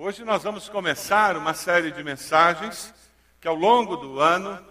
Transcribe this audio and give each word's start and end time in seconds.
Hoje 0.00 0.22
nós 0.22 0.44
vamos 0.44 0.68
começar 0.68 1.36
uma 1.36 1.52
série 1.52 1.90
de 1.90 2.04
mensagens 2.04 2.94
que 3.40 3.48
ao 3.48 3.56
longo 3.56 3.96
do 3.96 4.20
ano 4.20 4.64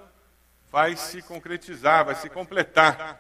vai 0.72 0.96
se 0.96 1.22
concretizar, 1.22 2.06
vai 2.06 2.16
se 2.16 2.30
completar. 2.30 3.20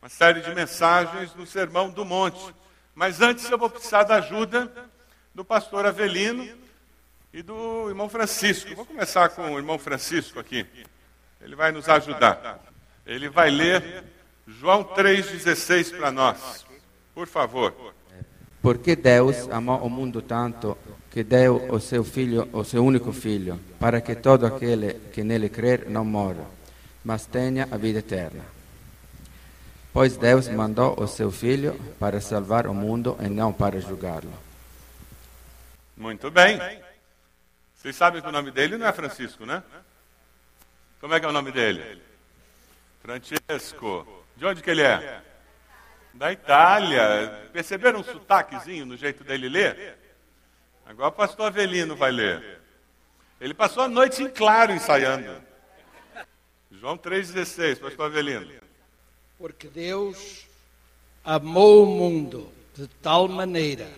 Uma 0.00 0.08
série 0.08 0.42
de 0.42 0.54
mensagens 0.54 1.34
no 1.34 1.44
Sermão 1.44 1.90
do 1.90 2.04
Monte. 2.04 2.54
Mas 2.94 3.20
antes 3.20 3.50
eu 3.50 3.58
vou 3.58 3.68
precisar 3.68 4.04
da 4.04 4.18
ajuda 4.18 4.70
do 5.34 5.44
pastor 5.44 5.84
Avelino 5.86 6.56
e 7.32 7.42
do 7.42 7.88
irmão 7.88 8.08
Francisco. 8.08 8.72
Vou 8.76 8.86
começar 8.86 9.30
com 9.30 9.52
o 9.52 9.58
irmão 9.58 9.76
Francisco 9.76 10.38
aqui. 10.38 10.64
Ele 11.40 11.56
vai 11.56 11.72
nos 11.72 11.88
ajudar. 11.88 12.60
Ele 13.04 13.28
vai 13.28 13.50
ler 13.50 14.04
João 14.46 14.84
3,16 14.84 15.98
para 15.98 16.12
nós. 16.12 16.64
Por 17.12 17.26
favor. 17.26 17.74
Porque 18.62 18.94
Deus 18.94 19.48
amou 19.48 19.78
o 19.78 19.90
mundo 19.90 20.22
tanto 20.22 20.78
que 21.10 21.24
deu 21.24 21.72
o 21.72 21.80
seu 21.80 22.04
filho, 22.04 22.48
o 22.52 22.62
seu 22.64 22.84
único 22.84 23.12
filho, 23.12 23.60
para 23.80 24.00
que 24.00 24.14
todo 24.14 24.46
aquele 24.46 24.94
que 25.12 25.24
nele 25.24 25.48
crer 25.48 25.88
não 25.88 26.04
morra, 26.04 26.46
mas 27.04 27.26
tenha 27.26 27.68
a 27.70 27.76
vida 27.76 27.98
eterna. 27.98 28.44
Pois 29.92 30.16
Deus 30.16 30.48
mandou 30.48 30.94
o 31.00 31.08
seu 31.08 31.32
filho 31.32 31.74
para 31.98 32.20
salvar 32.20 32.68
o 32.68 32.74
mundo 32.74 33.16
e 33.20 33.28
não 33.28 33.52
para 33.52 33.80
julgá-lo. 33.80 34.32
Muito 35.96 36.30
bem. 36.30 36.60
Vocês 37.74 37.96
sabem 37.96 38.22
que 38.22 38.28
o 38.28 38.32
nome 38.32 38.52
dele 38.52 38.76
não 38.76 38.86
é 38.86 38.92
Francisco, 38.92 39.44
né? 39.44 39.62
Como 41.00 41.12
é 41.12 41.18
que 41.18 41.26
é 41.26 41.28
o 41.28 41.32
nome 41.32 41.50
dele? 41.50 42.00
Francesco. 43.02 44.06
De 44.36 44.46
onde 44.46 44.62
que 44.62 44.70
ele 44.70 44.82
é? 44.82 45.20
Da 46.14 46.30
Itália. 46.30 47.48
Perceberam 47.52 48.00
um 48.00 48.04
sotaquezinho 48.04 48.86
no 48.86 48.96
jeito 48.96 49.24
dele 49.24 49.48
ler? 49.48 49.98
Agora 50.90 51.08
o 51.08 51.12
pastor 51.12 51.46
Avelino 51.46 51.94
vai 51.94 52.10
ler. 52.10 52.58
Ele 53.40 53.54
passou 53.54 53.84
a 53.84 53.88
noite 53.88 54.24
em 54.24 54.28
claro 54.28 54.72
ensaiando. 54.72 55.40
João 56.72 56.98
3,16, 56.98 57.78
pastor 57.78 58.06
Avelino. 58.06 58.60
Porque 59.38 59.68
Deus 59.68 60.46
amou 61.24 61.84
o 61.84 61.86
mundo 61.86 62.52
de 62.74 62.88
tal 62.88 63.28
maneira 63.28 63.88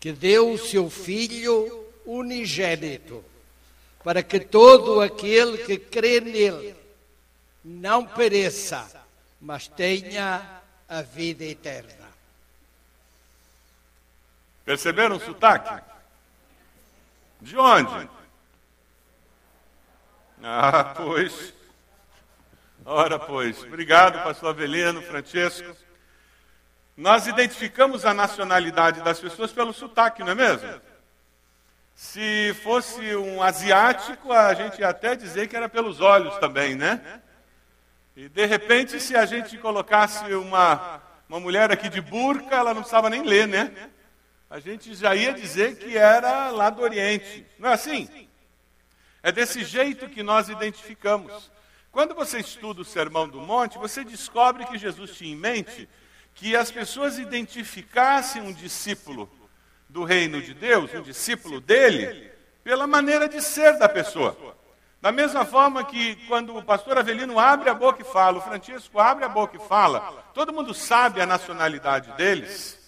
que 0.00 0.10
deu 0.10 0.52
o 0.52 0.58
seu 0.58 0.88
Filho 0.88 1.86
unigênito, 2.06 3.22
para 4.02 4.22
que 4.22 4.40
todo 4.40 5.02
aquele 5.02 5.58
que 5.58 5.76
crê 5.76 6.18
nele 6.18 6.74
não 7.62 8.06
pereça, 8.06 8.90
mas 9.38 9.68
tenha 9.68 10.62
a 10.88 11.02
vida 11.02 11.44
eterna. 11.44 12.08
Perceberam 14.64 15.16
o 15.16 15.20
sotaque? 15.20 15.89
De 17.40 17.56
onde? 17.56 18.08
Ah, 20.42 20.94
pois. 20.96 21.54
Ora, 22.84 23.18
pois. 23.18 23.62
Obrigado, 23.62 24.22
pastor 24.22 24.50
Avelino, 24.50 25.02
Francesco. 25.02 25.76
Nós 26.96 27.26
identificamos 27.26 28.04
a 28.04 28.12
nacionalidade 28.12 29.00
das 29.02 29.18
pessoas 29.18 29.52
pelo 29.52 29.72
sotaque, 29.72 30.22
não 30.22 30.32
é 30.32 30.34
mesmo? 30.34 30.80
Se 31.94 32.54
fosse 32.62 33.14
um 33.16 33.42
asiático, 33.42 34.32
a 34.32 34.52
gente 34.54 34.80
ia 34.80 34.88
até 34.88 35.14
dizer 35.14 35.48
que 35.48 35.56
era 35.56 35.68
pelos 35.68 36.00
olhos 36.00 36.36
também, 36.38 36.74
né? 36.74 37.20
E 38.16 38.28
de 38.28 38.46
repente, 38.46 39.00
se 39.00 39.16
a 39.16 39.24
gente 39.24 39.56
colocasse 39.58 40.34
uma, 40.34 41.00
uma 41.28 41.40
mulher 41.40 41.70
aqui 41.70 41.88
de 41.88 42.00
burca, 42.00 42.56
ela 42.56 42.74
não 42.74 42.82
precisava 42.82 43.08
nem 43.08 43.22
ler, 43.22 43.46
né? 43.46 43.90
A 44.50 44.58
gente 44.58 44.92
já 44.96 45.14
ia 45.14 45.32
dizer 45.32 45.76
que 45.76 45.96
era 45.96 46.50
lá 46.50 46.70
do 46.70 46.82
Oriente. 46.82 47.46
Não 47.56 47.70
é 47.70 47.74
assim? 47.74 48.28
É 49.22 49.30
desse 49.30 49.62
jeito 49.62 50.08
que 50.08 50.24
nós 50.24 50.48
identificamos. 50.48 51.52
Quando 51.92 52.16
você 52.16 52.40
estuda 52.40 52.82
o 52.82 52.84
Sermão 52.84 53.28
do 53.28 53.40
Monte, 53.40 53.78
você 53.78 54.02
descobre 54.02 54.66
que 54.66 54.76
Jesus 54.76 55.12
tinha 55.12 55.32
em 55.32 55.36
mente 55.36 55.88
que 56.34 56.56
as 56.56 56.68
pessoas 56.68 57.16
identificassem 57.16 58.42
um 58.42 58.52
discípulo 58.52 59.30
do 59.88 60.02
reino 60.02 60.42
de 60.42 60.52
Deus, 60.52 60.92
um 60.94 61.02
discípulo 61.02 61.60
dele, 61.60 62.32
pela 62.64 62.88
maneira 62.88 63.28
de 63.28 63.40
ser 63.40 63.78
da 63.78 63.88
pessoa. 63.88 64.56
Da 65.00 65.12
mesma 65.12 65.44
forma 65.44 65.84
que 65.84 66.16
quando 66.26 66.56
o 66.56 66.62
pastor 66.62 66.98
Avelino 66.98 67.38
abre 67.38 67.70
a 67.70 67.74
boca 67.74 68.02
e 68.02 68.04
fala, 68.04 68.38
o 68.38 68.42
Francisco 68.42 68.98
abre 68.98 69.24
a 69.24 69.28
boca 69.28 69.56
e 69.56 69.68
fala, 69.68 70.24
todo 70.34 70.52
mundo 70.52 70.74
sabe 70.74 71.20
a 71.20 71.26
nacionalidade 71.26 72.12
deles. 72.12 72.79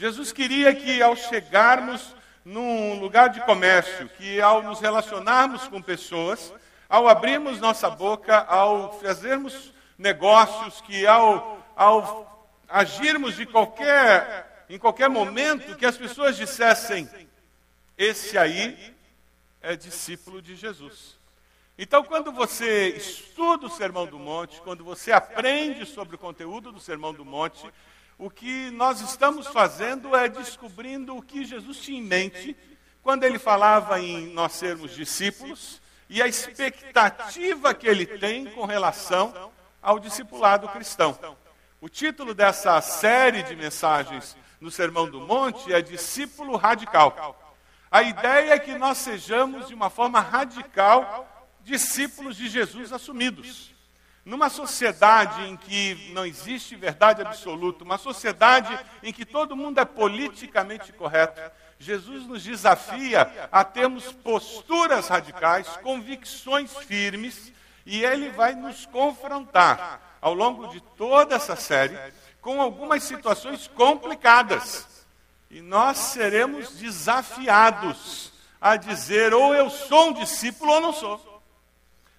Jesus 0.00 0.32
queria 0.32 0.74
que 0.74 1.02
ao 1.02 1.14
chegarmos 1.14 2.16
num 2.42 2.98
lugar 2.98 3.28
de 3.28 3.38
comércio, 3.42 4.08
que 4.16 4.40
ao 4.40 4.62
nos 4.62 4.80
relacionarmos 4.80 5.68
com 5.68 5.82
pessoas, 5.82 6.54
ao 6.88 7.06
abrirmos 7.06 7.60
nossa 7.60 7.90
boca, 7.90 8.38
ao 8.38 8.98
fazermos 8.98 9.74
negócios, 9.98 10.80
que 10.80 11.06
ao, 11.06 11.62
ao 11.76 12.50
agirmos 12.66 13.36
de 13.36 13.44
qualquer, 13.44 14.64
em 14.70 14.78
qualquer 14.78 15.10
momento, 15.10 15.76
que 15.76 15.84
as 15.84 15.98
pessoas 15.98 16.34
dissessem: 16.34 17.06
esse 17.98 18.38
aí 18.38 18.96
é 19.60 19.76
discípulo 19.76 20.40
de 20.40 20.56
Jesus. 20.56 21.18
Então, 21.76 22.02
quando 22.02 22.32
você 22.32 22.88
estuda 22.88 23.66
o 23.66 23.70
Sermão 23.70 24.06
do 24.06 24.18
Monte, 24.18 24.62
quando 24.62 24.82
você 24.82 25.12
aprende 25.12 25.84
sobre 25.84 26.16
o 26.16 26.18
conteúdo 26.18 26.72
do 26.72 26.80
Sermão 26.80 27.12
do 27.12 27.22
Monte, 27.22 27.70
o 28.20 28.28
que 28.28 28.70
nós 28.72 29.00
estamos 29.00 29.46
fazendo 29.46 30.14
é 30.14 30.28
descobrindo 30.28 31.16
o 31.16 31.22
que 31.22 31.42
Jesus 31.42 31.78
tinha 31.78 31.98
em 31.98 32.02
mente 32.02 32.54
quando 33.02 33.24
ele 33.24 33.38
falava 33.38 33.98
em 33.98 34.26
nós 34.34 34.52
sermos 34.52 34.94
discípulos 34.94 35.80
e 36.06 36.20
a 36.20 36.28
expectativa 36.28 37.72
que 37.72 37.86
ele 37.86 38.04
tem 38.04 38.44
com 38.50 38.66
relação 38.66 39.50
ao 39.80 39.98
discipulado 39.98 40.68
cristão. 40.68 41.18
O 41.80 41.88
título 41.88 42.34
dessa 42.34 42.78
série 42.82 43.42
de 43.42 43.56
mensagens 43.56 44.36
no 44.60 44.70
Sermão 44.70 45.10
do 45.10 45.22
Monte 45.22 45.72
é 45.72 45.80
Discípulo 45.80 46.58
Radical. 46.58 47.56
A 47.90 48.02
ideia 48.02 48.52
é 48.52 48.58
que 48.58 48.76
nós 48.76 48.98
sejamos, 48.98 49.68
de 49.68 49.74
uma 49.74 49.88
forma 49.88 50.20
radical, 50.20 51.56
discípulos 51.62 52.36
de 52.36 52.50
Jesus 52.50 52.92
assumidos. 52.92 53.69
Numa 54.30 54.48
sociedade 54.48 55.42
em 55.42 55.56
que 55.56 56.12
não 56.14 56.24
existe 56.24 56.76
verdade 56.76 57.20
absoluta, 57.20 57.82
uma 57.82 57.98
sociedade 57.98 58.78
em 59.02 59.12
que 59.12 59.24
todo 59.24 59.56
mundo 59.56 59.80
é 59.80 59.84
politicamente 59.84 60.92
correto, 60.92 61.40
Jesus 61.80 62.28
nos 62.28 62.44
desafia 62.44 63.48
a 63.50 63.64
termos 63.64 64.12
posturas 64.12 65.08
radicais, 65.08 65.66
convicções 65.78 66.72
firmes, 66.76 67.52
e 67.84 68.04
ele 68.04 68.30
vai 68.30 68.54
nos 68.54 68.86
confrontar 68.86 70.00
ao 70.22 70.32
longo 70.32 70.68
de 70.68 70.80
toda 70.80 71.34
essa 71.34 71.56
série 71.56 71.98
com 72.40 72.62
algumas 72.62 73.02
situações 73.02 73.66
complicadas. 73.66 75.04
E 75.50 75.60
nós 75.60 75.98
seremos 75.98 76.76
desafiados 76.76 78.32
a 78.60 78.76
dizer 78.76 79.34
ou 79.34 79.56
eu 79.56 79.68
sou 79.68 80.10
um 80.10 80.12
discípulo 80.12 80.70
ou 80.74 80.80
não 80.80 80.92
sou. 80.92 81.29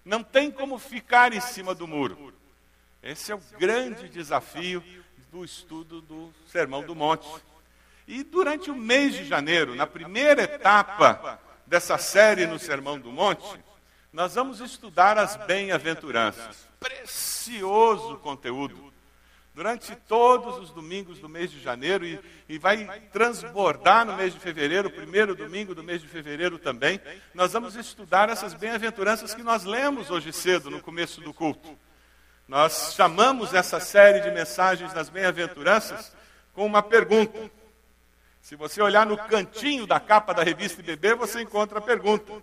Não 0.03 0.23
tem 0.23 0.51
como 0.51 0.77
ficar 0.77 1.33
em 1.33 1.41
cima 1.41 1.75
do 1.75 1.87
muro. 1.87 2.33
Esse 3.03 3.31
é 3.31 3.35
o 3.35 3.41
grande 3.57 4.09
desafio 4.09 4.83
do 5.31 5.43
estudo 5.43 6.01
do 6.01 6.33
Sermão 6.47 6.83
do 6.83 6.95
Monte. 6.95 7.27
E 8.07 8.23
durante 8.23 8.69
o 8.69 8.75
mês 8.75 9.13
de 9.13 9.25
janeiro, 9.25 9.75
na 9.75 9.87
primeira 9.87 10.43
etapa 10.43 11.39
dessa 11.65 11.97
série 11.97 12.45
no 12.45 12.59
Sermão 12.59 12.99
do 12.99 13.11
Monte, 13.11 13.59
nós 14.11 14.35
vamos 14.35 14.59
estudar 14.59 15.17
as 15.17 15.35
bem-aventuranças. 15.35 16.67
Precioso 16.79 18.17
conteúdo 18.17 18.90
durante 19.53 19.95
todos 20.07 20.57
os 20.57 20.71
domingos 20.71 21.19
do 21.19 21.27
mês 21.27 21.51
de 21.51 21.61
janeiro 21.61 22.05
e, 22.05 22.19
e, 22.47 22.57
vai 22.57 22.85
transbordar 23.11 24.05
no 24.05 24.15
mês 24.15 24.33
de 24.33 24.39
fevereiro, 24.39 24.87
o 24.87 24.91
primeiro 24.91 25.35
domingo 25.35 25.75
do 25.75 25.83
mês 25.83 26.01
de 26.01 26.07
fevereiro 26.07 26.57
também. 26.57 27.01
Nós 27.33 27.51
vamos 27.51 27.75
estudar 27.75 28.29
essas 28.29 28.53
bem-aventuranças 28.53 29.33
que 29.33 29.43
nós 29.43 29.65
lemos 29.65 30.09
hoje 30.09 30.31
cedo, 30.31 30.69
no 30.69 30.81
começo 30.81 31.19
do 31.21 31.33
culto. 31.33 31.77
Nós 32.47 32.93
chamamos 32.95 33.53
essa 33.53 33.79
série 33.79 34.21
de 34.21 34.31
mensagens 34.31 34.93
das 34.93 35.09
bem-aventuranças 35.09 36.15
com 36.53 36.65
uma 36.65 36.81
pergunta. 36.81 37.49
Se 38.41 38.55
você 38.55 38.81
olhar 38.81 39.05
no 39.05 39.17
cantinho 39.17 39.85
da 39.85 39.99
capa 39.99 40.33
da 40.33 40.43
revista 40.43 40.81
IBB, 40.81 41.13
você 41.15 41.41
encontra 41.41 41.79
a 41.79 41.81
pergunta. 41.81 42.41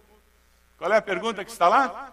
Qual 0.77 0.93
é 0.93 0.97
a 0.97 1.03
pergunta 1.03 1.44
que 1.44 1.50
está 1.50 1.69
lá? 1.69 2.12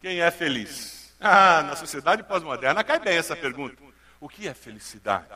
Quem 0.00 0.20
é 0.20 0.30
feliz? 0.30 0.95
Ah, 1.20 1.62
na 1.62 1.76
sociedade 1.76 2.22
pós-moderna 2.22 2.84
cai 2.84 2.98
bem 2.98 3.16
essa 3.16 3.34
pergunta. 3.34 3.82
O 4.20 4.28
que 4.28 4.48
é 4.48 4.54
felicidade? 4.54 5.28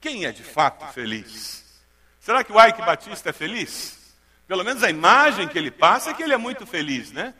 Quem 0.00 0.26
é 0.26 0.32
de 0.32 0.44
fato 0.44 0.86
feliz? 0.92 1.82
Será 2.20 2.44
que 2.44 2.52
o 2.52 2.60
Ike 2.60 2.82
Batista 2.82 3.30
é 3.30 3.32
feliz? 3.32 4.16
Pelo 4.46 4.64
menos 4.64 4.82
a 4.82 4.90
imagem 4.90 5.48
que 5.48 5.58
ele 5.58 5.70
passa 5.70 6.10
é 6.10 6.14
que 6.14 6.22
ele 6.22 6.34
é 6.34 6.36
muito 6.36 6.66
feliz, 6.66 7.12
né? 7.12 7.34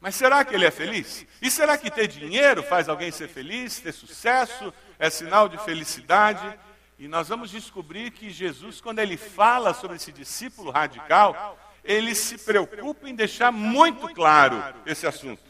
Mas 0.00 0.14
será 0.14 0.44
que 0.44 0.54
ele 0.54 0.64
é 0.66 0.70
feliz? 0.70 1.26
E 1.42 1.50
será 1.50 1.76
que 1.76 1.90
ter 1.90 2.06
dinheiro 2.06 2.62
faz 2.62 2.88
alguém 2.88 3.10
ser 3.10 3.28
feliz? 3.28 3.80
Ter 3.80 3.92
sucesso 3.92 4.72
é 4.98 5.10
sinal 5.10 5.48
de 5.48 5.58
felicidade? 5.58 6.58
E 6.98 7.08
nós 7.08 7.28
vamos 7.28 7.50
descobrir 7.50 8.10
que 8.10 8.30
Jesus, 8.30 8.80
quando 8.80 8.98
ele 8.98 9.16
fala 9.16 9.72
sobre 9.72 9.96
esse 9.96 10.12
discípulo 10.12 10.70
radical, 10.70 11.58
ele 11.84 12.14
se 12.14 12.38
preocupa 12.38 13.08
em 13.08 13.14
deixar 13.14 13.50
muito 13.50 14.08
claro 14.14 14.62
esse 14.84 15.06
assunto. 15.06 15.47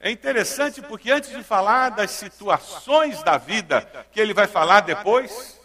É 0.00 0.10
interessante 0.10 0.80
porque 0.80 1.10
antes 1.10 1.30
de 1.30 1.42
falar 1.42 1.90
das 1.90 2.12
situações 2.12 3.22
da 3.22 3.36
vida 3.36 4.06
que 4.12 4.20
ele 4.20 4.32
vai 4.32 4.46
falar 4.46 4.80
depois, 4.80 5.58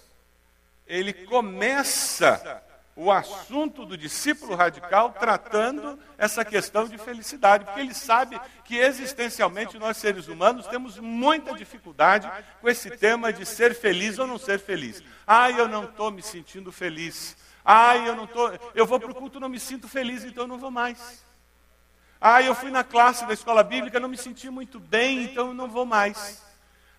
ele 0.87 1.13
começa 1.13 2.63
o 2.95 3.11
assunto 3.11 3.85
do 3.85 3.97
discípulo 3.97 4.55
radical 4.55 5.11
tratando 5.13 5.99
essa 6.17 6.45
questão 6.45 6.87
de 6.87 6.97
felicidade, 6.97 7.65
porque 7.65 7.79
ele 7.79 7.93
sabe 7.93 8.39
que 8.65 8.77
existencialmente 8.77 9.79
nós 9.79 9.97
seres 9.97 10.27
humanos 10.27 10.67
temos 10.67 10.99
muita 10.99 11.53
dificuldade 11.53 12.29
com 12.61 12.69
esse 12.69 12.91
tema 12.91 13.33
de 13.33 13.45
ser 13.45 13.73
feliz 13.75 14.19
ou 14.19 14.27
não 14.27 14.37
ser 14.37 14.59
feliz. 14.59 15.03
Ah, 15.25 15.49
eu 15.49 15.67
não 15.67 15.85
estou 15.85 16.11
me 16.11 16.21
sentindo 16.21 16.71
feliz. 16.71 17.35
Ah, 17.65 17.97
eu 17.97 18.15
não 18.15 18.25
estou. 18.25 18.51
Eu 18.75 18.85
vou 18.85 18.99
para 18.99 19.11
o 19.11 19.15
culto, 19.15 19.39
não 19.39 19.49
me 19.49 19.59
sinto 19.59 19.87
feliz, 19.87 20.23
então 20.23 20.43
eu 20.43 20.47
não 20.47 20.59
vou 20.59 20.71
mais. 20.71 21.23
Ah, 22.25 22.41
eu 22.41 22.55
fui 22.55 22.71
na 22.71 22.85
classe 22.85 23.25
da 23.27 23.33
escola 23.33 23.61
bíblica, 23.61 23.99
não 23.99 24.07
me 24.07 24.15
senti 24.15 24.49
muito 24.49 24.79
bem, 24.79 25.23
então 25.23 25.47
eu 25.47 25.53
não 25.53 25.67
vou 25.67 25.85
mais. 25.85 26.41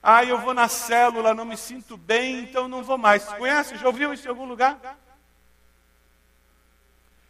Ah, 0.03 0.23
eu 0.23 0.39
vou 0.39 0.53
na 0.53 0.69
célula, 0.69 1.33
não 1.33 1.47
me 1.47 1.57
sinto 1.57 1.97
bem, 1.97 2.41
então 2.41 2.69
não 2.69 2.85
vou 2.85 2.99
mais. 2.99 3.25
Conhece? 3.25 3.79
Já 3.79 3.87
ouviu 3.87 4.13
isso 4.13 4.27
em 4.27 4.29
algum 4.29 4.45
lugar? 4.45 4.99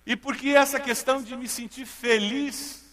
E 0.04 0.16
por 0.16 0.34
que 0.34 0.56
essa 0.56 0.80
questão 0.80 1.22
de 1.22 1.36
me 1.36 1.46
sentir 1.46 1.86
feliz 1.86 2.84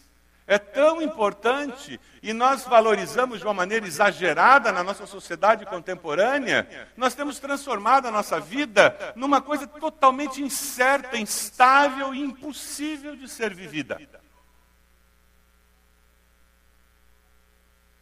é 0.45 0.59
tão 0.59 1.01
importante 1.01 2.00
e 2.21 2.31
nós 2.31 2.65
valorizamos 2.65 3.39
de 3.39 3.44
uma 3.44 3.56
maneira 3.56 3.88
exagerada 3.88 4.71
na 4.71 4.83
nossa 4.83 5.07
sociedade 5.07 5.65
contemporânea, 5.65 6.88
nós 6.95 7.15
temos 7.15 7.39
transformado 7.39 8.07
a 8.07 8.12
nossa 8.12 8.39
vida 8.39 8.95
numa 9.15 9.42
coisa 9.42 9.65
totalmente 9.65 10.44
incerta, 10.44 11.18
instável 11.18 12.13
e 12.13 12.19
impossível 12.19 13.15
de 13.15 13.27
ser 13.27 13.51
vivida. 13.51 14.00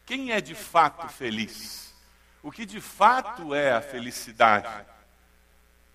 Quem 0.09 0.31
é 0.31 0.41
de 0.41 0.55
fato 0.55 1.07
feliz? 1.07 1.93
O 2.41 2.51
que 2.51 2.65
de 2.65 2.81
fato 2.81 3.53
é 3.53 3.73
a 3.73 3.79
felicidade? 3.79 4.67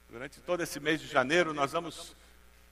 Durante 0.09 0.41
todo 0.41 0.63
esse 0.63 0.79
mês 0.79 1.01
de 1.01 1.09
janeiro, 1.09 1.53
nós 1.53 1.73
vamos 1.73 2.15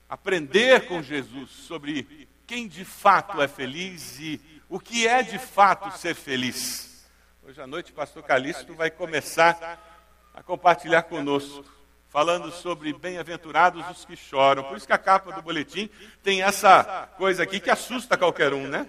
aprender 0.08 0.86
com 0.86 1.02
Jesus 1.02 1.50
sobre 1.50 2.28
quem 2.46 2.68
de 2.68 2.84
fato 2.84 3.42
é 3.42 3.48
feliz 3.48 4.20
e 4.20 4.40
o 4.68 4.78
que 4.78 5.08
é 5.08 5.20
de 5.20 5.36
fato 5.36 5.90
ser 5.98 6.14
feliz. 6.14 7.04
Hoje 7.42 7.60
à 7.60 7.66
noite, 7.66 7.90
o 7.90 7.94
pastor 7.96 8.22
Calixto 8.22 8.72
vai 8.76 8.88
começar 8.88 10.30
a 10.32 10.44
compartilhar 10.44 11.02
conosco, 11.02 11.64
falando 12.08 12.52
sobre 12.52 12.92
bem-aventurados 12.92 13.84
os 13.90 14.04
que 14.04 14.14
choram. 14.14 14.62
Por 14.62 14.76
isso 14.76 14.86
que 14.86 14.92
a 14.92 14.98
capa 14.98 15.32
do 15.32 15.42
boletim 15.42 15.90
tem 16.22 16.40
essa 16.40 17.10
coisa 17.16 17.42
aqui 17.42 17.58
que 17.58 17.68
assusta 17.68 18.16
qualquer 18.16 18.54
um, 18.54 18.68
né? 18.68 18.86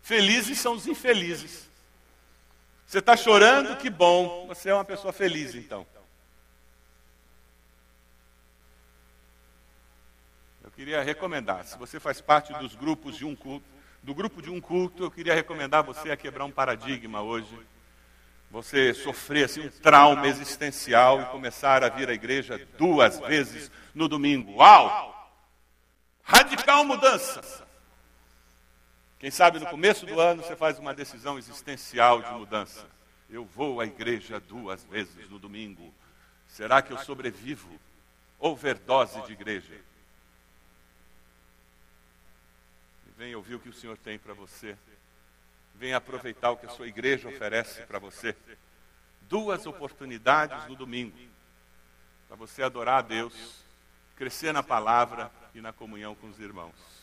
Felizes 0.00 0.58
são 0.58 0.74
os 0.74 0.88
infelizes. 0.88 1.70
Você 2.92 2.98
está 2.98 3.16
chorando, 3.16 3.74
que 3.78 3.88
bom, 3.88 4.46
você 4.46 4.68
é 4.68 4.74
uma 4.74 4.84
pessoa 4.84 5.14
feliz 5.14 5.54
então. 5.54 5.86
queria 10.76 11.02
recomendar, 11.02 11.64
se 11.64 11.78
você 11.78 11.98
faz 11.98 12.20
parte 12.20 12.52
dos 12.52 12.74
grupos 12.74 13.16
de 13.16 13.24
um 13.24 13.34
culto, 13.34 13.64
do 14.02 14.14
grupo 14.14 14.42
de 14.42 14.50
um 14.50 14.60
culto, 14.60 15.04
eu 15.04 15.10
queria 15.10 15.34
recomendar 15.34 15.82
você 15.82 16.10
a 16.10 16.16
quebrar 16.18 16.44
um 16.44 16.50
paradigma 16.50 17.22
hoje. 17.22 17.58
Você 18.50 18.92
sofrer 18.92 19.46
assim, 19.46 19.68
um 19.68 19.70
trauma 19.70 20.28
existencial 20.28 21.22
e 21.22 21.24
começar 21.26 21.82
a 21.82 21.88
vir 21.88 22.10
à 22.10 22.12
igreja 22.12 22.60
duas 22.76 23.18
vezes 23.20 23.70
no 23.94 24.06
domingo. 24.06 24.56
Uau! 24.56 25.32
Radical 26.22 26.84
mudança. 26.84 27.66
Quem 29.22 29.30
sabe 29.30 29.60
no 29.60 29.66
começo 29.68 30.04
do 30.04 30.18
ano 30.18 30.42
você 30.42 30.56
faz 30.56 30.80
uma 30.80 30.92
decisão 30.92 31.38
existencial 31.38 32.20
de 32.20 32.30
mudança. 32.32 32.84
Eu 33.30 33.44
vou 33.44 33.80
à 33.80 33.86
igreja 33.86 34.40
duas 34.40 34.82
vezes 34.82 35.30
no 35.30 35.38
domingo. 35.38 35.94
Será 36.48 36.82
que 36.82 36.92
eu 36.92 36.98
sobrevivo? 36.98 37.70
Overdose 38.36 39.22
de 39.22 39.30
igreja. 39.30 39.80
Venha 43.16 43.36
ouvir 43.36 43.54
o 43.54 43.60
que 43.60 43.68
o 43.68 43.72
Senhor 43.72 43.96
tem 43.96 44.18
para 44.18 44.34
você. 44.34 44.76
Venha 45.76 45.98
aproveitar 45.98 46.50
o 46.50 46.56
que 46.56 46.66
a 46.66 46.70
sua 46.70 46.88
igreja 46.88 47.28
oferece 47.28 47.82
para 47.82 48.00
você. 48.00 48.34
Duas 49.20 49.66
oportunidades 49.66 50.66
no 50.66 50.74
domingo 50.74 51.16
para 52.26 52.34
você 52.36 52.64
adorar 52.64 52.98
a 52.98 53.02
Deus, 53.02 53.62
crescer 54.16 54.52
na 54.52 54.64
palavra 54.64 55.30
e 55.54 55.60
na 55.60 55.72
comunhão 55.72 56.16
com 56.16 56.28
os 56.28 56.40
irmãos. 56.40 57.01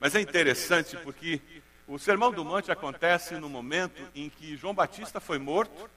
Mas 0.00 0.14
é 0.14 0.20
interessante 0.20 0.96
porque 0.96 1.40
o 1.86 1.98
Sermão 1.98 2.32
do 2.32 2.44
Monte 2.44 2.72
acontece 2.72 3.34
no 3.34 3.48
momento 3.48 4.00
em 4.14 4.30
que 4.30 4.56
João 4.56 4.72
Batista 4.72 5.20
foi 5.20 5.38
morto 5.38 5.90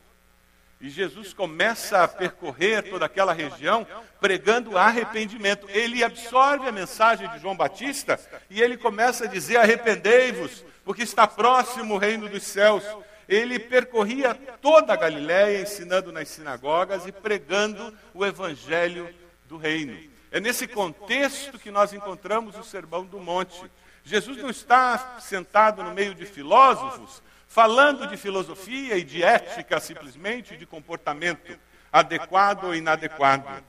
e 0.82 0.90
Jesus 0.90 1.34
começa 1.34 2.04
a 2.04 2.08
percorrer 2.10 2.90
toda 2.90 3.06
aquela 3.06 3.32
região 3.32 3.88
pregando 4.20 4.78
arrependimento. 4.78 5.66
Ele 5.70 6.04
absorve 6.04 6.68
a 6.68 6.74
mensagem 6.74 7.30
de 7.30 7.40
João 7.40 7.56
Batista 7.56 8.20
e 8.50 8.62
ele 8.62 8.76
começa 8.76 9.24
a 9.24 9.28
dizer: 9.28 9.56
arrependei-vos, 9.56 10.66
porque 10.84 11.04
está 11.04 11.26
próximo 11.26 11.94
o 11.94 11.98
reino 11.98 12.28
dos 12.28 12.44
céus. 12.44 12.84
Ele 13.30 13.58
percorria 13.58 14.36
toda 14.62 14.92
a 14.92 14.98
Galiléia, 14.98 15.62
ensinando 15.62 16.12
nas 16.12 16.28
sinagogas 16.28 17.08
e 17.08 17.14
pregando 17.14 17.98
o 18.14 18.26
evangelho 18.26 19.10
do 19.48 19.56
reino. 19.56 19.98
É 20.30 20.42
nesse 20.42 20.68
contexto 20.68 21.58
que 21.58 21.72
nós 21.72 21.94
encontramos 21.94 22.58
o 22.58 22.64
Sermão 22.64 23.06
do 23.06 23.20
Monte. 23.20 23.72
Jesus 24.04 24.38
não 24.38 24.50
está 24.50 25.18
sentado 25.20 25.84
no 25.84 25.94
meio 25.94 26.14
de 26.14 26.26
filósofos, 26.26 27.24
falando 27.48 28.08
de 28.08 28.18
filosofia 28.18 28.98
e 28.98 29.04
de 29.04 29.24
ética 29.24 29.80
simplesmente, 29.80 30.58
de 30.58 30.66
comportamento 30.66 31.58
adequado 31.92 32.66
ou 32.66 32.76
inadequado. 32.76 33.64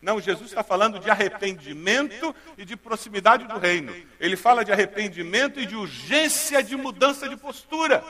Não, 0.00 0.20
Jesus 0.20 0.50
está 0.50 0.62
falando 0.62 0.98
de 0.98 1.10
arrependimento 1.10 2.34
e 2.56 2.64
de 2.64 2.76
proximidade 2.76 3.46
do 3.46 3.58
reino. 3.58 3.94
Ele 4.20 4.36
fala 4.36 4.64
de 4.64 4.70
arrependimento 4.70 5.58
e 5.58 5.66
de 5.66 5.74
urgência 5.74 6.62
de 6.62 6.76
mudança 6.76 7.28
de 7.28 7.36
postura. 7.36 8.04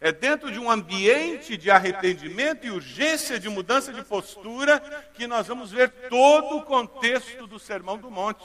É 0.00 0.12
dentro 0.12 0.50
de 0.50 0.58
um 0.58 0.70
ambiente 0.70 1.56
de 1.56 1.70
arrependimento 1.70 2.66
e 2.66 2.70
urgência 2.70 3.38
de 3.38 3.48
mudança 3.48 3.92
de 3.92 4.02
postura 4.02 4.80
que 5.14 5.26
nós 5.26 5.46
vamos 5.46 5.70
ver 5.72 5.90
todo 6.08 6.58
o 6.58 6.62
contexto 6.62 7.46
do 7.46 7.58
Sermão 7.58 7.98
do 7.98 8.10
Monte. 8.10 8.44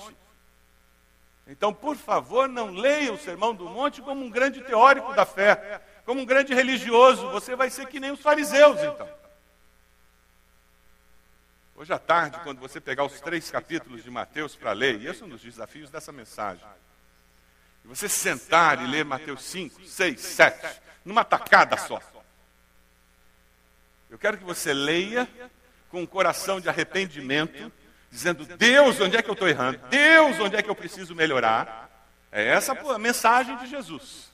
Então, 1.49 1.73
por 1.73 1.97
favor, 1.97 2.47
não 2.47 2.69
leia 2.69 3.11
o 3.11 3.17
Sermão 3.17 3.55
do 3.55 3.65
Monte 3.65 4.03
como 4.03 4.23
um 4.23 4.29
grande 4.29 4.61
teórico 4.61 5.13
da 5.15 5.25
fé, 5.25 5.81
como 6.05 6.21
um 6.21 6.25
grande 6.25 6.53
religioso, 6.53 7.27
você 7.31 7.55
vai 7.55 7.71
ser 7.71 7.87
que 7.87 7.99
nem 7.99 8.11
os 8.11 8.21
fariseus, 8.21 8.79
então. 8.79 9.09
Hoje 11.75 11.91
à 11.91 11.97
tarde, 11.97 12.39
quando 12.43 12.59
você 12.59 12.79
pegar 12.79 13.03
os 13.03 13.19
três 13.19 13.49
capítulos 13.49 14.03
de 14.03 14.11
Mateus 14.11 14.55
para 14.55 14.73
ler, 14.73 15.01
e 15.01 15.07
esse 15.07 15.23
é 15.23 15.25
um 15.25 15.29
dos 15.29 15.41
desafios 15.41 15.89
dessa 15.89 16.11
mensagem, 16.11 16.63
e 17.83 17.87
você 17.87 18.07
sentar 18.07 18.79
e 18.83 18.85
ler 18.85 19.03
Mateus 19.03 19.43
5, 19.43 19.83
6, 19.85 20.21
7, 20.21 20.81
numa 21.03 21.23
tacada 21.23 21.77
só. 21.77 21.99
Eu 24.07 24.19
quero 24.19 24.37
que 24.37 24.43
você 24.43 24.71
leia 24.71 25.27
com 25.89 26.01
um 26.01 26.05
coração 26.05 26.61
de 26.61 26.69
arrependimento, 26.69 27.71
dizendo: 28.09 28.45
Deus, 28.57 28.99
onde 28.99 29.17
é 29.17 29.21
que 29.21 29.29
eu 29.29 29.33
estou 29.33 29.47
errando? 29.47 29.79
Deus, 29.89 30.39
onde 30.39 30.55
é 30.55 30.61
que 30.61 30.69
eu 30.69 30.75
preciso 30.75 31.15
melhorar? 31.15 31.89
É 32.31 32.45
essa 32.45 32.73
a 32.73 32.99
mensagem 32.99 33.57
de 33.57 33.67
Jesus 33.67 34.29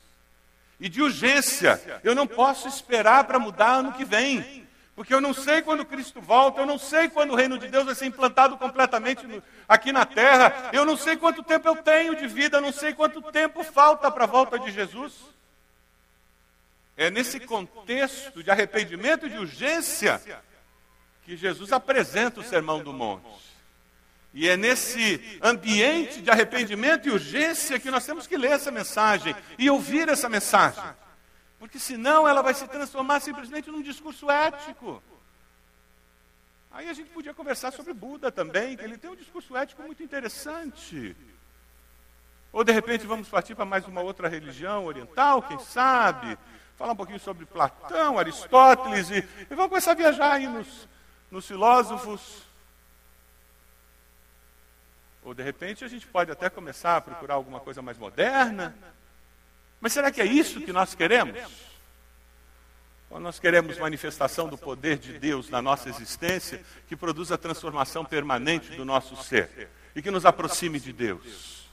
e 0.80 0.90
de 0.90 1.02
urgência. 1.02 1.82
Eu 2.04 2.14
não 2.14 2.28
posso 2.28 2.68
esperar 2.68 3.24
para 3.24 3.40
mudar 3.40 3.76
ano 3.76 3.94
que 3.94 4.06
vem. 4.06 4.66
Porque 4.96 5.14
eu 5.14 5.20
não 5.20 5.34
sei 5.34 5.62
quando 5.62 5.86
Cristo 5.86 6.22
volta, 6.22 6.62
eu 6.62 6.66
não 6.66 6.80
sei 6.80 7.10
quando 7.10 7.32
o 7.32 7.36
reino 7.36 7.58
de 7.58 7.68
Deus 7.68 7.86
vai 7.86 7.94
ser 7.94 8.06
implantado 8.06 8.58
completamente 8.58 9.28
no, 9.28 9.44
aqui 9.68 9.92
na 9.92 10.06
terra, 10.06 10.70
eu 10.72 10.86
não 10.86 10.96
sei 10.96 11.18
quanto 11.18 11.44
tempo 11.44 11.68
eu 11.68 11.76
tenho 11.84 12.16
de 12.16 12.26
vida, 12.28 12.58
eu 12.58 12.62
não 12.62 12.72
sei 12.72 12.94
quanto 12.94 13.22
tempo 13.24 13.62
falta 13.62 14.10
para 14.10 14.24
a 14.24 14.28
volta 14.28 14.58
de 14.58 14.72
Jesus. 14.72 15.14
É 16.96 17.10
nesse 17.10 17.42
contexto 17.42 18.42
de 18.42 18.50
arrependimento 18.50 19.28
e 19.28 19.30
de 19.30 19.38
urgência 19.38 20.22
que 21.26 21.36
Jesus 21.36 21.74
apresenta 21.74 22.40
o 22.40 22.44
Sermão 22.44 22.82
do 22.82 22.94
Monte. 22.94 23.28
E 24.36 24.50
é 24.50 24.58
nesse 24.58 25.40
ambiente 25.42 26.22
de 26.22 26.30
arrependimento 26.30 27.08
e 27.08 27.12
urgência 27.12 27.80
que 27.80 27.90
nós 27.90 28.06
temos 28.06 28.28
que 28.28 28.36
ler 28.36 28.52
essa 28.52 28.70
mensagem 28.70 29.34
e 29.58 29.70
ouvir 29.70 30.10
essa 30.10 30.28
mensagem. 30.28 30.84
Porque 31.58 31.80
senão 31.80 32.28
ela 32.28 32.42
vai 32.42 32.54
se 32.54 32.68
transformar 32.68 33.22
simplesmente 33.22 33.72
num 33.72 33.82
discurso 33.82 34.30
ético. 34.30 35.02
Aí 36.70 36.90
a 36.90 36.94
gente 36.94 37.12
podia 37.12 37.34
conversar 37.34 37.72
sobre 37.72 37.94
Buda 37.94 38.30
também, 38.30 38.76
que 38.76 38.84
ele 38.84 38.98
tem 38.98 39.10
um 39.10 39.16
discurso 39.16 39.56
ético 39.56 39.82
muito 39.84 40.04
interessante. 40.04 41.16
Ou 42.52 42.62
de 42.62 42.74
repente 42.74 43.08
vamos 43.08 43.30
partir 43.30 43.56
para 43.56 43.64
mais 43.64 43.88
uma 43.88 44.02
outra 44.02 44.28
religião 44.28 44.84
oriental, 44.84 45.44
quem 45.44 45.60
sabe? 45.60 46.38
Falar 46.76 46.92
um 46.92 46.98
pouquinho 46.98 47.22
sobre 47.22 47.46
Platão, 47.46 48.20
Aristóteles, 48.20 49.10
e, 49.12 49.20
e 49.50 49.56
vamos 49.56 49.70
começar 49.70 49.92
a 49.92 49.96
viajar 49.96 50.34
aí 50.34 50.46
nos, 50.46 50.90
nos 51.32 51.48
filósofos. 51.48 52.44
Ou 55.26 55.34
de 55.34 55.42
repente 55.42 55.84
a 55.84 55.88
gente 55.88 56.06
pode 56.06 56.32
até 56.32 56.52
começar 56.52 56.98
a 56.98 57.02
procurar 57.02 57.34
alguma 57.34 57.60
coisa 57.60 57.82
mais 57.82 57.98
moderna. 57.98 58.76
Mas 59.82 59.92
será 59.92 60.12
que 60.12 60.22
é 60.22 60.26
isso 60.26 60.62
que 60.62 60.72
nós 60.72 60.94
queremos? 60.94 61.36
Ou 63.10 63.20
nós 63.20 63.40
queremos 63.40 63.78
manifestação 63.80 64.48
do 64.48 64.58
poder 64.58 65.00
de 65.00 65.18
Deus 65.18 65.50
na 65.50 65.64
nossa 65.64 65.90
existência 65.90 66.64
que 66.88 66.96
produza 66.96 67.34
a 67.34 67.38
transformação 67.40 68.06
permanente 68.06 68.76
do 68.76 68.86
nosso 68.86 69.16
ser 69.24 69.68
e 69.96 70.02
que 70.02 70.12
nos 70.12 70.28
aproxime 70.28 70.80
de 70.80 70.94
Deus? 70.94 71.66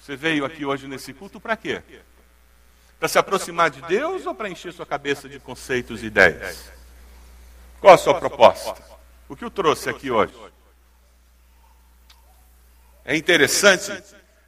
Você 0.00 0.16
veio 0.16 0.46
aqui 0.46 0.64
hoje 0.64 0.88
nesse 0.88 1.12
culto 1.12 1.38
para 1.38 1.58
quê? 1.58 1.82
Para 2.98 3.08
se 3.08 3.18
aproximar 3.18 3.68
de 3.68 3.82
Deus 3.82 4.24
ou 4.24 4.34
para 4.34 4.48
encher 4.48 4.72
sua 4.72 4.86
cabeça 4.86 5.28
de 5.28 5.38
conceitos 5.38 6.02
e 6.02 6.06
ideias? 6.06 6.72
Qual 7.80 7.92
a 7.92 7.98
sua 7.98 8.18
proposta? 8.18 8.82
O 9.28 9.36
que 9.36 9.44
o 9.44 9.50
trouxe 9.50 9.90
aqui 9.90 10.10
hoje? 10.10 10.32
É 13.08 13.16
interessante, 13.16 13.90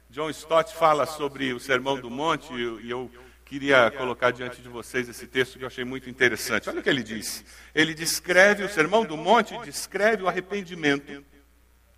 John 0.07 0.29
Stott 0.29 0.75
fala 0.75 1.07
sobre 1.07 1.51
o 1.51 1.59
Sermão 1.59 1.99
do 1.99 2.11
Monte, 2.11 2.53
e 2.53 2.91
eu 2.91 3.09
queria 3.43 3.89
colocar 3.89 4.29
diante 4.29 4.61
de 4.61 4.69
vocês 4.69 5.09
esse 5.09 5.25
texto 5.25 5.57
que 5.57 5.63
eu 5.63 5.67
achei 5.67 5.83
muito 5.83 6.07
interessante. 6.07 6.69
Olha 6.69 6.79
o 6.79 6.83
que 6.83 6.89
ele 6.91 7.01
diz. 7.01 7.43
Ele 7.73 7.95
descreve, 7.95 8.63
o 8.63 8.69
Sermão 8.69 9.03
do 9.03 9.17
Monte 9.17 9.57
descreve 9.61 10.21
o 10.21 10.27
arrependimento, 10.27 11.25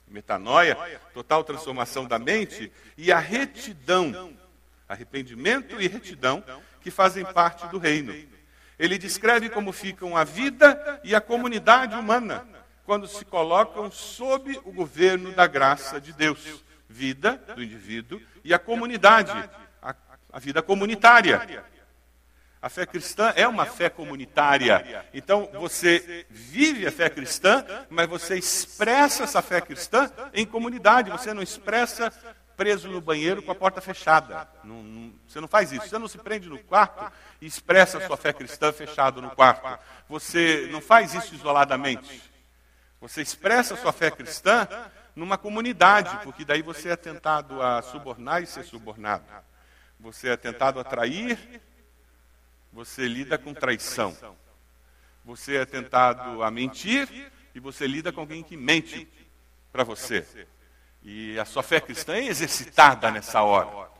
metanoia, 0.07 0.77
total 1.13 1.43
transformação 1.43 2.05
da 2.05 2.17
mente, 2.17 2.71
e 2.97 3.11
a 3.11 3.19
retidão, 3.19 4.33
arrependimento 4.87 5.81
e 5.81 5.87
retidão, 5.89 6.41
que 6.79 6.89
fazem 6.89 7.25
parte 7.25 7.67
do 7.67 7.77
reino. 7.77 8.15
Ele 8.79 8.97
descreve 8.97 9.49
como 9.49 9.73
ficam 9.73 10.15
a 10.15 10.23
vida 10.23 11.01
e 11.03 11.13
a 11.13 11.19
comunidade 11.19 11.93
humana 11.93 12.62
quando 12.85 13.07
se 13.07 13.25
colocam 13.25 13.89
sob 13.91 14.59
o 14.63 14.71
governo 14.71 15.31
da 15.31 15.47
graça 15.47 15.99
de 15.99 16.13
Deus. 16.13 16.63
Vida 16.87 17.41
do 17.55 17.63
indivíduo 17.63 18.21
e 18.43 18.53
a 18.53 18.59
comunidade, 18.59 19.31
a, 19.81 19.95
a 20.31 20.39
vida 20.39 20.61
comunitária. 20.61 21.63
A 22.61 22.69
fé 22.69 22.85
cristã 22.85 23.33
é 23.35 23.47
uma 23.47 23.65
fé 23.65 23.89
comunitária. 23.89 25.05
Então, 25.13 25.49
você 25.53 26.25
vive 26.29 26.87
a 26.87 26.91
fé 26.91 27.09
cristã, 27.09 27.65
mas 27.89 28.07
você 28.07 28.37
expressa 28.37 29.23
essa 29.23 29.41
fé 29.41 29.59
cristã 29.59 30.09
em 30.33 30.45
comunidade. 30.45 31.09
Você 31.09 31.33
não 31.33 31.41
expressa 31.41 32.09
preso 32.55 32.87
no 32.87 33.01
banheiro 33.01 33.41
com 33.41 33.51
a 33.51 33.55
porta 33.55 33.81
fechada. 33.81 34.47
Não, 34.63 34.81
não, 34.81 35.13
você 35.27 35.41
não 35.41 35.47
faz 35.47 35.71
isso. 35.71 35.89
Você 35.89 35.97
não 35.97 36.07
se 36.07 36.17
prende 36.17 36.47
no 36.47 36.59
quarto 36.59 37.11
e 37.41 37.47
expressa 37.47 37.97
a 37.97 38.07
sua 38.07 38.15
fé 38.15 38.31
cristã 38.31 38.71
fechado 38.71 39.21
no 39.21 39.31
quarto. 39.31 39.77
Você 40.07 40.69
não 40.71 40.79
faz 40.79 41.13
isso 41.13 41.35
isoladamente. 41.35 42.32
Você 43.03 43.21
expressa 43.21 43.75
sua 43.75 43.91
fé 43.91 44.09
cristã 44.09 44.65
numa 45.13 45.37
comunidade, 45.37 46.23
porque 46.23 46.45
daí 46.45 46.61
você 46.61 46.87
é 46.87 46.95
tentado 46.95 47.61
a 47.61 47.81
subornar 47.81 48.41
e 48.41 48.45
ser 48.45 48.63
subornado. 48.63 49.25
Você 49.99 50.29
é 50.29 50.37
tentado 50.37 50.79
a 50.79 50.85
trair, 50.85 51.37
você 52.71 53.05
lida 53.05 53.37
com 53.37 53.53
traição. 53.53 54.15
Você 55.25 55.57
é 55.57 55.65
tentado 55.65 56.41
a 56.43 56.49
mentir 56.49 57.29
e 57.53 57.59
você 57.59 57.85
lida 57.85 58.09
com 58.13 58.21
alguém 58.21 58.41
que 58.41 58.55
mente 58.55 59.05
para 59.69 59.83
você. 59.83 60.25
E 61.01 61.37
a 61.37 61.43
sua 61.43 61.61
fé 61.61 61.81
cristã 61.81 62.13
é 62.13 62.27
exercitada 62.27 63.11
nessa 63.11 63.41
hora. 63.41 63.91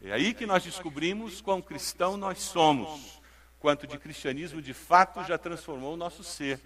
É 0.00 0.12
aí 0.12 0.32
que 0.32 0.46
nós 0.46 0.62
descobrimos 0.62 1.40
quão 1.40 1.60
cristão 1.60 2.16
nós 2.16 2.38
somos, 2.38 3.20
quanto 3.58 3.84
de 3.84 3.98
cristianismo 3.98 4.62
de 4.62 4.72
fato 4.72 5.24
já 5.24 5.36
transformou 5.36 5.94
o 5.94 5.96
nosso 5.96 6.22
ser, 6.22 6.60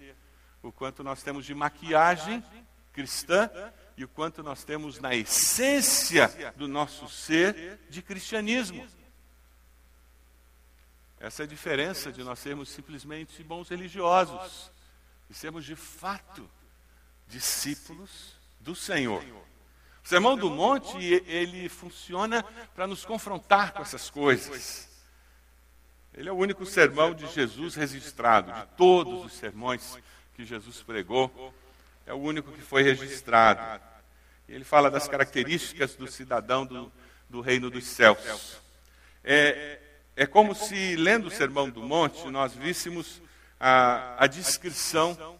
o 0.69 0.73
quanto 0.73 1.05
nós 1.05 1.23
temos 1.23 1.45
de 1.47 1.55
maquiagem 1.55 2.43
cristã 2.93 3.51
e 3.97 4.05
o 4.05 4.09
quanto 4.09 4.43
nós 4.43 4.65
temos 4.65 4.99
na 4.99 5.15
essência 5.15 6.55
do 6.57 6.67
nosso 6.67 7.09
ser 7.09 7.81
de 7.89 8.03
cristianismo. 8.03 8.87
Essa 11.19 11.43
é 11.43 11.45
a 11.45 11.49
diferença 11.49 12.13
de 12.13 12.23
nós 12.23 12.39
sermos 12.39 12.69
simplesmente 12.69 13.43
bons 13.43 13.69
religiosos 13.69 14.71
e 15.31 15.35
sermos 15.35 15.65
de 15.65 15.75
fato 15.75 16.49
discípulos 17.27 18.37
do 18.61 18.75
Senhor. 18.75 19.25
O 20.05 20.09
Sermão 20.09 20.37
do 20.37 20.51
Monte, 20.51 20.97
ele 21.27 21.69
funciona 21.69 22.43
para 22.75 22.87
nos 22.87 23.05
confrontar 23.05 23.73
com 23.73 23.83
essas 23.83 24.09
coisas. 24.09 24.89
Ele 26.15 26.29
é 26.29 26.33
o 26.33 26.37
único 26.37 26.65
sermão 26.65 27.15
de 27.15 27.27
Jesus 27.27 27.75
registrado, 27.75 28.53
de 28.53 28.67
todos 28.77 29.25
os 29.25 29.33
sermões 29.33 29.99
que 30.37 30.45
Jesus 30.45 30.83
pregou, 30.83 31.55
é 32.07 32.13
o 32.13 32.19
único 32.19 32.53
que 32.53 32.61
foi 32.61 32.83
registrado. 32.83 33.83
Ele 34.47 34.65
fala 34.65 34.91
das 34.91 35.09
características 35.09 35.95
do 35.95 36.07
cidadão 36.07 36.67
do, 36.67 36.93
do 37.29 37.41
reino 37.41 37.71
dos 37.71 37.87
céus. 37.87 38.61
É, 39.25 39.81
é 40.15 40.27
como 40.27 40.55
se, 40.55 40.95
lendo 40.95 41.29
o 41.29 41.31
Sermão 41.31 41.71
do 41.71 41.83
Monte, 41.83 42.29
nós 42.29 42.55
víssemos 42.55 43.23
a, 43.59 44.23
a 44.23 44.27
descrição 44.27 45.39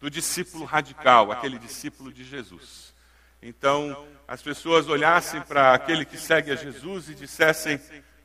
do 0.00 0.10
discípulo 0.10 0.64
radical, 0.64 1.30
aquele 1.30 1.58
discípulo 1.58 2.10
de 2.10 2.24
Jesus. 2.24 2.94
Então, 3.42 4.08
as 4.26 4.42
pessoas 4.42 4.88
olhassem 4.88 5.42
para 5.42 5.74
aquele 5.74 6.06
que 6.06 6.16
segue 6.16 6.50
a 6.50 6.56
Jesus 6.56 7.10
e 7.10 7.14
dissessem: 7.14 7.78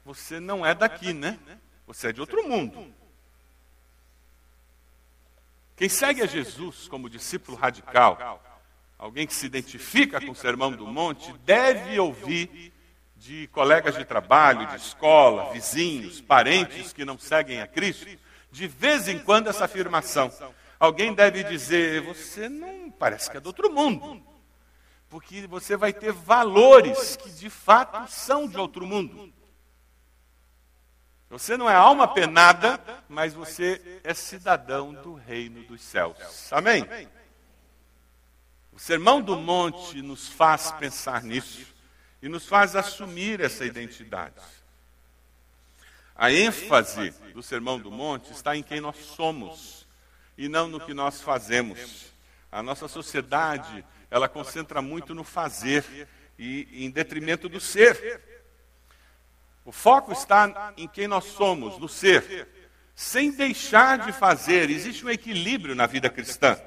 Você 0.06 0.39
não 0.39 0.65
é 0.65 0.74
daqui, 0.74 1.12
né? 1.13 1.38
Você 1.86 2.08
é 2.08 2.13
de 2.13 2.22
outro 2.22 2.48
mundo. 2.48 2.94
Quem 5.79 5.88
segue 5.88 6.21
a 6.21 6.25
Jesus 6.25 6.89
como 6.89 7.09
discípulo 7.09 7.57
radical, 7.57 8.43
alguém 8.98 9.25
que 9.25 9.33
se 9.33 9.45
identifica 9.45 10.19
com 10.19 10.33
o 10.33 10.36
Sermão 10.36 10.74
do 10.74 10.86
Monte, 10.86 11.33
deve 11.45 11.98
ouvir 11.98 12.74
de 13.15 13.48
colegas 13.48 13.95
de 13.95 14.03
trabalho, 14.03 14.67
de 14.67 14.75
escola, 14.75 15.53
vizinhos, 15.53 16.19
parentes 16.19 16.91
que 16.91 17.05
não 17.05 17.17
seguem 17.17 17.62
a 17.62 17.67
Cristo, 17.67 18.05
de 18.51 18.67
vez 18.67 19.07
em 19.07 19.19
quando 19.19 19.48
essa 19.48 19.63
afirmação. 19.63 20.29
Alguém 20.77 21.13
deve 21.13 21.45
dizer: 21.45 22.01
Você 22.01 22.50
não 22.50 22.91
parece 22.91 23.31
que 23.31 23.38
é 23.38 23.39
do 23.39 23.48
outro 23.48 23.71
mundo 23.71 24.21
porque 25.09 25.48
você 25.48 25.75
vai 25.75 25.91
ter 25.91 26.12
valores 26.12 27.15
que 27.15 27.31
de 27.31 27.50
fato 27.50 28.05
são 28.12 28.48
de 28.48 28.57
outro 28.57 28.86
mundo. 28.86 29.33
Você 31.29 31.55
não 31.55 31.69
é 31.69 31.75
alma 31.75 32.07
penada, 32.07 32.81
mas 33.07 33.33
você 33.33 34.00
é 34.03 34.13
cidadão 34.13 34.93
do 34.93 35.13
reino 35.13 35.63
dos 35.63 35.81
céus. 35.81 36.51
Amém? 36.51 36.88
O 38.74 38.79
Sermão 38.79 39.21
do 39.21 39.38
Monte 39.38 40.01
nos 40.01 40.27
faz 40.27 40.71
pensar 40.71 41.21
nisso 41.21 41.67
e 42.21 42.27
nos 42.27 42.48
faz 42.48 42.75
assumir 42.75 43.41
essa 43.41 43.63
identidade. 43.63 44.41
A 46.15 46.31
ênfase 46.31 47.12
do 47.33 47.43
Sermão 47.43 47.79
do 47.79 47.91
Monte 47.91 48.31
está 48.31 48.55
em 48.55 48.63
quem 48.63 48.81
nós 48.81 48.98
somos 48.98 49.88
e 50.38 50.50
não 50.50 50.67
no 50.67 50.79
que 50.79 50.93
nós 50.93 51.21
fazemos. 51.21 52.12
A 52.51 52.63
nossa 52.63 52.88
sociedade 52.88 53.86
ela 54.09 54.27
concentra 54.27 54.81
muito 54.81 55.13
no 55.13 55.24
fazer 55.24 56.07
e 56.38 56.86
em 56.86 56.89
detrimento 56.89 57.48
do 57.48 57.59
ser. 57.59 58.28
O 59.69 59.71
foco 59.71 60.11
está 60.11 60.73
em 60.75 60.88
quem 60.88 61.07
nós 61.07 61.25
somos, 61.25 61.77
no 61.77 61.88
ser, 61.88 62.47
sem 62.95 63.29
deixar 63.29 63.99
de 63.99 64.11
fazer. 64.11 64.67
Existe 64.67 65.05
um 65.05 65.11
equilíbrio 65.11 65.75
na 65.75 65.85
vida 65.85 66.09
cristã. 66.09 66.57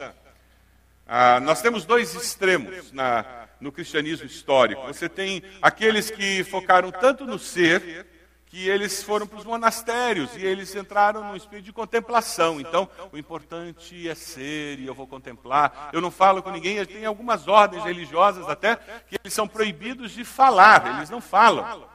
Ah, 1.05 1.41
nós 1.41 1.61
temos 1.61 1.85
dois 1.85 2.15
extremos 2.15 2.93
na, 2.93 3.49
no 3.61 3.73
cristianismo 3.73 4.25
histórico. 4.25 4.87
Você 4.87 5.09
tem 5.09 5.43
aqueles 5.61 6.13
que 6.13 6.45
focaram 6.45 6.93
tanto 6.93 7.27
no 7.27 7.41
ser 7.41 8.07
que 8.47 8.69
eles 8.69 9.03
foram 9.03 9.27
para 9.27 9.39
os 9.39 9.45
monastérios 9.45 10.37
e 10.37 10.47
eles 10.47 10.73
entraram 10.77 11.25
no 11.25 11.37
espírito 11.37 11.65
de 11.65 11.73
contemplação. 11.73 12.61
Então, 12.61 12.89
o 13.11 13.19
importante 13.19 14.09
é 14.09 14.15
ser 14.15 14.79
e 14.79 14.87
eu 14.87 14.95
vou 14.95 15.09
contemplar. 15.09 15.91
Eu 15.93 16.01
não 16.01 16.13
falo 16.13 16.41
com 16.41 16.53
ninguém, 16.53 16.87
tem 16.87 17.05
algumas 17.05 17.49
ordens 17.49 17.83
religiosas 17.83 18.49
até 18.49 18.77
que 18.77 19.17
eles 19.21 19.35
são 19.35 19.49
proibidos 19.49 20.13
de 20.13 20.25
falar, 20.25 20.99
eles 20.99 21.11
não 21.11 21.21
falam. 21.21 21.91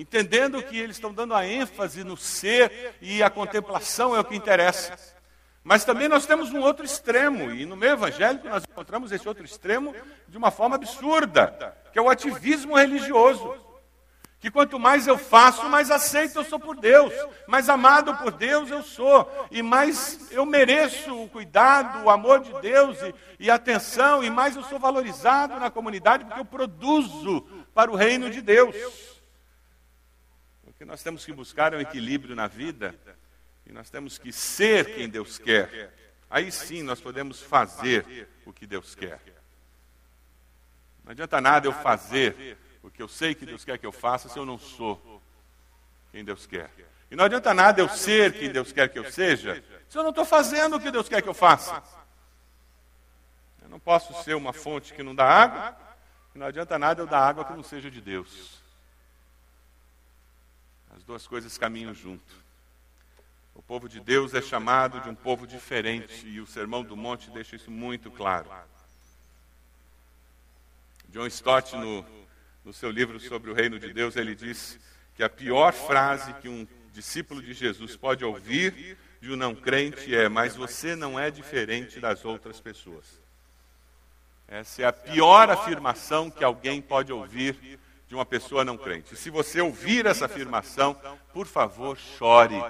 Entendendo 0.00 0.62
que 0.62 0.78
eles 0.78 0.96
estão 0.96 1.12
dando 1.12 1.34
a 1.34 1.46
ênfase 1.46 2.02
no 2.02 2.16
ser 2.16 2.94
e 3.02 3.22
a 3.22 3.28
contemplação 3.28 4.16
é 4.16 4.20
o 4.20 4.24
que 4.24 4.34
interessa. 4.34 4.96
Mas 5.62 5.84
também 5.84 6.08
nós 6.08 6.24
temos 6.24 6.50
um 6.54 6.60
outro 6.60 6.86
extremo, 6.86 7.52
e 7.52 7.66
no 7.66 7.76
meio 7.76 7.92
evangélico 7.92 8.48
nós 8.48 8.64
encontramos 8.64 9.12
esse 9.12 9.28
outro 9.28 9.44
extremo 9.44 9.94
de 10.26 10.38
uma 10.38 10.50
forma 10.50 10.76
absurda, 10.76 11.76
que 11.92 11.98
é 11.98 12.02
o 12.02 12.08
ativismo 12.08 12.78
religioso. 12.78 13.54
Que 14.38 14.50
quanto 14.50 14.78
mais 14.78 15.06
eu 15.06 15.18
faço, 15.18 15.68
mais 15.68 15.90
aceito 15.90 16.38
eu 16.38 16.44
sou 16.44 16.58
por 16.58 16.76
Deus, 16.76 17.12
mais 17.46 17.68
amado 17.68 18.16
por 18.16 18.32
Deus 18.32 18.70
eu 18.70 18.82
sou, 18.82 19.30
e 19.50 19.60
mais 19.62 20.30
eu 20.30 20.46
mereço 20.46 21.14
o 21.14 21.28
cuidado, 21.28 22.04
o 22.04 22.08
amor 22.08 22.40
de 22.40 22.58
Deus 22.62 22.96
e, 23.02 23.14
e 23.38 23.50
atenção, 23.50 24.24
e 24.24 24.30
mais 24.30 24.56
eu 24.56 24.62
sou 24.62 24.78
valorizado 24.78 25.60
na 25.60 25.70
comunidade 25.70 26.24
porque 26.24 26.40
eu 26.40 26.44
produzo 26.46 27.46
para 27.74 27.90
o 27.90 27.96
reino 27.96 28.30
de 28.30 28.40
Deus. 28.40 28.74
Que 30.80 30.84
nós 30.86 31.02
temos 31.02 31.26
que 31.26 31.32
buscar 31.34 31.74
um 31.74 31.78
equilíbrio 31.78 32.34
na 32.34 32.46
vida 32.46 32.98
E 33.66 33.70
nós 33.70 33.90
temos 33.90 34.16
que 34.16 34.32
ser 34.32 34.94
quem 34.94 35.10
Deus 35.10 35.36
quer. 35.36 35.92
Aí 36.30 36.50
sim 36.50 36.82
nós 36.82 36.98
podemos 36.98 37.42
fazer 37.42 38.26
o 38.46 38.52
que 38.52 38.66
Deus 38.66 38.94
quer. 38.94 39.20
Não 41.04 41.12
adianta 41.12 41.38
nada 41.38 41.68
eu 41.68 41.72
fazer 41.74 42.56
o 42.82 42.90
que 42.90 43.02
eu 43.02 43.08
sei 43.08 43.34
que 43.34 43.44
Deus 43.44 43.62
quer 43.62 43.76
que 43.76 43.84
eu 43.84 43.92
faça 43.92 44.30
se 44.30 44.38
eu 44.38 44.46
não 44.46 44.56
sou 44.56 45.20
quem 46.12 46.24
Deus 46.24 46.46
quer. 46.46 46.70
E 47.10 47.14
não 47.14 47.26
adianta 47.26 47.52
nada 47.52 47.82
eu 47.82 47.88
ser 47.90 48.32
quem 48.32 48.50
Deus 48.50 48.72
quer 48.72 48.88
que 48.88 48.98
eu 48.98 49.12
seja 49.12 49.62
se 49.86 49.98
eu 49.98 50.02
não 50.02 50.10
estou 50.10 50.24
fazendo 50.24 50.76
o 50.76 50.80
que 50.80 50.90
Deus 50.90 51.10
quer 51.10 51.20
que 51.20 51.28
eu 51.28 51.34
faça. 51.34 51.82
Eu 53.60 53.68
não 53.68 53.78
posso 53.78 54.14
ser 54.24 54.34
uma 54.34 54.54
fonte 54.54 54.94
que 54.94 55.02
não 55.02 55.14
dá 55.14 55.26
água, 55.26 55.76
e 56.34 56.38
não 56.38 56.46
adianta 56.46 56.78
nada 56.78 57.02
eu 57.02 57.06
dar 57.06 57.20
água 57.20 57.44
que 57.44 57.52
não 57.52 57.62
seja 57.62 57.90
de 57.90 58.00
Deus. 58.00 58.59
As 61.10 61.12
duas 61.12 61.26
coisas 61.26 61.58
caminham 61.58 61.92
junto. 61.92 62.36
O 63.52 63.60
povo 63.60 63.88
de 63.88 63.98
Deus 63.98 64.32
é 64.32 64.40
chamado 64.40 65.00
de 65.00 65.08
um 65.08 65.14
povo 65.14 65.44
diferente, 65.44 66.24
e 66.24 66.40
o 66.40 66.46
Sermão 66.46 66.84
do 66.84 66.96
Monte 66.96 67.32
deixa 67.32 67.56
isso 67.56 67.68
muito 67.68 68.12
claro. 68.12 68.48
John 71.08 71.26
Stott, 71.26 71.74
no, 71.74 72.06
no 72.64 72.72
seu 72.72 72.92
livro 72.92 73.18
sobre 73.18 73.50
o 73.50 73.54
reino 73.54 73.76
de 73.76 73.92
Deus, 73.92 74.14
ele 74.14 74.36
diz 74.36 74.78
que 75.16 75.24
a 75.24 75.28
pior 75.28 75.72
frase 75.72 76.32
que 76.34 76.48
um 76.48 76.64
discípulo 76.92 77.42
de 77.42 77.54
Jesus 77.54 77.96
pode 77.96 78.24
ouvir 78.24 78.96
de 79.20 79.32
um 79.32 79.36
não 79.36 79.52
crente 79.52 80.14
é: 80.14 80.28
Mas 80.28 80.54
você 80.54 80.94
não 80.94 81.18
é 81.18 81.28
diferente 81.28 81.98
das 81.98 82.24
outras 82.24 82.60
pessoas. 82.60 83.20
Essa 84.46 84.82
é 84.82 84.84
a 84.84 84.92
pior 84.92 85.50
afirmação 85.50 86.30
que 86.30 86.44
alguém 86.44 86.80
pode 86.80 87.12
ouvir 87.12 87.80
de 88.10 88.16
uma 88.16 88.26
pessoa 88.26 88.64
não 88.64 88.76
crente. 88.76 89.14
Se 89.14 89.30
você 89.30 89.60
ouvir 89.60 90.04
essa 90.04 90.24
afirmação, 90.24 91.00
por 91.32 91.46
favor, 91.46 91.96
chore. 91.96 92.60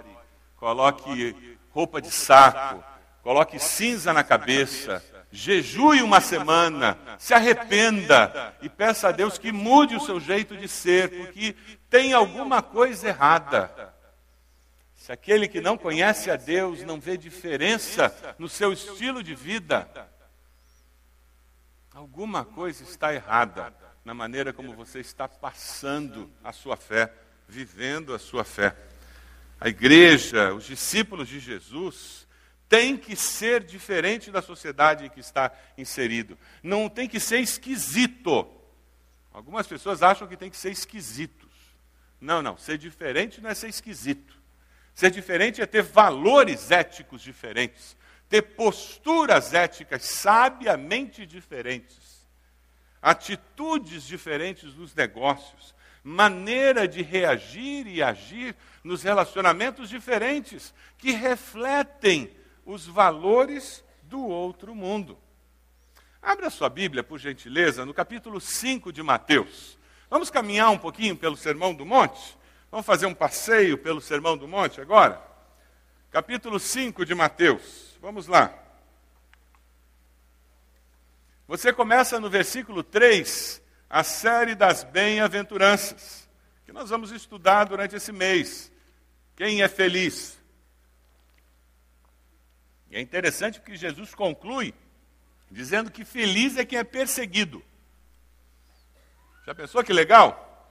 Coloque 0.55 1.35
roupa 1.71 1.99
de 1.99 2.11
saco, 2.11 2.85
coloque 3.23 3.59
cinza 3.59 4.13
na 4.13 4.23
cabeça, 4.23 5.03
jejue 5.33 6.03
uma 6.03 6.21
semana, 6.21 6.99
se 7.19 7.33
arrependa 7.33 8.55
e 8.61 8.69
peça 8.69 9.09
a 9.09 9.13
Deus 9.13 9.39
que 9.39 9.51
mude 9.51 9.97
o 9.97 10.01
seu 10.01 10.21
jeito 10.21 10.55
de 10.59 10.69
ser, 10.69 11.09
porque 11.09 11.57
tem 11.89 12.13
alguma 12.13 12.61
coisa 12.61 13.09
errada. 13.09 13.95
Se 14.95 15.11
aquele 15.11 15.49
que 15.49 15.63
não 15.63 15.79
conhece 15.79 16.31
a 16.31 16.37
Deus 16.37 16.83
não 16.83 17.01
vê 17.01 17.17
diferença 17.17 18.15
no 18.39 18.47
seu 18.47 18.75
estilo 18.75 19.23
de 19.23 19.35
vida, 19.35 19.89
alguma 21.95 22.45
coisa 22.45 22.83
está 22.83 23.15
errada 23.15 23.81
na 24.05 24.15
maneira 24.15 24.53
como 24.53 24.75
você 24.75 25.01
está 25.01 25.29
passando 25.29 26.31
a 26.43 26.53
sua 26.53 26.77
fé, 26.77 27.13
vivendo 27.49 28.15
a 28.15 28.19
sua 28.19 28.45
fé. 28.45 28.77
A 29.61 29.69
igreja, 29.69 30.55
os 30.55 30.65
discípulos 30.65 31.29
de 31.29 31.39
Jesus, 31.39 32.27
tem 32.69 32.97
que 32.97 33.17
ser 33.17 33.63
diferente 33.65 34.31
da 34.31 34.41
sociedade 34.41 35.05
em 35.05 35.11
que 35.11 35.21
está 35.21 35.53
inserido. 35.77 36.39
Não 36.63 36.89
tem 36.89 37.09
que 37.09 37.21
ser 37.21 37.41
esquisito. 37.41 38.49
Algumas 39.33 39.67
pessoas 39.67 40.03
acham 40.03 40.27
que 40.27 40.37
tem 40.37 40.49
que 40.49 40.57
ser 40.57 40.71
esquisitos. 40.71 41.51
Não, 42.21 42.41
não. 42.41 42.57
Ser 42.57 42.79
diferente 42.79 43.41
não 43.41 43.51
é 43.51 43.55
ser 43.55 43.69
esquisito. 43.69 44.41
Ser 44.95 45.11
diferente 45.11 45.63
é 45.63 45.67
ter 45.67 45.83
valores 45.83 46.71
éticos 46.71 47.23
diferentes, 47.23 47.97
ter 48.29 48.43
posturas 48.43 49.55
éticas 49.55 50.05
sabiamente 50.05 51.25
diferentes, 51.25 51.97
atitudes 53.03 54.05
diferentes 54.05 54.75
nos 54.75 54.95
negócios, 54.95 55.75
maneira 56.03 56.87
de 56.89 57.03
reagir 57.03 57.87
e 57.87 58.03
agir 58.03 58.55
nos 58.83 59.03
relacionamentos 59.03 59.89
diferentes, 59.89 60.75
que 60.99 61.13
refletem 61.13 62.31
os 62.65 62.87
valores 62.87 63.85
do 64.03 64.21
outro 64.21 64.75
mundo. 64.75 65.19
Abra 66.23 66.51
sua 66.51 66.69
Bíblia, 66.69 67.03
por 67.03 67.19
gentileza, 67.19 67.87
no 67.87 67.95
capítulo 67.95 68.41
5 68.41 68.93
de 68.93 69.03
Mateus. 69.03 69.79
Vamos 70.11 70.31
caminhar 70.31 70.71
um 70.71 70.79
pouquinho 70.79 71.17
pelo 71.17 71.37
Sermão 71.37 71.75
do 71.75 71.87
Monte? 71.87 72.37
Vamos 72.71 72.85
fazer 72.85 73.07
um 73.07 73.15
passeio 73.15 73.79
pelo 73.79 74.01
Sermão 74.01 74.37
do 74.37 74.47
Monte 74.47 74.81
agora? 74.81 75.21
Capítulo 76.11 76.59
5 76.59 77.07
de 77.07 77.15
Mateus. 77.15 77.97
Vamos 78.01 78.27
lá. 78.27 78.53
Você 81.51 81.73
começa 81.73 82.21
no 82.21 82.31
versículo 82.31 82.81
3 82.85 83.61
a 83.89 84.05
série 84.05 84.55
das 84.55 84.85
bem-aventuranças, 84.85 86.31
que 86.65 86.73
nós 86.73 86.91
vamos 86.91 87.11
estudar 87.11 87.65
durante 87.65 87.97
esse 87.97 88.13
mês. 88.13 88.71
Quem 89.35 89.61
é 89.61 89.67
feliz? 89.67 90.39
E 92.89 92.95
é 92.95 93.01
interessante 93.01 93.59
porque 93.59 93.75
Jesus 93.75 94.15
conclui 94.15 94.73
dizendo 95.51 95.91
que 95.91 96.05
feliz 96.05 96.57
é 96.57 96.65
quem 96.65 96.79
é 96.79 96.85
perseguido. 96.85 97.61
Já 99.45 99.53
pensou 99.53 99.83
que 99.83 99.93
legal? 99.93 100.71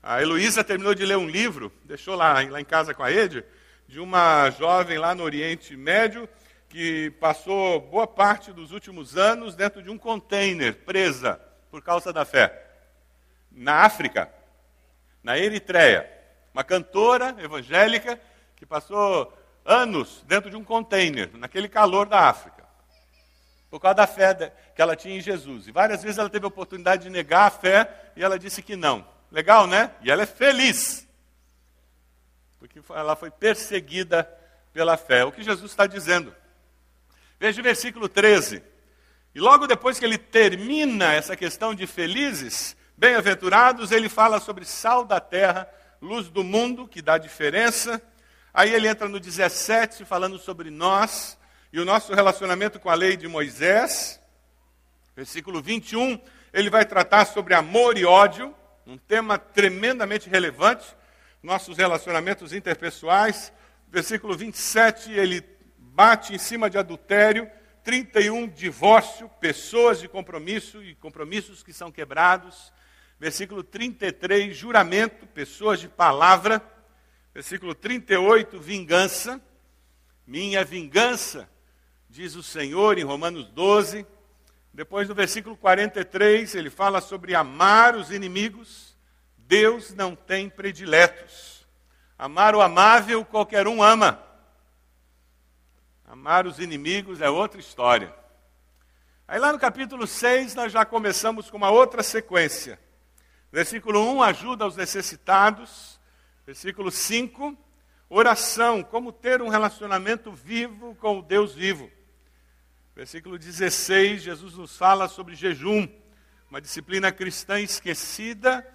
A 0.00 0.22
Heloísa 0.22 0.62
terminou 0.62 0.94
de 0.94 1.04
ler 1.04 1.16
um 1.16 1.28
livro, 1.28 1.72
deixou 1.82 2.14
lá, 2.14 2.34
lá 2.48 2.60
em 2.60 2.64
casa 2.64 2.94
com 2.94 3.02
a 3.02 3.10
Ed, 3.10 3.44
de 3.88 3.98
uma 3.98 4.48
jovem 4.50 4.96
lá 4.96 5.12
no 5.12 5.24
Oriente 5.24 5.76
Médio 5.76 6.28
que 6.70 7.10
passou 7.18 7.80
boa 7.80 8.06
parte 8.06 8.52
dos 8.52 8.70
últimos 8.70 9.16
anos 9.16 9.56
dentro 9.56 9.82
de 9.82 9.90
um 9.90 9.98
container, 9.98 10.72
presa 10.84 11.40
por 11.68 11.82
causa 11.82 12.12
da 12.12 12.24
fé. 12.24 12.64
Na 13.50 13.82
África, 13.84 14.32
na 15.20 15.36
Eritreia. 15.36 16.08
Uma 16.54 16.62
cantora 16.62 17.34
evangélica 17.38 18.20
que 18.54 18.64
passou 18.64 19.36
anos 19.64 20.24
dentro 20.26 20.48
de 20.48 20.56
um 20.56 20.62
container, 20.62 21.30
naquele 21.36 21.68
calor 21.68 22.06
da 22.06 22.28
África, 22.28 22.64
por 23.68 23.80
causa 23.80 23.96
da 23.96 24.06
fé 24.06 24.52
que 24.74 24.80
ela 24.80 24.94
tinha 24.94 25.16
em 25.16 25.20
Jesus. 25.20 25.66
E 25.66 25.72
várias 25.72 26.02
vezes 26.02 26.18
ela 26.18 26.30
teve 26.30 26.44
a 26.44 26.48
oportunidade 26.48 27.02
de 27.02 27.10
negar 27.10 27.46
a 27.46 27.50
fé 27.50 28.12
e 28.14 28.22
ela 28.22 28.38
disse 28.38 28.62
que 28.62 28.76
não. 28.76 29.04
Legal, 29.30 29.66
né? 29.66 29.92
E 30.02 30.10
ela 30.10 30.22
é 30.22 30.26
feliz, 30.26 31.06
porque 32.60 32.80
ela 32.90 33.16
foi 33.16 33.30
perseguida 33.30 34.24
pela 34.72 34.96
fé. 34.96 35.24
O 35.24 35.32
que 35.32 35.42
Jesus 35.42 35.70
está 35.70 35.86
dizendo? 35.86 36.34
Veja 37.40 37.60
o 37.60 37.64
versículo 37.64 38.08
13. 38.08 38.62
E 39.34 39.40
logo 39.40 39.66
depois 39.66 39.98
que 39.98 40.04
ele 40.04 40.18
termina 40.18 41.12
essa 41.14 41.34
questão 41.34 41.74
de 41.74 41.86
felizes, 41.86 42.76
bem-aventurados, 42.96 43.90
ele 43.90 44.08
fala 44.08 44.38
sobre 44.38 44.64
sal 44.64 45.04
da 45.04 45.18
terra, 45.18 45.68
luz 46.00 46.28
do 46.28 46.44
mundo, 46.44 46.86
que 46.86 47.02
dá 47.02 47.18
diferença, 47.18 48.00
Aí 48.52 48.74
ele 48.74 48.88
entra 48.88 49.08
no 49.08 49.20
17, 49.20 50.04
falando 50.04 50.38
sobre 50.38 50.70
nós 50.70 51.38
e 51.72 51.78
o 51.78 51.84
nosso 51.84 52.12
relacionamento 52.12 52.80
com 52.80 52.90
a 52.90 52.94
lei 52.94 53.16
de 53.16 53.28
Moisés. 53.28 54.20
Versículo 55.14 55.62
21, 55.62 56.20
ele 56.52 56.68
vai 56.68 56.84
tratar 56.84 57.26
sobre 57.26 57.54
amor 57.54 57.96
e 57.96 58.04
ódio, 58.04 58.52
um 58.84 58.98
tema 58.98 59.38
tremendamente 59.38 60.28
relevante, 60.28 60.84
nossos 61.40 61.76
relacionamentos 61.76 62.52
interpessoais. 62.52 63.52
Versículo 63.88 64.36
27, 64.36 65.12
ele 65.12 65.42
bate 66.00 66.34
em 66.34 66.38
cima 66.38 66.70
de 66.70 66.78
adultério. 66.78 67.46
31, 67.84 68.48
divórcio, 68.48 69.28
pessoas 69.38 70.00
de 70.00 70.08
compromisso 70.08 70.82
e 70.82 70.94
compromissos 70.94 71.62
que 71.62 71.74
são 71.74 71.92
quebrados. 71.92 72.72
Versículo 73.18 73.62
33, 73.62 74.56
juramento, 74.56 75.26
pessoas 75.26 75.78
de 75.78 75.88
palavra. 75.90 76.62
Versículo 77.34 77.74
38, 77.74 78.58
vingança. 78.58 79.38
Minha 80.26 80.64
vingança, 80.64 81.46
diz 82.08 82.34
o 82.34 82.42
Senhor 82.42 82.96
em 82.96 83.04
Romanos 83.04 83.50
12. 83.50 84.06
Depois, 84.72 85.06
no 85.06 85.14
versículo 85.14 85.54
43, 85.54 86.54
ele 86.54 86.70
fala 86.70 87.02
sobre 87.02 87.34
amar 87.34 87.94
os 87.94 88.10
inimigos. 88.10 88.96
Deus 89.36 89.94
não 89.94 90.16
tem 90.16 90.48
prediletos. 90.48 91.68
Amar 92.16 92.54
o 92.54 92.62
amável, 92.62 93.22
qualquer 93.22 93.68
um 93.68 93.82
ama. 93.82 94.29
Amar 96.10 96.44
os 96.44 96.58
inimigos 96.58 97.20
é 97.20 97.30
outra 97.30 97.60
história. 97.60 98.12
Aí, 99.28 99.38
lá 99.38 99.52
no 99.52 99.60
capítulo 99.60 100.08
6, 100.08 100.56
nós 100.56 100.72
já 100.72 100.84
começamos 100.84 101.48
com 101.48 101.56
uma 101.56 101.70
outra 101.70 102.02
sequência. 102.02 102.80
Versículo 103.52 104.04
1 104.14 104.22
ajuda 104.24 104.66
os 104.66 104.74
necessitados. 104.74 106.00
Versículo 106.44 106.90
5, 106.90 107.56
oração, 108.08 108.82
como 108.82 109.12
ter 109.12 109.40
um 109.40 109.46
relacionamento 109.46 110.32
vivo 110.32 110.96
com 110.96 111.20
o 111.20 111.22
Deus 111.22 111.54
vivo. 111.54 111.88
Versículo 112.96 113.38
16, 113.38 114.20
Jesus 114.20 114.54
nos 114.54 114.76
fala 114.76 115.06
sobre 115.06 115.36
jejum, 115.36 115.86
uma 116.50 116.60
disciplina 116.60 117.12
cristã 117.12 117.60
esquecida 117.60 118.66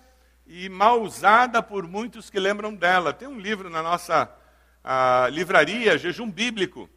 e 0.48 0.70
mal 0.70 1.02
usada 1.02 1.62
por 1.62 1.86
muitos 1.86 2.30
que 2.30 2.40
lembram 2.40 2.74
dela. 2.74 3.12
Tem 3.12 3.28
um 3.28 3.38
livro 3.38 3.70
na 3.70 3.84
nossa 3.84 4.34
livraria, 5.34 5.98
Jejum 5.98 6.32
Bíblico, 6.32 6.90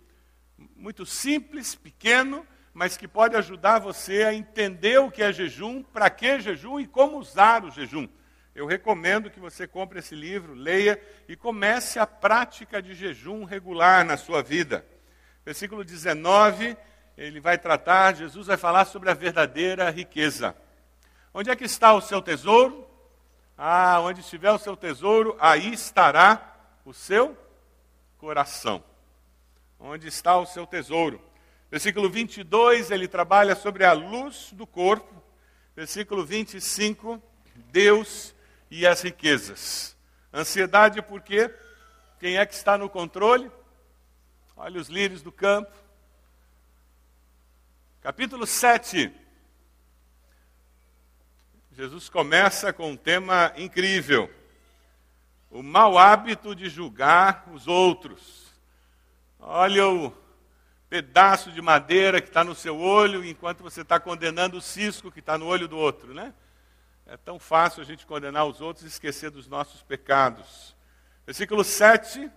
muito 0.76 1.06
simples, 1.06 1.74
pequeno, 1.74 2.46
mas 2.74 2.96
que 2.96 3.08
pode 3.08 3.36
ajudar 3.36 3.78
você 3.78 4.24
a 4.24 4.34
entender 4.34 4.98
o 4.98 5.10
que 5.10 5.22
é 5.22 5.32
jejum, 5.32 5.82
para 5.82 6.10
que 6.10 6.40
jejum 6.40 6.78
e 6.80 6.86
como 6.86 7.18
usar 7.18 7.64
o 7.64 7.70
jejum. 7.70 8.08
Eu 8.54 8.66
recomendo 8.66 9.30
que 9.30 9.38
você 9.38 9.66
compre 9.66 10.00
esse 10.00 10.14
livro, 10.14 10.52
leia 10.52 11.00
e 11.28 11.36
comece 11.36 11.98
a 11.98 12.06
prática 12.06 12.82
de 12.82 12.94
jejum 12.94 13.44
regular 13.44 14.04
na 14.04 14.16
sua 14.16 14.42
vida. 14.42 14.84
Versículo 15.44 15.84
19, 15.84 16.76
ele 17.16 17.40
vai 17.40 17.56
tratar, 17.56 18.16
Jesus 18.16 18.48
vai 18.48 18.56
falar 18.56 18.84
sobre 18.84 19.10
a 19.10 19.14
verdadeira 19.14 19.90
riqueza. 19.90 20.56
Onde 21.32 21.50
é 21.50 21.56
que 21.56 21.64
está 21.64 21.94
o 21.94 22.00
seu 22.00 22.20
tesouro? 22.20 22.84
Ah, 23.56 24.00
onde 24.00 24.20
estiver 24.20 24.52
o 24.52 24.58
seu 24.58 24.76
tesouro, 24.76 25.36
aí 25.40 25.72
estará 25.72 26.56
o 26.84 26.92
seu 26.92 27.36
coração. 28.18 28.82
Onde 29.78 30.08
está 30.08 30.36
o 30.38 30.46
seu 30.46 30.66
tesouro? 30.66 31.22
Versículo 31.70 32.10
22, 32.10 32.90
ele 32.90 33.06
trabalha 33.06 33.54
sobre 33.54 33.84
a 33.84 33.92
luz 33.92 34.50
do 34.52 34.66
corpo. 34.66 35.22
Versículo 35.76 36.24
25, 36.24 37.22
Deus 37.70 38.34
e 38.70 38.86
as 38.86 39.02
riquezas. 39.02 39.96
Ansiedade 40.32 41.00
porque 41.02 41.54
quem 42.18 42.36
é 42.36 42.44
que 42.44 42.54
está 42.54 42.76
no 42.76 42.88
controle? 42.88 43.50
Olha 44.56 44.80
os 44.80 44.88
lírios 44.88 45.22
do 45.22 45.30
campo. 45.30 45.72
Capítulo 48.00 48.46
7. 48.46 49.12
Jesus 51.72 52.08
começa 52.08 52.72
com 52.72 52.90
um 52.90 52.96
tema 52.96 53.52
incrível: 53.56 54.28
o 55.48 55.62
mau 55.62 55.96
hábito 55.96 56.54
de 56.54 56.68
julgar 56.68 57.48
os 57.52 57.68
outros. 57.68 58.47
Olha 59.38 59.88
o 59.88 60.12
pedaço 60.88 61.53
de 61.53 61.61
madeira 61.61 62.20
que 62.20 62.29
está 62.29 62.42
no 62.42 62.55
seu 62.55 62.79
olho, 62.79 63.24
enquanto 63.24 63.62
você 63.62 63.83
está 63.83 64.01
condenando 64.01 64.57
o 64.57 64.62
cisco 64.62 65.12
que 65.12 65.20
está 65.20 65.37
no 65.37 65.46
olho 65.46 65.68
do 65.68 65.77
outro, 65.77 66.14
né? 66.14 66.35
É 67.07 67.16
tão 67.16 67.38
fácil 67.38 67.83
a 67.83 67.85
gente 67.85 68.07
condenar 68.07 68.46
os 68.46 68.61
outros 68.61 68.85
e 68.85 68.88
esquecer 68.88 69.31
dos 69.31 69.46
nossos 69.46 69.83
pecados. 69.83 70.77
Versículo 71.24 71.62
7, 71.62 72.31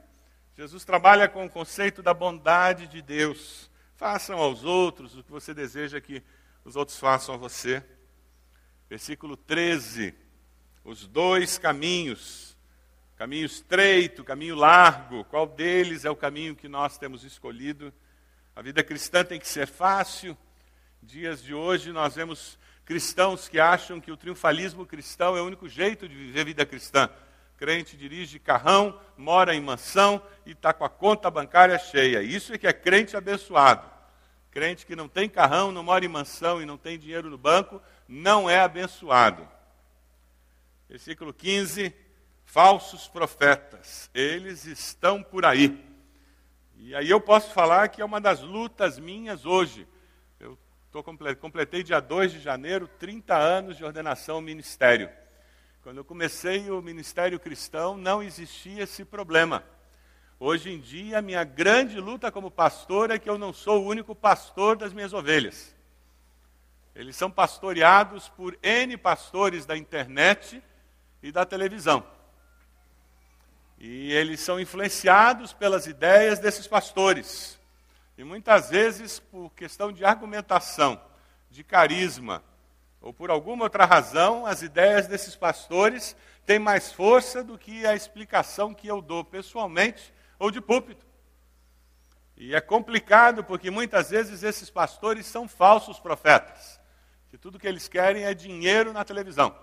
Jesus 0.55 0.85
trabalha 0.85 1.27
com 1.27 1.45
o 1.45 1.49
conceito 1.49 2.03
da 2.03 2.13
bondade 2.13 2.87
de 2.87 3.01
Deus. 3.01 3.69
Façam 3.95 4.37
aos 4.37 4.63
outros 4.63 5.17
o 5.17 5.23
que 5.23 5.31
você 5.31 5.53
deseja 5.53 5.99
que 5.99 6.23
os 6.63 6.75
outros 6.75 6.97
façam 6.97 7.35
a 7.35 7.37
você. 7.37 7.83
Versículo 8.89 9.37
13, 9.37 10.13
os 10.83 11.07
dois 11.07 11.57
caminhos, 11.57 12.50
caminho 13.21 13.45
estreito, 13.45 14.23
caminho 14.23 14.55
largo, 14.55 15.23
qual 15.25 15.45
deles 15.45 16.05
é 16.05 16.09
o 16.09 16.15
caminho 16.15 16.55
que 16.55 16.67
nós 16.67 16.97
temos 16.97 17.23
escolhido? 17.23 17.93
A 18.55 18.63
vida 18.63 18.83
cristã 18.83 19.23
tem 19.23 19.39
que 19.39 19.47
ser 19.47 19.67
fácil. 19.67 20.35
Dias 21.03 21.43
de 21.43 21.53
hoje 21.53 21.91
nós 21.91 22.15
vemos 22.15 22.57
cristãos 22.83 23.47
que 23.47 23.59
acham 23.59 24.01
que 24.01 24.11
o 24.11 24.17
triunfalismo 24.17 24.87
cristão 24.87 25.37
é 25.37 25.41
o 25.41 25.45
único 25.45 25.69
jeito 25.69 26.09
de 26.09 26.15
viver 26.15 26.45
vida 26.45 26.65
cristã. 26.65 27.11
Crente 27.57 27.95
dirige 27.95 28.39
carrão, 28.39 28.99
mora 29.15 29.53
em 29.53 29.61
mansão 29.61 30.19
e 30.43 30.53
está 30.53 30.73
com 30.73 30.83
a 30.83 30.89
conta 30.89 31.29
bancária 31.29 31.77
cheia. 31.77 32.23
Isso 32.23 32.55
é 32.55 32.57
que 32.57 32.65
é 32.65 32.73
crente 32.73 33.15
abençoado. 33.15 33.87
Crente 34.49 34.83
que 34.83 34.95
não 34.95 35.07
tem 35.07 35.29
carrão, 35.29 35.71
não 35.71 35.83
mora 35.83 36.03
em 36.03 36.07
mansão 36.07 36.59
e 36.59 36.65
não 36.65 36.75
tem 36.75 36.97
dinheiro 36.97 37.29
no 37.29 37.37
banco, 37.37 37.79
não 38.07 38.49
é 38.49 38.59
abençoado. 38.59 39.47
Versículo 40.89 41.31
15: 41.31 41.93
falsos 42.51 43.07
profetas, 43.07 44.09
eles 44.13 44.65
estão 44.65 45.23
por 45.23 45.45
aí. 45.45 45.81
E 46.75 46.93
aí 46.93 47.09
eu 47.09 47.21
posso 47.21 47.53
falar 47.53 47.87
que 47.87 48.01
é 48.01 48.05
uma 48.05 48.19
das 48.19 48.41
lutas 48.41 48.99
minhas 48.99 49.45
hoje. 49.45 49.87
Eu 50.37 50.59
tô, 50.91 51.01
completei 51.01 51.81
dia 51.81 52.01
2 52.01 52.33
de 52.33 52.39
janeiro 52.41 52.89
30 52.99 53.37
anos 53.37 53.77
de 53.77 53.85
ordenação 53.85 54.35
ao 54.35 54.41
ministério. 54.41 55.09
Quando 55.81 55.99
eu 55.99 56.03
comecei 56.03 56.69
o 56.69 56.81
ministério 56.81 57.39
cristão, 57.39 57.95
não 57.95 58.21
existia 58.21 58.83
esse 58.83 59.05
problema. 59.05 59.63
Hoje 60.37 60.71
em 60.71 60.79
dia, 60.81 61.19
a 61.19 61.21
minha 61.21 61.45
grande 61.45 62.01
luta 62.01 62.29
como 62.33 62.51
pastor 62.51 63.11
é 63.11 63.17
que 63.17 63.29
eu 63.29 63.37
não 63.37 63.53
sou 63.53 63.81
o 63.81 63.87
único 63.87 64.13
pastor 64.13 64.75
das 64.75 64.91
minhas 64.91 65.13
ovelhas. 65.13 65.73
Eles 66.93 67.15
são 67.15 67.31
pastoreados 67.31 68.27
por 68.27 68.59
N 68.61 68.97
pastores 68.97 69.65
da 69.65 69.77
internet 69.77 70.61
e 71.23 71.31
da 71.31 71.45
televisão. 71.45 72.05
E 73.83 74.13
eles 74.13 74.41
são 74.41 74.59
influenciados 74.59 75.53
pelas 75.53 75.87
ideias 75.87 76.37
desses 76.37 76.67
pastores. 76.67 77.59
E 78.15 78.23
muitas 78.23 78.69
vezes, 78.69 79.19
por 79.19 79.49
questão 79.55 79.91
de 79.91 80.05
argumentação, 80.05 81.01
de 81.49 81.63
carisma, 81.63 82.43
ou 83.01 83.11
por 83.11 83.31
alguma 83.31 83.63
outra 83.63 83.83
razão, 83.83 84.45
as 84.45 84.61
ideias 84.61 85.07
desses 85.07 85.35
pastores 85.35 86.15
têm 86.45 86.59
mais 86.59 86.91
força 86.91 87.43
do 87.43 87.57
que 87.57 87.83
a 87.83 87.95
explicação 87.95 88.71
que 88.71 88.87
eu 88.87 89.01
dou 89.01 89.25
pessoalmente 89.25 90.13
ou 90.37 90.51
de 90.51 90.61
púlpito. 90.61 91.03
E 92.37 92.53
é 92.53 92.61
complicado 92.61 93.43
porque 93.43 93.71
muitas 93.71 94.11
vezes 94.11 94.43
esses 94.43 94.69
pastores 94.69 95.25
são 95.25 95.47
falsos 95.47 95.99
profetas, 95.99 96.79
que 97.31 97.37
tudo 97.37 97.57
que 97.57 97.67
eles 97.67 97.87
querem 97.87 98.25
é 98.25 98.33
dinheiro 98.35 98.93
na 98.93 99.03
televisão 99.03 99.55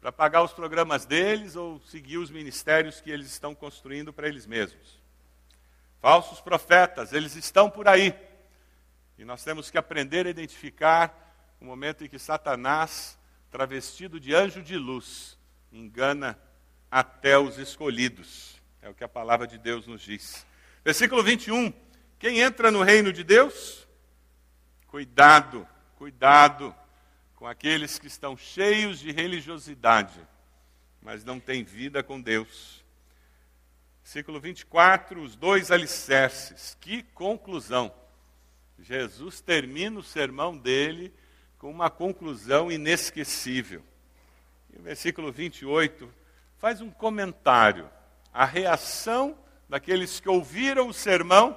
para 0.00 0.12
pagar 0.12 0.42
os 0.42 0.52
programas 0.52 1.04
deles 1.04 1.56
ou 1.56 1.80
seguir 1.80 2.18
os 2.18 2.30
ministérios 2.30 3.00
que 3.00 3.10
eles 3.10 3.26
estão 3.26 3.54
construindo 3.54 4.12
para 4.12 4.28
eles 4.28 4.46
mesmos. 4.46 5.00
Falsos 6.00 6.40
profetas, 6.40 7.12
eles 7.12 7.34
estão 7.34 7.68
por 7.68 7.88
aí. 7.88 8.14
E 9.18 9.24
nós 9.24 9.42
temos 9.42 9.70
que 9.70 9.78
aprender 9.78 10.26
a 10.26 10.30
identificar 10.30 11.56
o 11.60 11.64
momento 11.64 12.04
em 12.04 12.08
que 12.08 12.18
Satanás, 12.18 13.18
travestido 13.50 14.20
de 14.20 14.32
anjo 14.32 14.62
de 14.62 14.76
luz, 14.76 15.36
engana 15.72 16.38
até 16.88 17.36
os 17.36 17.58
escolhidos. 17.58 18.56
É 18.80 18.88
o 18.88 18.94
que 18.94 19.02
a 19.02 19.08
palavra 19.08 19.46
de 19.46 19.58
Deus 19.58 19.86
nos 19.88 20.02
diz. 20.02 20.46
Versículo 20.84 21.22
21. 21.22 21.72
Quem 22.18 22.40
entra 22.40 22.70
no 22.70 22.82
reino 22.82 23.12
de 23.12 23.24
Deus? 23.24 23.86
Cuidado, 24.86 25.66
cuidado 25.96 26.74
com 27.38 27.46
aqueles 27.46 28.00
que 28.00 28.08
estão 28.08 28.36
cheios 28.36 28.98
de 28.98 29.12
religiosidade, 29.12 30.20
mas 31.00 31.24
não 31.24 31.38
têm 31.38 31.62
vida 31.62 32.02
com 32.02 32.20
Deus. 32.20 32.84
Versículo 34.02 34.40
24, 34.40 35.22
os 35.22 35.36
dois 35.36 35.70
alicerces. 35.70 36.76
Que 36.80 37.00
conclusão! 37.00 37.94
Jesus 38.80 39.40
termina 39.40 40.00
o 40.00 40.02
sermão 40.02 40.58
dele 40.58 41.14
com 41.58 41.70
uma 41.70 41.88
conclusão 41.88 42.72
inesquecível. 42.72 43.84
E 44.74 44.78
o 44.80 44.82
versículo 44.82 45.30
28 45.30 46.12
faz 46.56 46.80
um 46.80 46.90
comentário. 46.90 47.88
A 48.34 48.44
reação 48.44 49.38
daqueles 49.68 50.18
que 50.18 50.28
ouviram 50.28 50.88
o 50.88 50.92
sermão, 50.92 51.56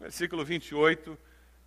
versículo 0.00 0.42
28, 0.46 1.18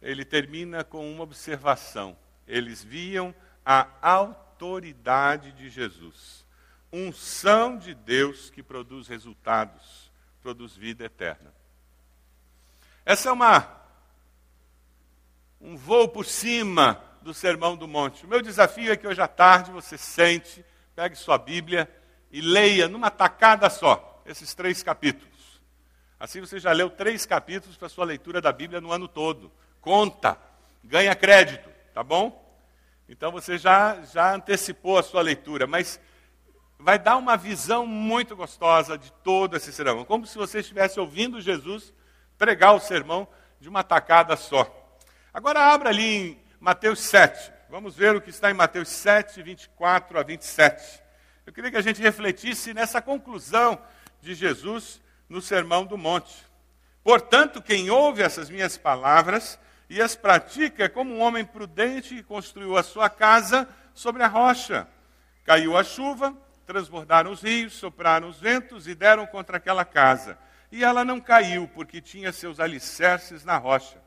ele 0.02 0.26
termina 0.26 0.84
com 0.84 1.08
uma 1.12 1.22
observação. 1.22 2.18
Eles 2.48 2.84
viam 2.84 3.34
a 3.66 3.88
autoridade 4.02 5.52
de 5.52 5.70
Jesus. 5.70 6.46
Unção 6.92 7.78
de 7.78 7.94
Deus 7.94 8.50
que 8.50 8.64
produz 8.64 9.08
resultados, 9.08 10.12
produz 10.42 10.76
vida 10.76 11.04
eterna. 11.04 11.54
Essa 13.06 13.30
é 13.30 13.32
uma 13.32 13.78
um 15.60 15.76
voo 15.76 16.08
por 16.08 16.26
cima 16.26 17.02
do 17.22 17.34
Sermão 17.34 17.76
do 17.76 17.88
Monte. 17.88 18.26
O 18.26 18.30
meu 18.30 18.42
desafio 18.42 18.92
é 18.92 18.96
que 18.96 19.08
hoje 19.08 19.22
à 19.22 19.28
tarde 19.28 19.72
você 19.72 19.98
sente, 19.98 20.64
pegue 20.96 21.16
sua 21.16 21.38
Bíblia 21.38 21.90
e 22.32 22.42
leia 22.42 22.88
numa 22.88 23.10
tacada 23.10 23.70
só 23.70 24.22
esses 24.26 24.54
três 24.54 24.84
capítulos. 24.84 25.62
Assim 26.20 26.40
você 26.40 26.60
já 26.60 26.72
leu 26.72 26.90
três 26.90 27.26
capítulos 27.26 27.78
para 27.78 27.90
sua 27.90 28.06
leitura 28.06 28.42
da 28.42 28.52
Bíblia 28.52 28.82
no 28.82 28.92
ano 28.92 29.08
todo. 29.08 29.52
Conta, 29.82 30.38
ganha 30.84 31.16
crédito. 31.16 31.70
Tá 31.98 32.04
bom? 32.04 32.56
Então 33.10 33.32
você 33.32 33.58
já, 33.58 34.00
já 34.02 34.36
antecipou 34.36 35.00
a 35.00 35.02
sua 35.02 35.20
leitura, 35.20 35.66
mas 35.66 36.00
vai 36.78 37.00
dar 37.00 37.18
uma 37.18 37.36
visão 37.36 37.88
muito 37.88 38.36
gostosa 38.36 39.00
de 39.00 39.12
todo 39.24 39.58
esse 39.58 39.74
sermão, 39.74 40.06
como 40.06 40.28
se 40.28 40.38
você 40.38 40.60
estivesse 40.60 41.00
ouvindo 41.00 41.42
Jesus 41.42 41.92
pregar 42.38 42.76
o 42.76 42.80
sermão 42.80 43.28
de 43.60 43.68
uma 43.68 43.84
tacada 43.84 44.36
só. 44.38 44.96
Agora 45.34 45.60
abra 45.60 45.90
ali 45.90 46.04
em 46.04 46.44
Mateus 46.60 47.00
7. 47.00 47.52
Vamos 47.68 47.96
ver 47.96 48.16
o 48.16 48.22
que 48.22 48.30
está 48.30 48.52
em 48.52 48.54
Mateus 48.54 48.90
7, 48.90 49.42
24 49.42 50.20
a 50.20 50.22
27. 50.22 51.02
Eu 51.48 51.52
queria 51.52 51.72
que 51.72 51.78
a 51.78 51.82
gente 51.82 52.00
refletisse 52.00 52.76
nessa 52.76 53.02
conclusão 53.02 53.82
de 54.22 54.36
Jesus 54.36 55.02
no 55.28 55.42
Sermão 55.42 55.84
do 55.84 55.98
Monte. 55.98 56.46
Portanto, 57.04 57.60
quem 57.60 57.90
ouve 57.90 58.22
essas 58.22 58.52
minhas 58.52 58.78
palavras 58.78 59.58
e 59.90 60.02
as 60.02 60.16
pratica 60.16 60.90
como 60.90 61.14
um 61.14 61.22
homem 61.22 61.46
prudente 61.46 62.16
que 62.16 62.24
construiu 62.24 62.76
a 62.76 62.84
sua 62.84 63.10
casa 63.10 63.68
sobre 63.94 64.24
a 64.24 64.28
rocha. 64.28 64.88
Caiu 65.46 65.78
a 65.78 65.84
chuva, 65.84 66.36
transbordaram 66.66 67.32
os 67.32 67.42
rios, 67.42 67.74
sopraram 67.74 68.28
os 68.28 68.40
ventos 68.40 68.88
e 68.88 68.94
deram 68.94 69.26
contra 69.26 69.58
aquela 69.58 69.86
casa. 69.86 70.38
E 70.70 70.84
ela 70.84 71.06
não 71.06 71.22
caiu, 71.22 71.70
porque 71.74 72.02
tinha 72.02 72.34
seus 72.34 72.60
alicerces 72.60 73.46
na 73.46 73.58
rocha. 73.58 73.98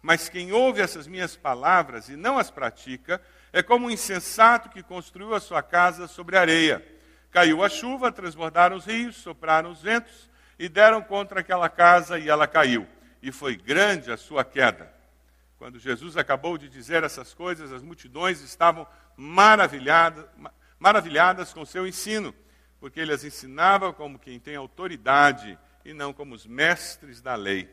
Mas 0.00 0.28
quem 0.28 0.52
ouve 0.52 0.80
essas 0.80 1.06
minhas 1.06 1.36
palavras 1.36 2.08
e 2.08 2.16
não 2.16 2.38
as 2.38 2.50
pratica, 2.50 3.20
é 3.52 3.62
como 3.62 3.86
um 3.86 3.90
insensato 3.90 4.70
que 4.70 4.82
construiu 4.82 5.34
a 5.34 5.40
sua 5.40 5.62
casa 5.62 6.08
sobre 6.08 6.38
areia. 6.38 6.82
Caiu 7.30 7.62
a 7.62 7.68
chuva, 7.68 8.10
transbordaram 8.10 8.76
os 8.76 8.86
rios, 8.86 9.16
sopraram 9.16 9.70
os 9.70 9.82
ventos 9.82 10.30
e 10.58 10.68
deram 10.70 11.02
contra 11.02 11.40
aquela 11.40 11.68
casa 11.68 12.18
e 12.18 12.30
ela 12.30 12.46
caiu. 12.46 12.86
E 13.20 13.30
foi 13.30 13.56
grande 13.56 14.10
a 14.10 14.16
sua 14.16 14.42
queda. 14.42 14.95
Quando 15.58 15.78
Jesus 15.78 16.16
acabou 16.16 16.58
de 16.58 16.68
dizer 16.68 17.02
essas 17.02 17.32
coisas, 17.32 17.72
as 17.72 17.82
multidões 17.82 18.42
estavam 18.42 18.86
maravilhadas, 19.16 20.26
maravilhadas 20.78 21.52
com 21.52 21.64
seu 21.64 21.86
ensino, 21.86 22.34
porque 22.78 23.00
ele 23.00 23.12
as 23.12 23.24
ensinava 23.24 23.92
como 23.92 24.18
quem 24.18 24.38
tem 24.38 24.54
autoridade 24.54 25.58
e 25.84 25.94
não 25.94 26.12
como 26.12 26.34
os 26.34 26.46
mestres 26.46 27.22
da 27.22 27.34
lei. 27.34 27.70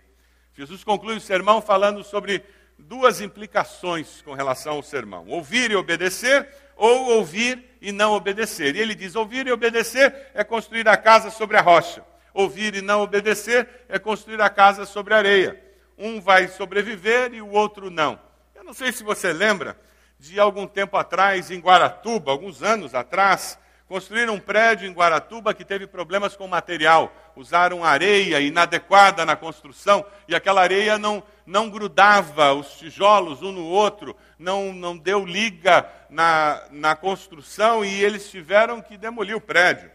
Jesus 0.54 0.84
conclui 0.84 1.18
o 1.18 1.22
sermão 1.22 1.62
falando 1.62 2.04
sobre 2.04 2.44
duas 2.78 3.20
implicações 3.20 4.22
com 4.22 4.34
relação 4.34 4.76
ao 4.76 4.84
sermão: 4.84 5.28
ouvir 5.28 5.72
e 5.72 5.76
obedecer, 5.76 6.48
ou 6.78 7.10
ouvir 7.18 7.78
e 7.82 7.92
não 7.92 8.14
obedecer. 8.14 8.76
E 8.76 8.80
ele 8.80 8.96
diz: 8.96 9.16
ouvir 9.16 9.46
e 9.48 9.52
obedecer 9.52 10.32
é 10.34 10.44
construir 10.44 10.88
a 10.88 10.96
casa 10.96 11.30
sobre 11.30 11.58
a 11.58 11.62
rocha, 11.62 12.04
ouvir 12.34 12.76
e 12.76 12.82
não 12.82 13.02
obedecer 13.02 13.68
é 13.90 14.00
construir 14.00 14.42
a 14.42 14.50
casa 14.50 14.86
sobre 14.86 15.14
a 15.14 15.18
areia. 15.18 15.63
Um 15.98 16.20
vai 16.20 16.48
sobreviver 16.48 17.34
e 17.34 17.42
o 17.42 17.50
outro 17.50 17.90
não. 17.90 18.20
Eu 18.56 18.64
não 18.64 18.74
sei 18.74 18.92
se 18.92 19.04
você 19.04 19.32
lembra 19.34 19.78
de 20.20 20.40
algum 20.40 20.66
tempo 20.66 20.98
atrás, 20.98 21.52
em 21.52 21.60
Guaratuba, 21.60 22.32
alguns 22.32 22.64
anos 22.64 22.96
atrás, 22.96 23.60
Construíram 23.94 24.34
um 24.34 24.40
prédio 24.40 24.88
em 24.88 24.92
Guaratuba 24.92 25.54
que 25.54 25.64
teve 25.64 25.86
problemas 25.86 26.36
com 26.36 26.48
material. 26.48 27.14
Usaram 27.36 27.84
areia 27.84 28.40
inadequada 28.40 29.24
na 29.24 29.36
construção 29.36 30.04
e 30.28 30.34
aquela 30.34 30.62
areia 30.62 30.98
não, 30.98 31.22
não 31.46 31.70
grudava 31.70 32.54
os 32.54 32.72
tijolos 32.74 33.44
um 33.44 33.52
no 33.52 33.66
outro, 33.66 34.16
não, 34.40 34.74
não 34.74 34.98
deu 34.98 35.24
liga 35.24 35.88
na, 36.10 36.64
na 36.72 36.96
construção 36.96 37.86
e 37.86 38.04
eles 38.04 38.32
tiveram 38.32 38.82
que 38.82 38.98
demolir 38.98 39.36
o 39.36 39.42
prédio. 39.42 39.92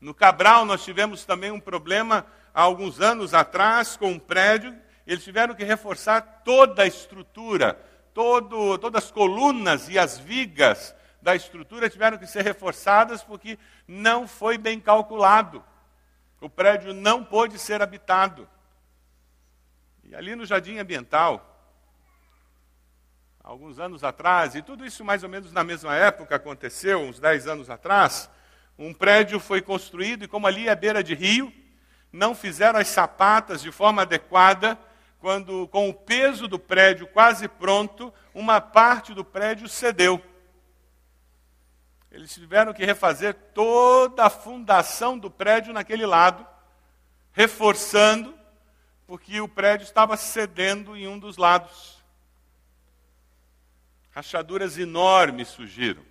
No 0.00 0.14
Cabral, 0.14 0.64
nós 0.64 0.84
tivemos 0.84 1.24
também 1.24 1.50
um 1.50 1.60
problema 1.60 2.24
há 2.60 2.62
alguns 2.62 3.00
anos 3.00 3.32
atrás 3.32 3.96
com 3.96 4.12
um 4.12 4.18
prédio. 4.18 4.76
Eles 5.06 5.24
tiveram 5.24 5.54
que 5.54 5.64
reforçar 5.64 6.20
toda 6.44 6.82
a 6.82 6.86
estrutura, 6.86 7.74
todo, 8.12 8.76
todas 8.76 9.04
as 9.04 9.10
colunas 9.10 9.88
e 9.88 9.98
as 9.98 10.18
vigas 10.18 10.94
da 11.22 11.34
estrutura 11.34 11.88
tiveram 11.88 12.18
que 12.18 12.26
ser 12.26 12.42
reforçadas 12.42 13.22
porque 13.22 13.58
não 13.88 14.28
foi 14.28 14.58
bem 14.58 14.78
calculado. 14.78 15.64
O 16.40 16.48
prédio 16.48 16.92
não 16.92 17.24
pôde 17.24 17.58
ser 17.58 17.82
habitado. 17.82 18.48
E 20.04 20.14
ali 20.14 20.34
no 20.34 20.44
Jardim 20.44 20.78
Ambiental, 20.78 21.46
alguns 23.42 23.78
anos 23.78 24.04
atrás, 24.04 24.54
e 24.54 24.62
tudo 24.62 24.84
isso 24.84 25.04
mais 25.04 25.22
ou 25.22 25.28
menos 25.28 25.50
na 25.52 25.64
mesma 25.64 25.94
época 25.96 26.36
aconteceu, 26.36 27.00
uns 27.00 27.18
10 27.18 27.46
anos 27.46 27.70
atrás, 27.70 28.30
um 28.78 28.92
prédio 28.92 29.40
foi 29.40 29.60
construído 29.60 30.24
e 30.24 30.28
como 30.28 30.46
ali 30.46 30.68
é 30.68 30.74
beira 30.74 31.02
de 31.02 31.14
rio, 31.14 31.52
não 32.12 32.34
fizeram 32.34 32.78
as 32.78 32.88
sapatas 32.88 33.62
de 33.62 33.70
forma 33.70 34.02
adequada, 34.02 34.78
quando 35.18 35.68
com 35.68 35.88
o 35.88 35.94
peso 35.94 36.48
do 36.48 36.58
prédio 36.58 37.06
quase 37.06 37.46
pronto, 37.46 38.12
uma 38.34 38.60
parte 38.60 39.14
do 39.14 39.24
prédio 39.24 39.68
cedeu. 39.68 40.22
Eles 42.10 42.34
tiveram 42.34 42.72
que 42.72 42.84
refazer 42.84 43.34
toda 43.54 44.26
a 44.26 44.30
fundação 44.30 45.16
do 45.16 45.30
prédio 45.30 45.72
naquele 45.72 46.04
lado, 46.04 46.46
reforçando, 47.32 48.36
porque 49.06 49.40
o 49.40 49.48
prédio 49.48 49.84
estava 49.84 50.16
cedendo 50.16 50.96
em 50.96 51.06
um 51.06 51.18
dos 51.18 51.36
lados. 51.36 52.02
Rachaduras 54.10 54.76
enormes 54.76 55.48
surgiram. 55.48 56.09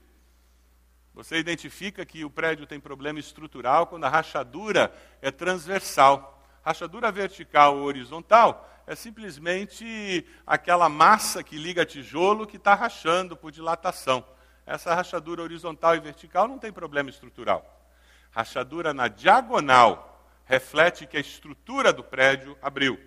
Você 1.20 1.38
identifica 1.38 2.06
que 2.06 2.24
o 2.24 2.30
prédio 2.30 2.66
tem 2.66 2.80
problema 2.80 3.20
estrutural 3.20 3.88
quando 3.88 4.06
a 4.06 4.10
rachadura 4.10 4.90
é 5.22 5.30
transversal. 5.30 6.42
Rachadura 6.64 7.12
vertical 7.12 7.76
ou 7.76 7.84
horizontal 7.84 8.66
é 8.88 8.96
simplesmente 8.96 10.26
aquela 10.48 10.88
massa 10.88 11.44
que 11.44 11.58
liga 11.58 11.86
tijolo 11.86 12.48
que 12.48 12.56
está 12.56 12.74
rachando 12.74 13.36
por 13.36 13.52
dilatação. 13.52 14.26
Essa 14.66 14.96
rachadura 14.96 15.44
horizontal 15.44 15.94
e 15.94 16.00
vertical 16.00 16.48
não 16.48 16.58
tem 16.58 16.72
problema 16.72 17.10
estrutural. 17.10 17.86
Rachadura 18.32 18.94
na 18.94 19.10
diagonal 19.10 20.26
reflete 20.46 21.06
que 21.06 21.18
a 21.18 21.20
estrutura 21.20 21.92
do 21.92 22.02
prédio 22.02 22.58
abriu. 22.62 22.98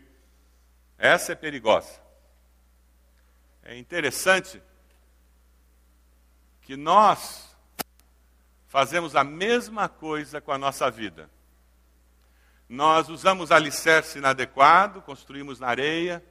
Essa 0.98 1.32
é 1.32 1.34
perigosa. 1.34 1.98
É 3.62 3.74
interessante 3.74 4.62
que 6.60 6.76
nós 6.76 7.51
fazemos 8.72 9.14
a 9.14 9.22
mesma 9.22 9.86
coisa 9.86 10.40
com 10.40 10.50
a 10.50 10.56
nossa 10.56 10.90
vida. 10.90 11.28
Nós 12.66 13.10
usamos 13.10 13.52
alicerce 13.52 14.16
inadequado, 14.16 15.02
construímos 15.02 15.60
na 15.60 15.66
areia, 15.66 16.24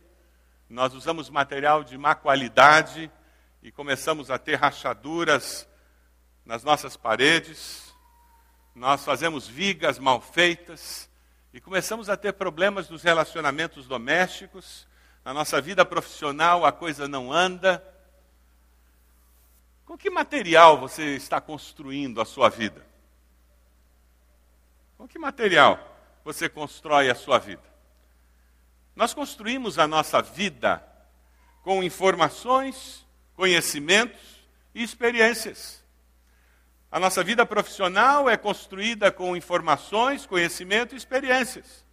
nós 0.67 0.95
usamos 0.95 1.30
material 1.30 1.84
de 1.84 1.95
má 1.99 2.15
qualidade, 2.15 3.12
e 3.62 3.71
começamos 3.71 4.32
a 4.32 4.39
ter 4.39 4.56
rachaduras 4.56 5.69
nas 6.43 6.63
nossas 6.63 6.97
paredes, 6.97 7.93
nós 8.73 9.06
fazemos 9.06 9.47
vigas 9.47 9.99
mal 9.99 10.19
feitas 10.19 11.08
e 11.54 11.62
começamos 11.62 12.10
a 12.10 12.17
ter 12.17 12.34
problemas 12.34 12.89
nos 12.89 13.04
relacionamentos 13.04 13.86
domésticos, 13.86 14.88
na 15.23 15.32
nossa 15.32 15.62
vida 15.62 15.86
profissional 15.86 16.65
a 16.65 16.71
coisa 16.71 17.08
não 17.08 17.32
anda. 17.32 17.88
Com 19.91 19.97
que 19.97 20.10
material 20.10 20.77
você 20.77 21.17
está 21.17 21.41
construindo 21.41 22.21
a 22.21 22.25
sua 22.25 22.47
vida? 22.47 22.82
Com 24.97 25.06
que 25.06 25.19
material 25.19 25.86
você 26.23 26.47
constrói 26.47 27.10
a 27.10 27.13
sua 27.13 27.38
vida? 27.38 27.62
Nós 28.95 29.13
construímos 29.13 29.77
a 29.77 29.86
nossa 29.86 30.21
vida 30.21 30.82
com 31.62 31.84
informações 31.84 33.06
conhecimentos 33.36 34.47
e 34.73 34.82
experiências. 34.82 35.84
A 36.89 36.97
nossa 36.97 37.21
vida 37.21 37.45
profissional 37.45 38.30
é 38.30 38.38
construída 38.38 39.12
com 39.12 39.36
informações, 39.36 40.25
conhecimento 40.25 40.95
e 40.95 40.97
experiências. 40.97 41.86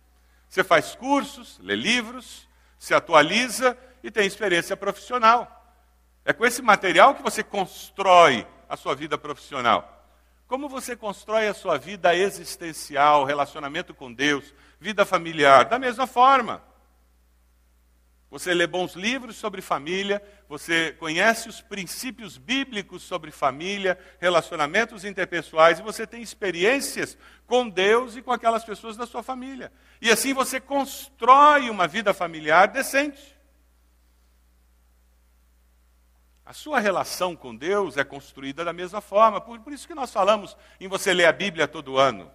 Você 0.48 0.62
faz 0.62 0.94
cursos, 0.94 1.58
lê 1.58 1.74
livros, 1.74 2.48
se 2.78 2.94
atualiza 2.94 3.76
e 4.04 4.10
tem 4.12 4.24
experiência 4.24 4.76
profissional. 4.76 5.57
É 6.28 6.32
com 6.34 6.44
esse 6.44 6.60
material 6.60 7.14
que 7.14 7.22
você 7.22 7.42
constrói 7.42 8.46
a 8.68 8.76
sua 8.76 8.94
vida 8.94 9.16
profissional. 9.16 10.06
Como 10.46 10.68
você 10.68 10.94
constrói 10.94 11.48
a 11.48 11.54
sua 11.54 11.78
vida 11.78 12.14
existencial, 12.14 13.24
relacionamento 13.24 13.94
com 13.94 14.12
Deus, 14.12 14.54
vida 14.78 15.06
familiar? 15.06 15.64
Da 15.64 15.78
mesma 15.78 16.06
forma. 16.06 16.62
Você 18.30 18.52
lê 18.52 18.66
bons 18.66 18.92
livros 18.92 19.36
sobre 19.36 19.62
família, 19.62 20.22
você 20.46 20.94
conhece 20.98 21.48
os 21.48 21.62
princípios 21.62 22.36
bíblicos 22.36 23.02
sobre 23.02 23.30
família, 23.30 23.98
relacionamentos 24.20 25.06
interpessoais, 25.06 25.78
e 25.78 25.82
você 25.82 26.06
tem 26.06 26.20
experiências 26.20 27.16
com 27.46 27.66
Deus 27.66 28.16
e 28.16 28.20
com 28.20 28.32
aquelas 28.32 28.66
pessoas 28.66 28.98
da 28.98 29.06
sua 29.06 29.22
família. 29.22 29.72
E 29.98 30.10
assim 30.10 30.34
você 30.34 30.60
constrói 30.60 31.70
uma 31.70 31.88
vida 31.88 32.12
familiar 32.12 32.68
decente. 32.68 33.37
A 36.48 36.54
sua 36.54 36.80
relação 36.80 37.36
com 37.36 37.54
Deus 37.54 37.98
é 37.98 38.04
construída 38.04 38.64
da 38.64 38.72
mesma 38.72 39.02
forma. 39.02 39.38
Por, 39.38 39.60
por, 39.60 39.70
isso 39.70 39.86
que 39.86 39.94
nós 39.94 40.10
falamos 40.10 40.56
em 40.80 40.88
você 40.88 41.12
ler 41.12 41.26
a 41.26 41.32
Bíblia 41.32 41.68
todo 41.68 41.98
ano, 41.98 42.30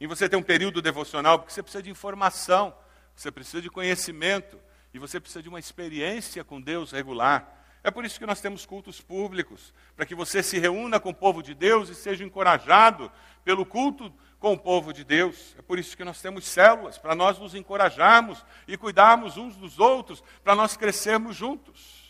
em 0.00 0.06
você 0.08 0.28
ter 0.28 0.34
um 0.34 0.42
período 0.42 0.82
devocional, 0.82 1.38
porque 1.38 1.54
você 1.54 1.62
precisa 1.62 1.80
de 1.80 1.88
informação, 1.88 2.74
você 3.14 3.30
precisa 3.30 3.62
de 3.62 3.70
conhecimento. 3.70 4.58
E 4.92 4.98
você 4.98 5.20
precisa 5.20 5.40
de 5.40 5.48
uma 5.48 5.60
experiência 5.60 6.42
com 6.42 6.60
Deus 6.60 6.90
regular. 6.90 7.64
É 7.84 7.90
por 7.92 8.04
isso 8.04 8.18
que 8.18 8.26
nós 8.26 8.40
temos 8.40 8.66
cultos 8.66 9.00
públicos, 9.00 9.72
para 9.94 10.04
que 10.04 10.14
você 10.16 10.42
se 10.42 10.58
reúna 10.58 10.98
com 10.98 11.10
o 11.10 11.14
povo 11.14 11.40
de 11.40 11.54
Deus 11.54 11.88
e 11.88 11.94
seja 11.94 12.24
encorajado 12.24 13.12
pelo 13.44 13.64
culto 13.64 14.12
com 14.40 14.54
o 14.54 14.58
povo 14.58 14.92
de 14.92 15.04
Deus. 15.04 15.54
É 15.56 15.62
por 15.62 15.78
isso 15.78 15.96
que 15.96 16.02
nós 16.02 16.20
temos 16.20 16.46
células, 16.46 16.98
para 16.98 17.14
nós 17.14 17.38
nos 17.38 17.54
encorajarmos 17.54 18.44
e 18.66 18.76
cuidarmos 18.76 19.36
uns 19.36 19.54
dos 19.54 19.78
outros, 19.78 20.20
para 20.42 20.56
nós 20.56 20.76
crescermos 20.76 21.36
juntos. 21.36 22.01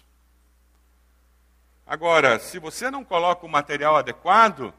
Agora, 1.86 2.38
se 2.38 2.58
você 2.58 2.90
não 2.90 3.04
coloca 3.04 3.44
o 3.44 3.48
material 3.48 3.96
adequado, 3.96 4.72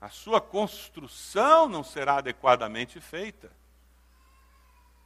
a 0.00 0.08
sua 0.08 0.40
construção 0.40 1.68
não 1.68 1.82
será 1.82 2.18
adequadamente 2.18 3.00
feita. 3.00 3.50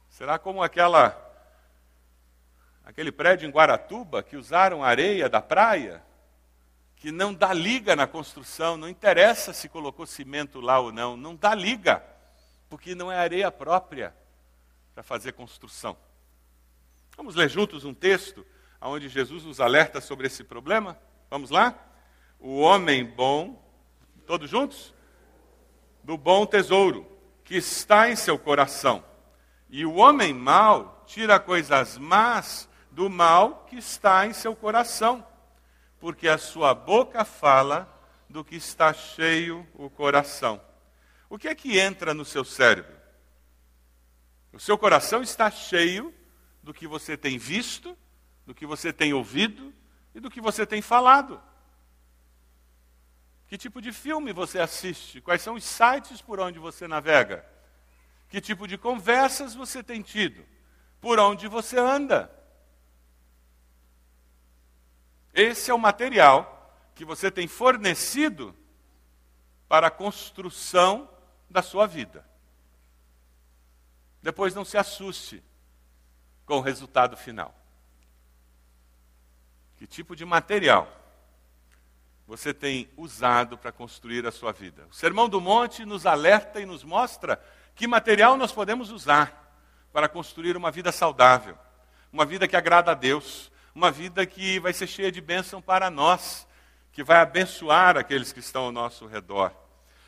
Será 0.09 0.37
como 0.37 0.61
aquela 0.61 1.29
aquele 2.83 3.11
prédio 3.11 3.47
em 3.47 3.51
Guaratuba 3.51 4.21
que 4.21 4.35
usaram 4.35 4.83
areia 4.83 5.29
da 5.29 5.41
praia, 5.41 6.03
que 6.97 7.11
não 7.11 7.33
dá 7.33 7.53
liga 7.53 7.95
na 7.95 8.05
construção, 8.05 8.75
não 8.75 8.89
interessa 8.89 9.53
se 9.53 9.69
colocou 9.69 10.05
cimento 10.05 10.59
lá 10.59 10.79
ou 10.79 10.91
não, 10.91 11.15
não 11.15 11.35
dá 11.35 11.55
liga, 11.55 12.03
porque 12.69 12.93
não 12.93 13.11
é 13.11 13.17
areia 13.17 13.51
própria 13.51 14.13
para 14.93 15.03
fazer 15.03 15.31
construção. 15.31 15.95
Vamos 17.15 17.35
ler 17.35 17.49
juntos 17.49 17.85
um 17.85 17.93
texto 17.93 18.45
onde 18.89 19.09
Jesus 19.09 19.43
nos 19.43 19.59
alerta 19.59 20.01
sobre 20.01 20.27
esse 20.27 20.43
problema? 20.43 20.99
Vamos 21.29 21.49
lá? 21.49 21.75
O 22.39 22.59
homem 22.59 23.05
bom, 23.05 23.61
todos 24.25 24.49
juntos? 24.49 24.93
Do 26.03 26.17
bom 26.17 26.45
tesouro 26.45 27.05
que 27.43 27.57
está 27.57 28.09
em 28.09 28.15
seu 28.15 28.39
coração. 28.39 29.03
E 29.69 29.85
o 29.85 29.95
homem 29.95 30.33
mau 30.33 31.03
tira 31.05 31.39
coisas 31.39 31.97
más 31.97 32.67
do 32.89 33.09
mal 33.09 33.65
que 33.69 33.77
está 33.77 34.25
em 34.25 34.33
seu 34.33 34.55
coração, 34.55 35.25
porque 35.99 36.27
a 36.27 36.37
sua 36.37 36.73
boca 36.73 37.23
fala 37.23 37.87
do 38.29 38.43
que 38.43 38.55
está 38.55 38.93
cheio 38.93 39.67
o 39.73 39.89
coração. 39.89 40.61
O 41.29 41.37
que 41.37 41.47
é 41.47 41.55
que 41.55 41.79
entra 41.79 42.13
no 42.13 42.25
seu 42.25 42.43
cérebro? 42.43 42.95
O 44.51 44.59
seu 44.59 44.77
coração 44.77 45.21
está 45.21 45.49
cheio 45.49 46.13
do 46.61 46.73
que 46.73 46.85
você 46.85 47.15
tem 47.15 47.37
visto, 47.37 47.97
do 48.45 48.53
que 48.53 48.65
você 48.65 48.91
tem 48.91 49.13
ouvido 49.13 49.73
e 50.13 50.19
do 50.19 50.29
que 50.29 50.41
você 50.41 50.65
tem 50.65 50.81
falado. 50.81 51.41
Que 53.47 53.57
tipo 53.57 53.81
de 53.81 53.91
filme 53.91 54.31
você 54.31 54.59
assiste? 54.59 55.19
Quais 55.19 55.41
são 55.41 55.55
os 55.55 55.63
sites 55.63 56.21
por 56.21 56.39
onde 56.39 56.57
você 56.57 56.87
navega? 56.87 57.45
Que 58.29 58.39
tipo 58.39 58.67
de 58.67 58.77
conversas 58.77 59.53
você 59.53 59.83
tem 59.83 60.01
tido? 60.01 60.45
Por 61.01 61.19
onde 61.19 61.47
você 61.47 61.77
anda? 61.77 62.31
Esse 65.33 65.69
é 65.69 65.73
o 65.73 65.79
material 65.79 66.57
que 66.95 67.03
você 67.03 67.29
tem 67.29 67.47
fornecido 67.47 68.55
para 69.67 69.87
a 69.87 69.91
construção 69.91 71.09
da 71.49 71.61
sua 71.61 71.87
vida. 71.87 72.25
Depois 74.21 74.53
não 74.53 74.63
se 74.63 74.77
assuste 74.77 75.43
com 76.45 76.57
o 76.57 76.61
resultado 76.61 77.17
final. 77.17 77.60
Que 79.81 79.87
tipo 79.87 80.15
de 80.15 80.23
material 80.23 80.87
você 82.27 82.53
tem 82.53 82.87
usado 82.95 83.57
para 83.57 83.71
construir 83.71 84.27
a 84.27 84.31
sua 84.31 84.51
vida? 84.51 84.85
O 84.91 84.93
Sermão 84.93 85.27
do 85.27 85.41
Monte 85.41 85.85
nos 85.85 86.05
alerta 86.05 86.61
e 86.61 86.67
nos 86.67 86.83
mostra 86.83 87.43
que 87.73 87.87
material 87.87 88.37
nós 88.37 88.51
podemos 88.51 88.91
usar 88.91 89.51
para 89.91 90.07
construir 90.07 90.55
uma 90.55 90.69
vida 90.69 90.91
saudável, 90.91 91.57
uma 92.13 92.27
vida 92.27 92.47
que 92.47 92.55
agrada 92.55 92.91
a 92.91 92.93
Deus, 92.93 93.51
uma 93.73 93.89
vida 93.89 94.23
que 94.23 94.59
vai 94.59 94.71
ser 94.71 94.85
cheia 94.85 95.11
de 95.11 95.19
bênção 95.19 95.59
para 95.59 95.89
nós, 95.89 96.47
que 96.91 97.03
vai 97.03 97.17
abençoar 97.17 97.97
aqueles 97.97 98.31
que 98.31 98.39
estão 98.39 98.65
ao 98.65 98.71
nosso 98.71 99.07
redor. 99.07 99.51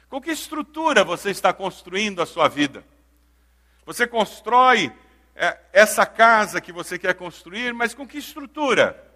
Com 0.07 0.21
que 0.21 0.29
estrutura 0.29 1.03
você 1.03 1.31
está 1.31 1.51
construindo 1.51 2.21
a 2.21 2.27
sua 2.27 2.47
vida? 2.47 2.85
Você 3.87 4.05
constrói 4.05 4.95
é, 5.35 5.59
essa 5.73 6.05
casa 6.05 6.61
que 6.61 6.71
você 6.71 6.99
quer 6.99 7.15
construir, 7.15 7.73
mas 7.73 7.95
com 7.95 8.07
que 8.07 8.19
estrutura 8.19 9.11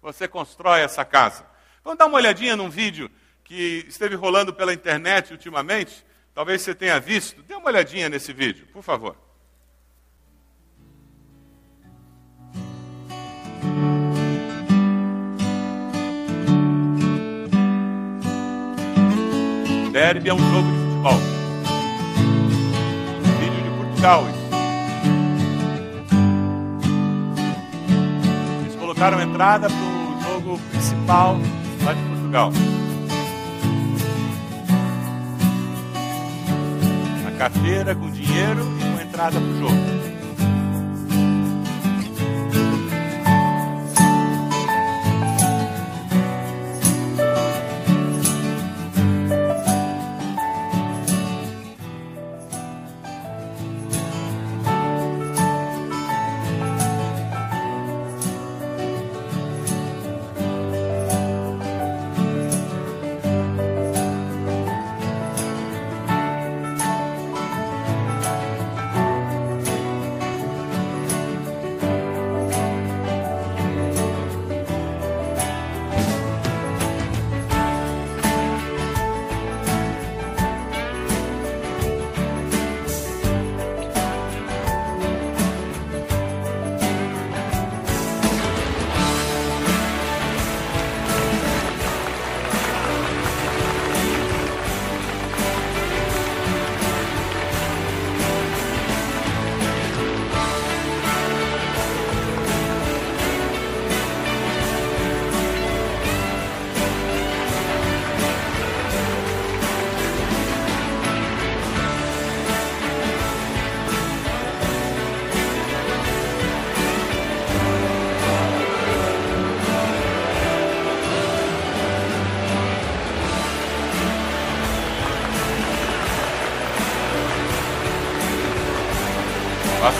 você 0.00 0.28
constrói 0.28 0.80
essa 0.80 1.04
casa? 1.04 1.46
Vamos 1.82 1.98
dar 1.98 2.06
uma 2.06 2.16
olhadinha 2.16 2.56
num 2.56 2.68
vídeo 2.68 3.10
que 3.44 3.84
esteve 3.88 4.14
rolando 4.14 4.52
pela 4.52 4.74
internet 4.74 5.32
ultimamente. 5.32 6.04
Talvez 6.34 6.62
você 6.62 6.74
tenha 6.74 7.00
visto. 7.00 7.42
Dê 7.42 7.54
uma 7.54 7.68
olhadinha 7.68 8.08
nesse 8.08 8.32
vídeo, 8.32 8.66
por 8.72 8.82
favor. 8.82 9.16
Derby 19.92 20.28
é 20.28 20.34
um 20.34 20.38
jogo 20.38 20.70
de 20.70 20.78
futebol. 20.78 21.18
Vídeo 23.40 23.62
de 23.62 23.70
Portugal. 23.76 24.28
Eles 24.28 24.47
colocaram 28.98 29.22
entrada 29.22 29.68
para 29.68 29.76
o 29.76 30.20
jogo 30.20 30.58
principal 30.70 31.38
lá 31.84 31.92
de 31.92 32.02
Portugal. 32.02 32.52
A 37.28 37.38
carteira 37.38 37.94
com 37.94 38.10
dinheiro 38.10 38.60
e 38.80 38.96
com 38.96 39.00
entrada 39.00 39.38
para 39.38 39.48
o 39.48 39.58
jogo. 39.60 39.97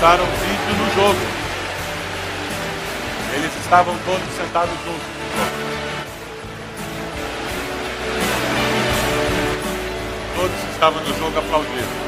Passaram 0.01 0.23
um 0.23 0.27
vídeo 0.27 0.77
no 0.77 0.95
jogo. 0.95 1.19
Eles 3.35 3.53
estavam 3.57 3.97
todos 4.07 4.37
sentados 4.37 4.71
juntos. 4.85 5.03
Todos 10.37 10.73
estavam 10.73 11.03
no 11.03 11.19
jogo 11.19 11.39
aplaudindo. 11.41 12.08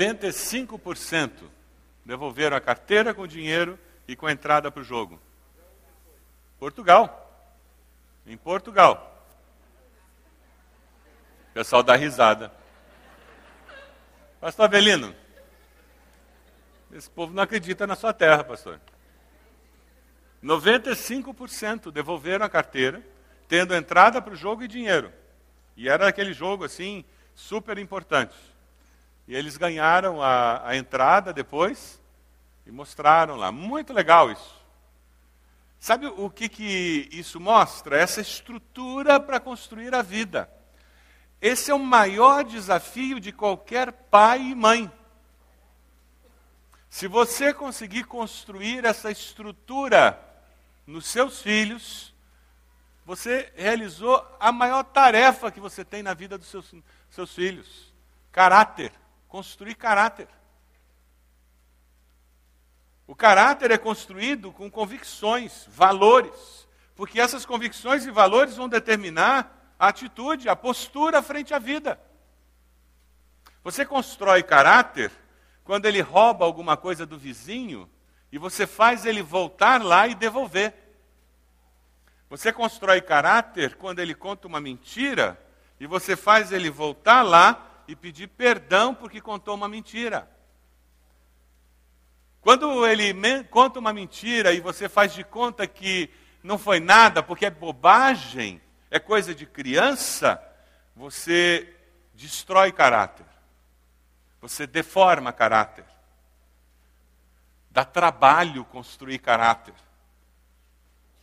95% 0.00 1.30
devolveram 2.06 2.56
a 2.56 2.60
carteira 2.60 3.12
com 3.12 3.26
dinheiro 3.26 3.78
e 4.08 4.16
com 4.16 4.30
entrada 4.30 4.70
para 4.70 4.80
o 4.80 4.84
jogo. 4.84 5.20
Portugal. 6.58 7.26
Em 8.26 8.36
Portugal. 8.36 9.26
O 11.50 11.52
pessoal 11.52 11.82
dá 11.82 11.96
risada. 11.96 12.50
Pastor 14.40 14.64
Avelino, 14.64 15.14
esse 16.92 17.10
povo 17.10 17.34
não 17.34 17.42
acredita 17.42 17.86
na 17.86 17.94
sua 17.94 18.14
terra, 18.14 18.42
pastor. 18.42 18.80
95% 20.42 21.90
devolveram 21.90 22.46
a 22.46 22.48
carteira, 22.48 23.04
tendo 23.46 23.74
entrada 23.74 24.22
para 24.22 24.32
o 24.32 24.36
jogo 24.36 24.62
e 24.62 24.68
dinheiro. 24.68 25.12
E 25.76 25.90
era 25.90 26.08
aquele 26.08 26.32
jogo 26.32 26.64
assim, 26.64 27.04
super 27.34 27.76
importante. 27.76 28.34
E 29.30 29.34
eles 29.36 29.56
ganharam 29.56 30.20
a, 30.20 30.68
a 30.70 30.76
entrada 30.76 31.32
depois 31.32 32.00
e 32.66 32.72
mostraram 32.72 33.36
lá. 33.36 33.52
Muito 33.52 33.92
legal 33.92 34.28
isso. 34.28 34.60
Sabe 35.78 36.08
o 36.08 36.28
que, 36.28 36.48
que 36.48 37.08
isso 37.12 37.38
mostra? 37.38 37.96
Essa 37.96 38.20
estrutura 38.20 39.20
para 39.20 39.38
construir 39.38 39.94
a 39.94 40.02
vida. 40.02 40.50
Esse 41.40 41.70
é 41.70 41.74
o 41.74 41.78
maior 41.78 42.42
desafio 42.42 43.20
de 43.20 43.30
qualquer 43.30 43.92
pai 43.92 44.40
e 44.40 44.54
mãe. 44.56 44.90
Se 46.88 47.06
você 47.06 47.54
conseguir 47.54 48.06
construir 48.06 48.84
essa 48.84 49.12
estrutura 49.12 50.20
nos 50.84 51.06
seus 51.06 51.40
filhos, 51.40 52.12
você 53.06 53.52
realizou 53.54 54.26
a 54.40 54.50
maior 54.50 54.82
tarefa 54.82 55.52
que 55.52 55.60
você 55.60 55.84
tem 55.84 56.02
na 56.02 56.14
vida 56.14 56.36
dos 56.36 56.48
seus, 56.48 56.74
seus 57.10 57.32
filhos: 57.32 57.94
caráter. 58.32 58.92
Construir 59.30 59.76
caráter. 59.76 60.26
O 63.06 63.14
caráter 63.14 63.70
é 63.70 63.78
construído 63.78 64.50
com 64.50 64.68
convicções, 64.68 65.66
valores, 65.68 66.68
porque 66.96 67.20
essas 67.20 67.46
convicções 67.46 68.04
e 68.04 68.10
valores 68.10 68.56
vão 68.56 68.68
determinar 68.68 69.74
a 69.78 69.86
atitude, 69.86 70.48
a 70.48 70.56
postura 70.56 71.22
frente 71.22 71.54
à 71.54 71.60
vida. 71.60 72.00
Você 73.62 73.86
constrói 73.86 74.42
caráter 74.42 75.12
quando 75.62 75.86
ele 75.86 76.00
rouba 76.00 76.44
alguma 76.44 76.76
coisa 76.76 77.06
do 77.06 77.16
vizinho 77.16 77.88
e 78.32 78.38
você 78.38 78.66
faz 78.66 79.06
ele 79.06 79.22
voltar 79.22 79.80
lá 79.80 80.08
e 80.08 80.14
devolver. 80.16 80.74
Você 82.28 82.52
constrói 82.52 83.00
caráter 83.00 83.76
quando 83.76 84.00
ele 84.00 84.14
conta 84.14 84.48
uma 84.48 84.60
mentira 84.60 85.40
e 85.78 85.86
você 85.86 86.16
faz 86.16 86.50
ele 86.50 86.68
voltar 86.68 87.22
lá 87.22 87.69
e 87.90 87.96
pedir 87.96 88.28
perdão 88.28 88.94
porque 88.94 89.20
contou 89.20 89.54
uma 89.54 89.68
mentira. 89.68 90.30
Quando 92.40 92.86
ele 92.86 93.12
conta 93.50 93.80
uma 93.80 93.92
mentira 93.92 94.52
e 94.52 94.60
você 94.60 94.88
faz 94.88 95.12
de 95.12 95.24
conta 95.24 95.66
que 95.66 96.08
não 96.42 96.56
foi 96.56 96.78
nada, 96.78 97.20
porque 97.20 97.46
é 97.46 97.50
bobagem, 97.50 98.62
é 98.90 99.00
coisa 99.00 99.34
de 99.34 99.44
criança, 99.44 100.40
você 100.94 101.76
destrói 102.14 102.70
caráter. 102.70 103.26
Você 104.40 104.66
deforma 104.66 105.32
caráter. 105.32 105.84
Dá 107.70 107.84
trabalho 107.84 108.64
construir 108.64 109.18
caráter. 109.18 109.74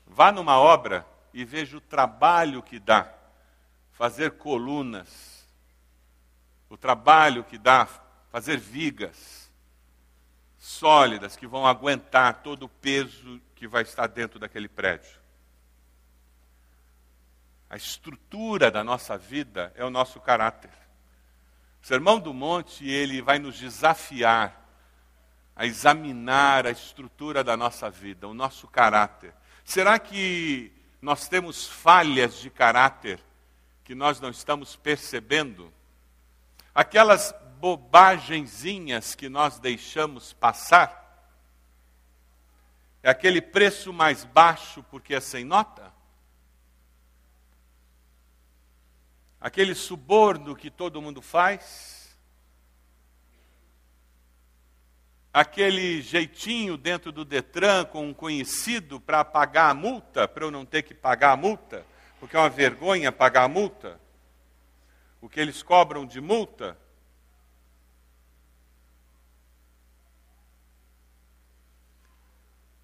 Vá 0.06 0.34
numa 0.34 0.60
obra 0.60 1.08
e 1.34 1.46
veja 1.46 1.78
o 1.78 1.82
trabalho 1.82 2.62
que 2.62 2.78
dá 2.78 3.12
fazer 3.94 4.32
colunas, 4.34 5.27
o 6.70 6.78
trabalho 6.78 7.44
que 7.44 7.58
dá 7.58 7.88
fazer 8.32 8.58
vigas 8.58 9.52
sólidas 10.58 11.36
que 11.36 11.48
vão 11.48 11.66
aguentar 11.66 12.42
todo 12.42 12.64
o 12.64 12.70
peso 12.70 13.42
que 13.56 13.68
vai 13.68 13.84
estar 13.84 14.08
dentro 14.08 14.40
daquele 14.40 14.68
prédio. 14.68 15.18
A 17.70 17.76
estrutura 17.76 18.72
da 18.72 18.84
nossa 18.84 19.18
vida 19.18 19.74
é 19.76 19.84
o 19.84 19.90
nosso 19.90 20.20
caráter. 20.20 20.72
O 21.82 21.86
Sermão 21.86 22.20
do 22.20 22.34
Monte, 22.34 22.88
ele 22.88 23.22
vai 23.22 23.40
nos 23.40 23.58
desafiar 23.58 24.66
a 25.56 25.66
examinar 25.66 26.68
a 26.68 26.72
estrutura 26.72 27.44
da 27.44 27.58
nossa 27.58 27.90
vida, 27.90 28.28
o 28.28 28.34
nosso 28.34 28.68
caráter. 28.68 29.34
Será 29.66 29.98
que 29.98 30.72
nós 31.02 31.28
temos 31.28 31.68
falhas 31.68 32.40
de 32.40 32.50
caráter 32.50 33.20
que 33.84 33.96
nós 33.96 34.20
não 34.20 34.30
estamos 34.30 34.76
percebendo? 34.76 35.74
Aquelas 36.78 37.34
bobagenzinhas 37.60 39.16
que 39.16 39.28
nós 39.28 39.58
deixamos 39.58 40.32
passar? 40.34 41.28
É 43.02 43.10
aquele 43.10 43.42
preço 43.42 43.92
mais 43.92 44.24
baixo 44.24 44.84
porque 44.84 45.16
é 45.16 45.20
sem 45.20 45.44
nota? 45.44 45.92
Aquele 49.42 49.74
suborno 49.74 50.56
que 50.56 50.70
todo 50.70 51.02
mundo 51.02 51.20
faz? 51.20 52.16
Aquele 55.34 56.00
jeitinho 56.04 56.78
dentro 56.78 57.12
do 57.12 57.26
Detran 57.26 57.86
com 57.86 58.08
um 58.08 58.14
conhecido 58.14 59.02
para 59.02 59.26
pagar 59.26 59.72
a 59.72 59.74
multa, 59.74 60.28
para 60.28 60.46
eu 60.46 60.52
não 60.52 60.64
ter 60.64 60.84
que 60.84 60.94
pagar 60.94 61.32
a 61.32 61.38
multa, 61.38 61.84
porque 62.20 62.36
é 62.36 62.40
uma 62.40 62.52
vergonha 62.52 63.12
pagar 63.12 63.46
a 63.46 63.48
multa? 63.48 64.00
O 65.28 65.30
que 65.30 65.42
eles 65.42 65.62
cobram 65.62 66.06
de 66.06 66.22
multa? 66.22 66.78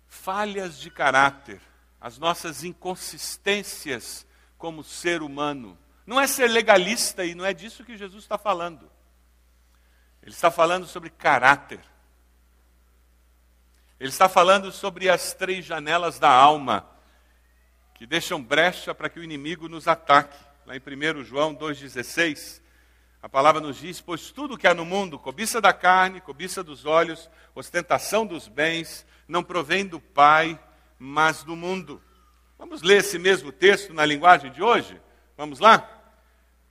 falhas 0.10 0.78
de 0.78 0.90
caráter, 0.92 1.62
as 2.02 2.18
nossas 2.18 2.66
inconsistências 2.66 4.28
como 4.58 4.84
ser 4.84 5.22
humano. 5.22 5.78
Não 6.06 6.20
é 6.20 6.28
ser 6.28 6.50
legalista 6.50 7.24
e 7.24 7.34
não 7.34 7.46
é 7.46 7.54
disso 7.54 7.86
que 7.86 7.96
Jesus 7.96 8.24
está 8.26 8.38
falando. 8.38 8.92
Ele 10.22 10.32
está 10.32 10.52
falando 10.52 10.86
sobre 10.86 11.10
caráter. 11.10 11.80
Ele 13.98 14.10
está 14.10 14.28
falando 14.28 14.70
sobre 14.70 15.10
as 15.10 15.34
três 15.34 15.64
janelas 15.64 16.20
da 16.20 16.30
alma, 16.30 16.90
que 17.94 18.06
deixam 18.06 18.44
brecha 18.44 18.94
para 18.94 19.08
que 19.08 19.20
o 19.20 19.24
inimigo 19.24 19.70
nos 19.70 19.88
ataque. 19.88 20.53
Lá 20.66 20.78
em 20.78 20.80
1 20.80 21.26
João 21.26 21.54
2,16, 21.54 22.62
a 23.22 23.28
palavra 23.28 23.60
nos 23.60 23.76
diz: 23.78 24.00
Pois 24.00 24.32
tudo 24.32 24.58
que 24.58 24.66
há 24.66 24.74
no 24.74 24.86
mundo, 24.86 25.20
cobiça 25.20 25.60
da 25.60 25.74
carne, 25.74 26.22
cobiça 26.22 26.64
dos 26.64 26.86
olhos, 26.86 27.30
ostentação 27.54 28.26
dos 28.26 28.48
bens, 28.48 29.06
não 29.28 29.44
provém 29.44 29.86
do 29.86 30.00
Pai, 30.00 30.58
mas 30.98 31.44
do 31.44 31.54
mundo. 31.54 32.02
Vamos 32.58 32.82
ler 32.82 33.00
esse 33.00 33.20
mesmo 33.20 33.52
texto 33.52 33.94
na 33.94 34.06
linguagem 34.06 34.54
de 34.54 34.64
hoje? 34.64 35.02
Vamos 35.36 35.60
lá? 35.60 35.86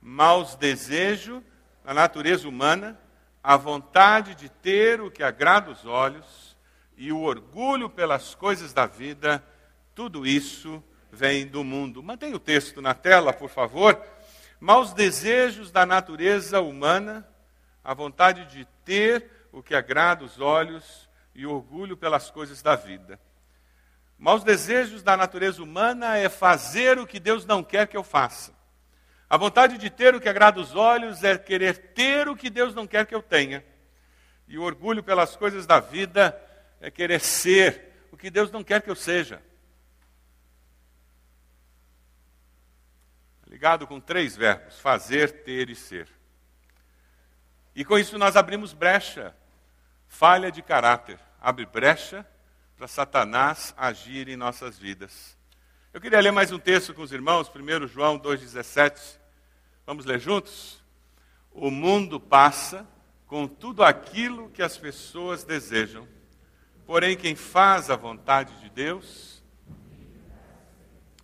Maus 0.01 0.55
desejo 0.55 1.43
da 1.85 1.93
natureza 1.93 2.49
humana, 2.49 2.99
a 3.43 3.55
vontade 3.55 4.33
de 4.33 4.49
ter 4.49 5.01
o 5.01 5.11
que 5.11 5.21
agrada 5.21 5.69
os 5.69 5.85
olhos 5.85 6.57
e 6.97 7.11
o 7.11 7.21
orgulho 7.21 7.91
pelas 7.91 8.33
coisas 8.33 8.73
da 8.73 8.87
vida, 8.87 9.43
tudo 9.93 10.25
isso 10.25 10.83
vem 11.13 11.45
do 11.45 11.63
mundo. 11.63 12.01
Mantenha 12.01 12.35
o 12.35 12.39
texto 12.39 12.81
na 12.81 12.95
tela, 12.95 13.31
por 13.31 13.49
favor. 13.49 14.01
Maus 14.59 14.93
desejos 14.93 15.71
da 15.71 15.85
natureza 15.85 16.59
humana, 16.59 17.27
a 17.83 17.93
vontade 17.93 18.45
de 18.45 18.65
ter 18.83 19.29
o 19.51 19.61
que 19.61 19.75
agrada 19.75 20.23
os 20.23 20.41
olhos 20.41 21.07
e 21.35 21.45
orgulho 21.45 21.95
pelas 21.95 22.31
coisas 22.31 22.61
da 22.61 22.75
vida. 22.75 23.19
Maus 24.17 24.43
desejos 24.43 25.03
da 25.03 25.15
natureza 25.15 25.61
humana 25.61 26.17
é 26.17 26.29
fazer 26.29 26.97
o 26.97 27.05
que 27.05 27.19
Deus 27.19 27.45
não 27.45 27.63
quer 27.63 27.87
que 27.87 27.97
eu 27.97 28.03
faça. 28.03 28.53
A 29.29 29.37
vontade 29.37 29.77
de 29.77 29.89
ter 29.89 30.15
o 30.15 30.21
que 30.21 30.29
agrada 30.29 30.59
os 30.59 30.75
olhos 30.75 31.23
é 31.23 31.37
querer 31.37 31.93
ter 31.93 32.27
o 32.27 32.35
que 32.35 32.49
Deus 32.49 32.73
não 32.73 32.87
quer 32.87 33.05
que 33.05 33.13
eu 33.13 33.21
tenha. 33.21 33.63
E 34.47 34.57
o 34.57 34.63
orgulho 34.63 35.03
pelas 35.03 35.35
coisas 35.35 35.65
da 35.65 35.79
vida 35.79 36.39
é 36.81 36.89
querer 36.89 37.19
ser 37.19 38.07
o 38.11 38.17
que 38.17 38.29
Deus 38.29 38.51
não 38.51 38.63
quer 38.63 38.81
que 38.81 38.89
eu 38.89 38.95
seja. 38.95 39.41
Ligado 43.53 43.85
com 43.85 43.99
três 43.99 44.35
verbos: 44.35 44.79
fazer, 44.79 45.43
ter 45.43 45.69
e 45.69 45.75
ser. 45.75 46.09
E 47.75 47.85
com 47.85 47.99
isso 47.99 48.17
nós 48.17 48.35
abrimos 48.35 48.73
brecha 48.73 49.35
falha 50.07 50.51
de 50.51 50.63
caráter, 50.63 51.19
abre 51.39 51.63
brecha 51.63 52.25
para 52.75 52.87
Satanás 52.87 53.71
agir 53.77 54.27
em 54.27 54.35
nossas 54.35 54.79
vidas. 54.79 55.37
Eu 55.93 56.01
queria 56.01 56.19
ler 56.19 56.31
mais 56.31 56.51
um 56.51 56.57
texto 56.57 56.95
com 56.95 57.03
os 57.03 57.11
irmãos, 57.11 57.47
1 57.47 57.87
João 57.87 58.19
2,17. 58.19 59.19
Vamos 59.85 60.03
ler 60.03 60.19
juntos? 60.19 60.83
O 61.51 61.69
mundo 61.69 62.19
passa 62.19 62.87
com 63.27 63.47
tudo 63.47 63.83
aquilo 63.83 64.49
que 64.49 64.63
as 64.63 64.79
pessoas 64.79 65.43
desejam, 65.43 66.07
porém, 66.87 67.15
quem 67.15 67.35
faz 67.35 67.91
a 67.91 67.95
vontade 67.95 68.59
de 68.61 68.69
Deus. 68.71 69.43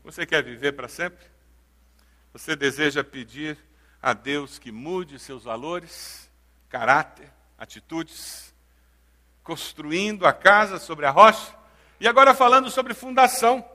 Você 0.03 0.27
quer 0.27 0.43
viver 0.43 0.73
para 0.73 0.87
sempre? 0.87 1.28
Você 2.33 2.55
deseja 2.55 3.03
pedir 3.03 3.57
a 4.01 4.13
Deus 4.13 4.59
que 4.59 4.71
mude 4.71 5.19
seus 5.19 5.43
valores, 5.43 6.29
caráter, 6.69 7.31
atitudes? 7.57 8.49
construindo 9.49 10.27
a 10.27 10.31
casa 10.31 10.77
sobre 10.77 11.07
a 11.07 11.09
rocha. 11.09 11.55
E 11.99 12.07
agora 12.07 12.35
falando 12.35 12.69
sobre 12.69 12.93
fundação. 12.93 13.67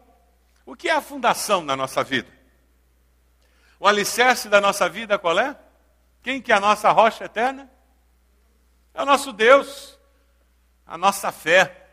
O 0.64 0.76
que 0.76 0.88
é 0.88 0.92
a 0.92 1.00
fundação 1.00 1.64
na 1.64 1.74
nossa 1.74 2.04
vida? 2.04 2.30
O 3.80 3.88
alicerce 3.88 4.48
da 4.48 4.60
nossa 4.60 4.88
vida 4.88 5.18
qual 5.18 5.36
é? 5.36 5.58
Quem 6.22 6.40
que 6.40 6.52
é 6.52 6.54
a 6.54 6.60
nossa 6.60 6.92
rocha 6.92 7.24
eterna? 7.24 7.68
É 8.94 9.02
o 9.02 9.04
nosso 9.04 9.32
Deus, 9.32 9.98
a 10.86 10.96
nossa 10.96 11.32
fé. 11.32 11.88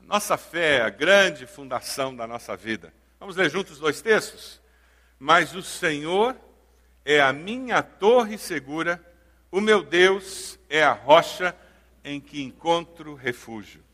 A 0.00 0.04
nossa 0.04 0.38
fé 0.38 0.78
é 0.78 0.82
a 0.82 0.88
grande 0.88 1.46
fundação 1.46 2.16
da 2.16 2.26
nossa 2.26 2.56
vida. 2.56 2.90
Vamos 3.20 3.36
ler 3.36 3.50
juntos 3.50 3.78
dois 3.78 4.00
textos? 4.00 4.61
Mas 5.24 5.54
o 5.54 5.62
Senhor 5.62 6.36
é 7.04 7.20
a 7.20 7.32
minha 7.32 7.80
torre 7.80 8.36
segura, 8.36 9.00
o 9.52 9.60
meu 9.60 9.80
Deus 9.80 10.58
é 10.68 10.82
a 10.82 10.92
rocha 10.92 11.54
em 12.02 12.20
que 12.20 12.42
encontro 12.42 13.14
refúgio. 13.14 13.84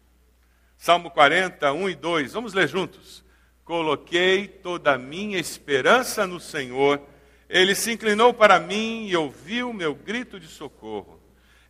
Salmo 0.79 1.11
40, 1.11 1.71
1 1.71 1.91
e 1.91 1.95
2. 1.95 2.33
Vamos 2.33 2.55
ler 2.55 2.67
juntos. 2.67 3.23
Coloquei 3.63 4.49
toda 4.49 4.95
a 4.95 4.99
minha 4.99 5.39
esperança 5.39 6.27
no 6.27 6.41
Senhor, 6.41 6.99
Ele 7.47 7.75
se 7.75 7.93
inclinou 7.93 8.33
para 8.33 8.59
mim 8.59 9.07
e 9.07 9.15
ouviu 9.15 9.71
meu 9.75 9.95
grito 9.95 10.41
de 10.41 10.49
socorro. 10.49 11.21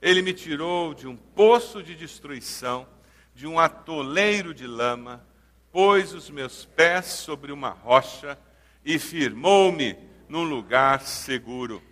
Ele 0.01 0.23
me 0.23 0.33
tirou 0.33 0.95
de 0.95 1.09
um 1.09 1.17
poço 1.17 1.83
de 1.83 1.97
destruição, 1.97 2.87
de 3.35 3.45
um 3.45 3.59
atoleiro 3.59 4.55
de 4.55 4.69
lama, 4.69 5.27
pôs 5.73 6.15
os 6.15 6.31
meus 6.31 6.65
pés 6.65 7.07
sobre 7.07 7.51
uma 7.51 7.71
rocha 7.71 8.39
e 8.89 8.99
firmou-me 8.99 9.99
num 10.31 10.45
lugar 10.45 11.03
seguro. 11.03 11.83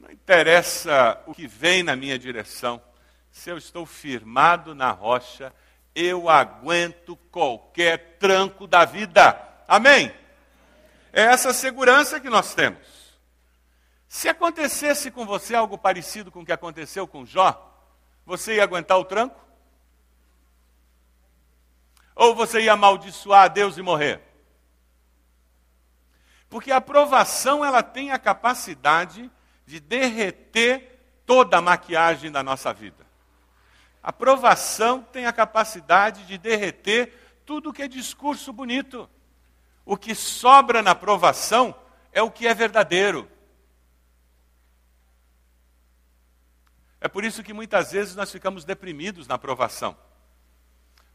Não 0.00 0.10
interessa 0.10 1.22
o 1.24 1.32
que 1.32 1.46
vem 1.46 1.84
na 1.84 1.94
minha 1.94 2.18
direção, 2.18 2.82
se 3.30 3.48
eu 3.48 3.56
estou 3.56 3.86
firmado 3.86 4.74
na 4.74 4.90
rocha, 4.90 5.54
eu 5.94 6.28
aguento 6.28 7.14
qualquer 7.30 8.16
tranco 8.18 8.66
da 8.66 8.84
vida. 8.84 9.40
Amém? 9.68 10.12
É 11.12 11.22
essa 11.22 11.52
segurança 11.52 12.18
que 12.18 12.28
nós 12.28 12.56
temos. 12.56 13.16
Se 14.08 14.28
acontecesse 14.28 15.12
com 15.12 15.24
você 15.24 15.54
algo 15.54 15.78
parecido 15.78 16.32
com 16.32 16.40
o 16.40 16.44
que 16.44 16.50
aconteceu 16.50 17.06
com 17.06 17.24
Jó, 17.24 17.72
você 18.24 18.56
ia 18.56 18.64
aguentar 18.64 18.98
o 18.98 19.04
tranco? 19.04 19.40
Ou 22.16 22.34
você 22.34 22.62
ia 22.62 22.72
amaldiçoar 22.72 23.44
a 23.44 23.48
Deus 23.48 23.78
e 23.78 23.82
morrer? 23.82 24.25
Porque 26.56 26.72
a 26.72 26.80
provação 26.80 27.62
ela 27.62 27.82
tem 27.82 28.12
a 28.12 28.18
capacidade 28.18 29.30
de 29.66 29.78
derreter 29.78 31.20
toda 31.26 31.58
a 31.58 31.60
maquiagem 31.60 32.32
da 32.32 32.42
nossa 32.42 32.72
vida. 32.72 33.06
A 34.02 34.10
provação 34.10 35.02
tem 35.02 35.26
a 35.26 35.34
capacidade 35.34 36.24
de 36.24 36.38
derreter 36.38 37.12
tudo 37.44 37.74
que 37.74 37.82
é 37.82 37.86
discurso 37.86 38.54
bonito. 38.54 39.06
O 39.84 39.98
que 39.98 40.14
sobra 40.14 40.80
na 40.80 40.94
provação 40.94 41.78
é 42.10 42.22
o 42.22 42.30
que 42.30 42.46
é 42.46 42.54
verdadeiro. 42.54 43.30
É 46.98 47.06
por 47.06 47.22
isso 47.22 47.42
que 47.42 47.52
muitas 47.52 47.92
vezes 47.92 48.16
nós 48.16 48.32
ficamos 48.32 48.64
deprimidos 48.64 49.26
na 49.26 49.36
provação. 49.36 49.94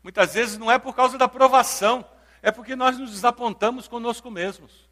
Muitas 0.03 0.35
vezes 0.35 0.59
não 0.59 0.71
é 0.71 0.77
por 0.77 0.95
causa 0.95 1.17
da 1.17 1.27
provação, 1.27 2.05
é 2.43 2.51
porque 2.51 2.75
nós 2.75 2.99
nos 2.99 3.09
desapontamos 3.09 3.87
conosco 3.87 4.29
mesmos. 4.29 4.90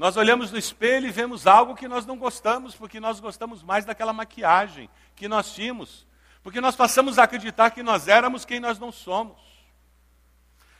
Nós 0.00 0.16
olhamos 0.16 0.50
no 0.50 0.56
espelho 0.56 1.06
e 1.06 1.10
vemos 1.10 1.46
algo 1.46 1.76
que 1.76 1.86
nós 1.86 2.06
não 2.06 2.16
gostamos, 2.16 2.74
porque 2.74 2.98
nós 2.98 3.20
gostamos 3.20 3.62
mais 3.62 3.84
daquela 3.84 4.14
maquiagem 4.14 4.88
que 5.14 5.28
nós 5.28 5.52
tínhamos, 5.52 6.06
porque 6.42 6.58
nós 6.58 6.74
passamos 6.74 7.18
a 7.18 7.24
acreditar 7.24 7.70
que 7.70 7.82
nós 7.82 8.08
éramos 8.08 8.46
quem 8.46 8.60
nós 8.60 8.78
não 8.78 8.90
somos. 8.90 9.38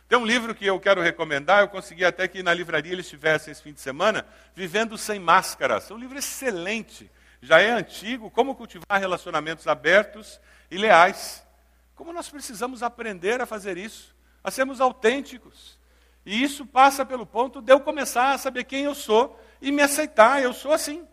Tem 0.09 0.19
um 0.19 0.25
livro 0.25 0.55
que 0.55 0.65
eu 0.65 0.81
quero 0.81 1.03
recomendar, 1.03 1.61
eu 1.61 1.69
consegui 1.69 2.03
até 2.03 2.27
que 2.27 2.43
na 2.43 2.55
livraria 2.55 2.93
eles 2.93 3.05
estivessem 3.05 3.53
esse 3.53 3.61
fim 3.63 3.75
de 3.75 3.83
semana, 3.83 4.25
Vivendo 4.55 4.97
Sem 4.97 5.21
Máscaras. 5.21 5.91
É 5.91 5.93
um 5.93 5.99
livro 5.99 6.17
excelente 6.17 7.11
já 7.43 7.61
é 7.61 7.71
antigo, 7.73 8.31
como 8.31 8.55
cultivar 8.55 8.99
relacionamentos 8.99 9.67
abertos 9.67 10.41
e 10.71 10.79
leais. 10.79 11.47
Como 11.95 12.11
nós 12.11 12.31
precisamos 12.31 12.83
aprender 12.83 13.39
a 13.43 13.45
fazer 13.45 13.77
isso, 13.77 14.17
a 14.43 14.51
sermos 14.51 14.81
autênticos. 14.81 15.79
E 16.25 16.43
isso 16.43 16.67
passa 16.67 17.05
pelo 17.05 17.27
ponto 17.27 17.63
de 17.63 17.73
eu 17.73 17.81
começar 17.81 18.33
a 18.33 18.39
saber 18.39 18.65
quem 18.65 18.85
eu 18.85 18.95
sou 18.95 19.39
e 19.61 19.73
me 19.73 19.83
aceitar. 19.83 20.43
Eu 20.43 20.53
sou 20.53 20.73
assim. 20.73 21.07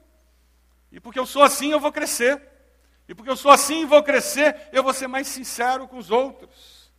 E 0.92 1.00
porque 1.00 1.20
eu 1.20 1.26
sou 1.26 1.44
assim, 1.44 1.72
eu 1.72 1.80
vou 1.80 1.92
crescer. 1.92 2.42
E 3.08 3.16
porque 3.16 3.30
eu 3.30 3.38
sou 3.38 3.52
assim 3.52 3.84
e 3.84 3.86
vou 3.86 4.04
crescer, 4.04 4.70
eu 4.74 4.84
vou 4.84 4.94
ser 4.94 5.08
mais 5.08 5.28
sincero 5.28 5.88
com 5.88 5.98
os 5.98 6.12
outros. 6.12 6.92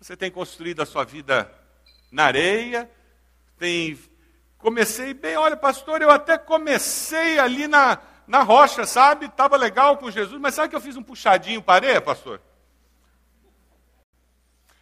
Você 0.00 0.16
tem 0.16 0.30
construído 0.30 0.80
a 0.80 0.86
sua 0.86 1.04
vida 1.04 1.50
na 2.10 2.24
areia, 2.24 2.90
tem 3.58 3.98
Comecei 4.58 5.12
bem, 5.12 5.36
olha, 5.36 5.56
pastor, 5.56 6.00
eu 6.02 6.10
até 6.10 6.38
comecei 6.38 7.38
ali 7.38 7.68
na, 7.68 7.98
na 8.26 8.42
rocha, 8.42 8.86
sabe? 8.86 9.26
Estava 9.26 9.56
legal 9.56 9.96
com 9.96 10.10
Jesus, 10.10 10.40
mas 10.40 10.54
sabe 10.54 10.70
que 10.70 10.76
eu 10.76 10.80
fiz 10.80 10.96
um 10.96 11.02
puxadinho 11.02 11.62
parei, 11.62 12.00
pastor? 12.00 12.40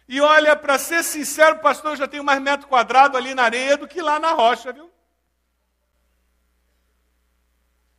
E 0.07 0.21
olha, 0.21 0.55
para 0.55 0.77
ser 0.77 1.03
sincero, 1.03 1.59
pastor, 1.59 1.91
eu 1.91 1.97
já 1.97 2.07
tenho 2.07 2.23
mais 2.23 2.41
metro 2.41 2.67
quadrado 2.67 3.17
ali 3.17 3.33
na 3.33 3.43
areia 3.43 3.75
do 3.75 3.87
que 3.87 4.01
lá 4.01 4.19
na 4.19 4.31
rocha, 4.31 4.71
viu? 4.71 4.91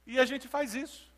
E 0.07 0.21
a 0.21 0.25
gente 0.25 0.47
faz 0.47 0.75
isso. 0.75 1.13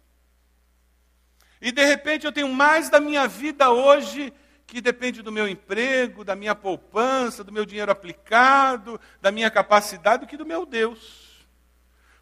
E 1.61 1.71
de 1.71 1.85
repente 1.85 2.25
eu 2.25 2.33
tenho 2.33 2.49
mais 2.49 2.89
da 2.89 3.01
minha 3.01 3.27
vida 3.29 3.71
hoje 3.71 4.33
que 4.67 4.81
depende 4.81 5.23
do 5.23 5.33
meu 5.33 5.49
emprego, 5.49 6.25
da 6.25 6.37
minha 6.37 6.55
poupança, 6.55 7.43
do 7.43 7.53
meu 7.53 7.67
dinheiro 7.67 7.91
aplicado, 7.91 9.01
da 9.21 9.33
minha 9.33 9.51
capacidade, 9.51 10.25
do 10.25 10.29
que 10.29 10.37
do 10.37 10.47
meu 10.47 10.65
Deus. 10.65 11.47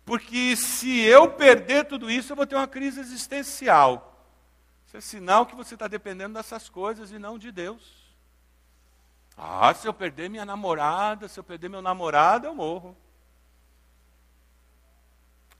Porque 0.04 0.56
se 0.56 1.00
eu 1.00 1.30
perder 1.32 1.84
tudo 1.84 2.08
isso, 2.08 2.32
eu 2.32 2.36
vou 2.36 2.46
ter 2.46 2.54
uma 2.54 2.68
crise 2.68 3.00
existencial. 3.00 4.12
Isso 4.86 4.96
é 4.96 5.00
sinal 5.00 5.44
que 5.44 5.56
você 5.56 5.74
está 5.74 5.88
dependendo 5.88 6.34
dessas 6.34 6.68
coisas 6.68 7.10
e 7.10 7.18
não 7.18 7.36
de 7.36 7.50
Deus. 7.50 8.05
Ah, 9.36 9.74
se 9.74 9.86
eu 9.86 9.92
perder 9.92 10.30
minha 10.30 10.44
namorada, 10.44 11.28
se 11.28 11.38
eu 11.38 11.44
perder 11.44 11.68
meu 11.68 11.82
namorado, 11.82 12.46
eu 12.46 12.54
morro. 12.54 12.96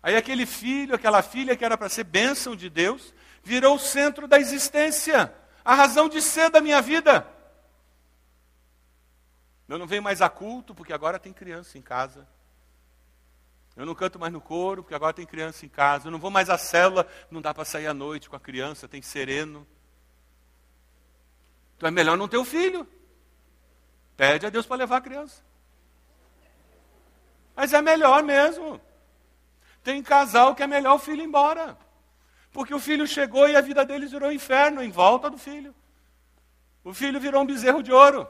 Aí 0.03 0.17
aquele 0.17 0.47
filho, 0.47 0.95
aquela 0.95 1.23
filha 1.23 1.57
que 1.57 1.65
era 1.65 1.77
para 1.77 1.89
ser 1.89 2.05
bênção 2.05 2.57
de 2.57 2.71
Deus, 2.71 3.13
virou 3.43 3.77
o 3.77 3.79
centro 3.79 4.27
da 4.27 4.39
existência 4.39 5.35
a 5.67 5.75
razão 5.75 6.09
de 6.09 6.23
ser 6.23 6.49
da 6.49 6.61
minha 6.61 6.81
vida. 6.81 7.27
Eu 9.69 9.77
não 9.79 9.87
venho 9.87 10.01
mais 10.01 10.23
a 10.23 10.29
culto, 10.29 10.73
porque 10.73 10.93
agora 10.93 11.19
tem 11.19 11.33
criança 11.33 11.77
em 11.77 11.83
casa. 11.83 12.25
Eu 13.75 13.85
não 13.85 13.97
canto 13.97 14.17
mais 14.17 14.33
no 14.33 14.41
coro, 14.41 14.85
porque 14.85 14.95
agora 14.95 15.13
tem 15.13 15.27
criança 15.27 15.67
em 15.67 15.69
casa. 15.69 16.07
Eu 16.07 16.13
não 16.13 16.21
vou 16.21 16.31
mais 16.31 16.49
à 16.49 16.57
célula, 16.57 17.05
não 17.33 17.43
dá 17.43 17.53
para 17.53 17.65
sair 17.65 17.89
à 17.89 17.93
noite 17.93 18.31
com 18.31 18.37
a 18.37 18.41
criança, 18.41 18.87
tem 18.87 19.03
sereno. 19.03 19.67
Então 21.77 21.89
é 21.89 21.91
melhor 21.91 22.17
não 22.17 22.29
ter 22.29 22.37
o 22.37 22.45
filho. 22.45 22.87
Pede 24.17 24.47
a 24.47 24.51
Deus 24.51 24.67
para 24.67 24.77
levar 24.77 24.97
a 24.97 25.01
criança. 25.01 25.43
Mas 27.55 27.73
é 27.73 27.83
melhor 27.83 28.23
mesmo. 28.23 28.81
Tem 29.83 30.03
casal 30.03 30.55
que 30.55 30.63
é 30.63 30.67
melhor 30.67 30.95
o 30.95 30.99
filho 30.99 31.23
ir 31.23 31.27
embora. 31.27 31.77
Porque 32.53 32.75
o 32.75 32.81
filho 32.81 33.07
chegou 33.07 33.49
e 33.49 33.57
a 33.57 33.61
vida 33.61 33.85
deles 33.85 34.11
virou 34.11 34.31
um 34.31 34.33
inferno 34.33 34.83
em 34.83 34.91
volta 34.91 35.29
do 35.29 35.37
filho. 35.37 35.75
O 36.83 36.95
filho 36.95 37.21
virou 37.21 37.43
um 37.43 37.47
bezerro 37.47 37.83
de 37.83 37.93
ouro. 37.93 38.27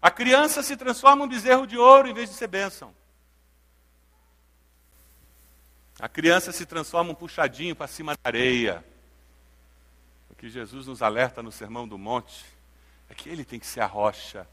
A 0.00 0.10
criança 0.10 0.62
se 0.62 0.76
transforma 0.76 1.22
em 1.22 1.26
um 1.26 1.28
bezerro 1.28 1.66
de 1.66 1.76
ouro 1.76 2.08
em 2.08 2.14
vez 2.14 2.30
de 2.30 2.36
ser 2.36 2.46
bênção. 2.46 2.94
A 5.98 6.08
criança 6.08 6.52
se 6.52 6.66
transforma 6.66 7.10
um 7.10 7.14
puxadinho 7.14 7.74
para 7.74 7.86
cima 7.86 8.14
da 8.14 8.20
areia. 8.24 8.84
O 10.30 10.34
que 10.34 10.48
Jesus 10.48 10.86
nos 10.86 11.02
alerta 11.02 11.42
no 11.42 11.50
Sermão 11.50 11.88
do 11.88 11.96
Monte 11.96 12.55
é 13.08 13.14
que 13.14 13.28
ele 13.28 13.44
tem 13.44 13.58
que 13.58 13.66
ser 13.66 13.80
a 13.80 13.86
rocha, 13.86 14.46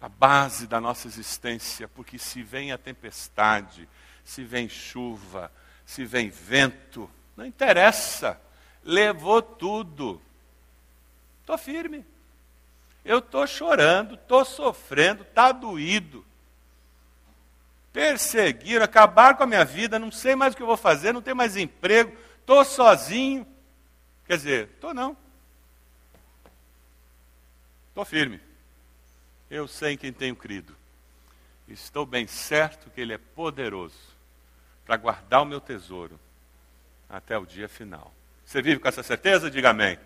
a 0.00 0.08
base 0.08 0.66
da 0.66 0.80
nossa 0.80 1.06
existência, 1.06 1.86
porque 1.88 2.18
se 2.18 2.42
vem 2.42 2.72
a 2.72 2.78
tempestade, 2.78 3.88
se 4.24 4.42
vem 4.44 4.68
chuva, 4.68 5.52
se 5.84 6.04
vem 6.04 6.30
vento, 6.30 7.10
não 7.36 7.44
interessa. 7.44 8.40
Levou 8.82 9.42
tudo. 9.42 10.20
Estou 11.40 11.58
firme. 11.58 12.04
Eu 13.04 13.18
estou 13.18 13.46
chorando, 13.46 14.14
estou 14.14 14.44
sofrendo, 14.44 15.22
está 15.22 15.52
doído. 15.52 16.24
Perseguiram, 17.92 18.84
acabaram 18.84 19.36
com 19.36 19.42
a 19.42 19.46
minha 19.46 19.64
vida, 19.64 19.98
não 19.98 20.12
sei 20.12 20.36
mais 20.36 20.54
o 20.54 20.56
que 20.56 20.62
eu 20.62 20.66
vou 20.66 20.76
fazer, 20.76 21.12
não 21.12 21.22
tenho 21.22 21.36
mais 21.36 21.56
emprego, 21.56 22.16
estou 22.38 22.64
sozinho. 22.64 23.46
Quer 24.26 24.36
dizer, 24.36 24.68
estou 24.74 24.94
não. 24.94 25.16
Estou 27.90 28.04
firme. 28.04 28.40
Eu 29.50 29.68
sei 29.68 29.92
em 29.92 29.96
quem 29.96 30.12
tenho 30.12 30.34
crido. 30.34 30.74
Estou 31.68 32.06
bem 32.06 32.26
certo 32.26 32.90
que 32.90 33.00
Ele 33.00 33.12
é 33.12 33.18
poderoso 33.18 33.98
para 34.84 34.96
guardar 34.96 35.42
o 35.42 35.44
meu 35.44 35.60
tesouro 35.60 36.18
até 37.08 37.36
o 37.36 37.46
dia 37.46 37.68
final. 37.68 38.12
Você 38.44 38.62
vive 38.62 38.80
com 38.80 38.88
essa 38.88 39.02
certeza? 39.02 39.50
Diga 39.50 39.70
amém. 39.70 39.98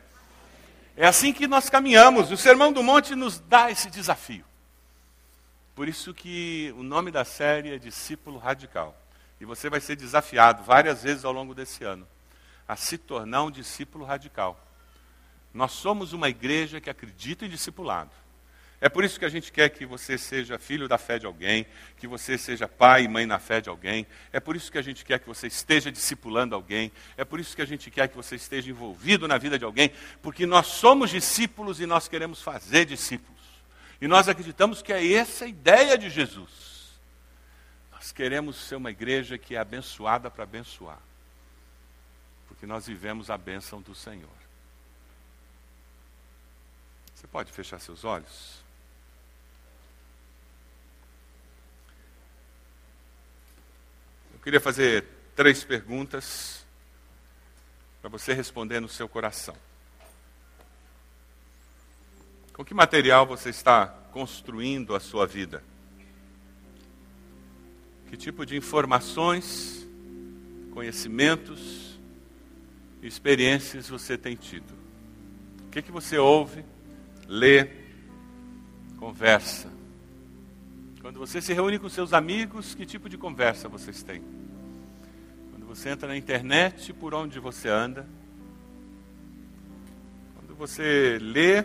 É 0.97 1.07
assim 1.07 1.33
que 1.33 1.47
nós 1.47 1.71
caminhamos. 1.71 2.31
O 2.31 2.37
Sermão 2.37 2.73
do 2.73 2.83
Monte 2.83 3.15
nos 3.15 3.39
dá 3.39 3.71
esse 3.71 3.89
desafio. 3.91 4.45
Por 5.75 5.89
isso 5.89 6.13
que 6.13 6.75
o 6.77 6.83
nome 6.83 7.11
da 7.11 7.25
série 7.25 7.75
é 7.75 7.79
Discípulo 7.79 8.39
Radical. 8.39 8.95
E 9.41 9.45
você 9.45 9.71
vai 9.71 9.81
ser 9.81 9.97
desafiado 9.97 10.63
várias 10.63 11.03
vezes 11.03 11.25
ao 11.25 11.33
longo 11.33 11.55
desse 11.55 11.85
ano 11.85 12.07
a 12.67 12.77
se 12.77 12.97
tornar 12.97 13.43
um 13.43 13.51
discípulo 13.51 14.05
radical. 14.05 14.59
Nós 15.55 15.71
somos 15.71 16.13
uma 16.13 16.29
igreja 16.29 16.81
que 16.81 16.91
acredita 16.91 17.47
em 17.47 17.49
discipulado. 17.49 18.11
É 18.81 18.89
por 18.89 19.03
isso 19.03 19.19
que 19.19 19.25
a 19.25 19.31
gente 19.31 19.51
quer 19.51 19.71
que 19.71 19.87
você 19.87 20.19
seja 20.19 20.59
filho 20.59 20.87
da 20.87 20.99
fé 20.99 21.19
de 21.19 21.25
alguém, 21.25 21.65
que 21.97 22.07
você 22.07 22.37
seja 22.37 22.69
pai 22.69 23.05
e 23.05 23.09
mãe 23.09 23.25
na 23.25 23.39
fé 23.39 23.61
de 23.61 23.71
alguém. 23.71 24.07
É 24.31 24.39
por 24.39 24.55
isso 24.55 24.71
que 24.71 24.77
a 24.77 24.83
gente 24.83 25.05
quer 25.05 25.21
que 25.21 25.27
você 25.27 25.47
esteja 25.47 25.91
discipulando 25.91 26.55
alguém. 26.55 26.93
É 27.17 27.25
por 27.25 27.41
isso 27.41 27.57
que 27.57 27.63
a 27.63 27.65
gente 27.65 27.91
quer 27.91 28.09
que 28.09 28.17
você 28.17 28.35
esteja 28.37 28.69
envolvido 28.69 29.27
na 29.27 29.39
vida 29.39 29.59
de 29.59 29.65
alguém, 29.65 29.91
porque 30.21 30.45
nós 30.45 30.67
somos 30.67 31.09
discípulos 31.09 31.81
e 31.81 31.87
nós 31.87 32.09
queremos 32.09 32.43
fazer 32.43 32.85
discípulos. 32.85 33.41
E 34.03 34.07
nós 34.07 34.29
acreditamos 34.29 34.83
que 34.83 34.93
é 34.93 35.15
essa 35.15 35.47
a 35.47 35.49
ideia 35.49 35.97
de 35.97 36.11
Jesus. 36.11 36.99
Nós 37.91 38.13
queremos 38.13 38.57
ser 38.57 38.75
uma 38.75 38.91
igreja 38.91 39.39
que 39.39 39.55
é 39.55 39.59
abençoada 39.59 40.31
para 40.31 40.45
abençoar. 40.45 41.01
Porque 42.49 42.67
nós 42.67 42.87
vivemos 42.87 43.31
a 43.31 43.39
bênção 43.39 43.81
do 43.81 43.95
Senhor. 43.95 44.44
Você 47.25 47.29
pode 47.29 47.53
fechar 47.53 47.81
seus 47.81 48.05
olhos? 48.05 48.63
Eu 54.35 54.39
queria 54.41 54.61
fazer 54.61 55.07
três 55.35 55.65
perguntas 55.65 56.67
para 58.03 58.11
você 58.11 58.35
responder 58.35 58.79
no 58.79 58.91
seu 58.91 59.09
coração. 59.09 59.57
Com 62.53 62.63
que 62.63 62.75
material 62.75 63.25
você 63.25 63.49
está 63.49 63.87
construindo 64.13 64.95
a 64.95 65.01
sua 65.01 65.27
vida? 65.27 65.65
Que 68.11 68.19
tipo 68.19 68.45
de 68.45 68.55
informações, 68.55 69.89
conhecimentos 70.75 71.99
e 73.01 73.07
experiências 73.07 73.89
você 73.89 74.19
tem 74.19 74.37
tido? 74.37 74.75
O 75.67 75.71
que, 75.71 75.81
que 75.81 75.91
você 75.91 76.19
ouve, 76.19 76.63
lê, 77.27 77.69
conversa? 78.99 79.71
Quando 81.01 81.19
você 81.19 81.41
se 81.41 81.53
reúne 81.53 81.79
com 81.79 81.89
seus 81.89 82.13
amigos, 82.13 82.75
que 82.75 82.87
tipo 82.87 83.09
de 83.09 83.19
conversa 83.19 83.69
vocês 83.69 84.03
têm? 84.03 84.23
Quando 85.51 85.67
você 85.67 85.91
entra 85.91 86.09
na 86.09 86.17
internet, 86.17 86.93
por 86.93 87.13
onde 87.13 87.39
você 87.39 87.69
anda? 87.69 88.07
Quando 90.35 90.55
você 90.57 91.19
lê, 91.21 91.65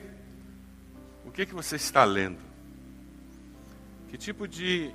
o 1.26 1.32
que, 1.32 1.45
que 1.45 1.53
você 1.53 1.78
está 1.78 2.03
lendo? 2.03 2.39
Que 4.10 4.18
tipo 4.18 4.47
de 4.47 4.91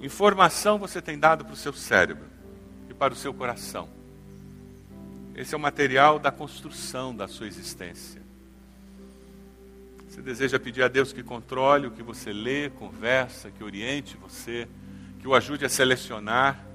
informação 0.00 0.78
você 0.78 1.02
tem 1.02 1.18
dado 1.18 1.44
para 1.44 1.52
o 1.52 1.56
seu 1.56 1.72
cérebro 1.72 2.26
e 2.88 2.94
para 2.94 3.12
o 3.12 3.16
seu 3.16 3.34
coração? 3.34 3.88
Esse 5.34 5.54
é 5.54 5.58
o 5.58 5.60
material 5.60 6.18
da 6.18 6.30
construção 6.30 7.14
da 7.14 7.28
sua 7.28 7.46
existência. 7.46 8.19
Você 10.10 10.20
deseja 10.20 10.58
pedir 10.58 10.82
a 10.82 10.88
Deus 10.88 11.12
que 11.12 11.22
controle 11.22 11.86
o 11.86 11.90
que 11.92 12.02
você 12.02 12.32
lê, 12.32 12.68
conversa, 12.68 13.48
que 13.48 13.62
oriente 13.62 14.16
você, 14.16 14.66
que 15.20 15.28
o 15.28 15.36
ajude 15.36 15.64
a 15.64 15.68
selecionar. 15.68 16.66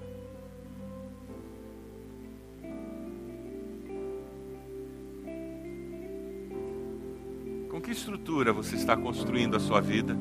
Com 7.70 7.82
que 7.82 7.92
estrutura 7.92 8.54
você 8.54 8.78
está 8.78 8.96
construindo 8.96 9.58
a 9.58 9.60
sua 9.60 9.82
vida? 9.82 10.16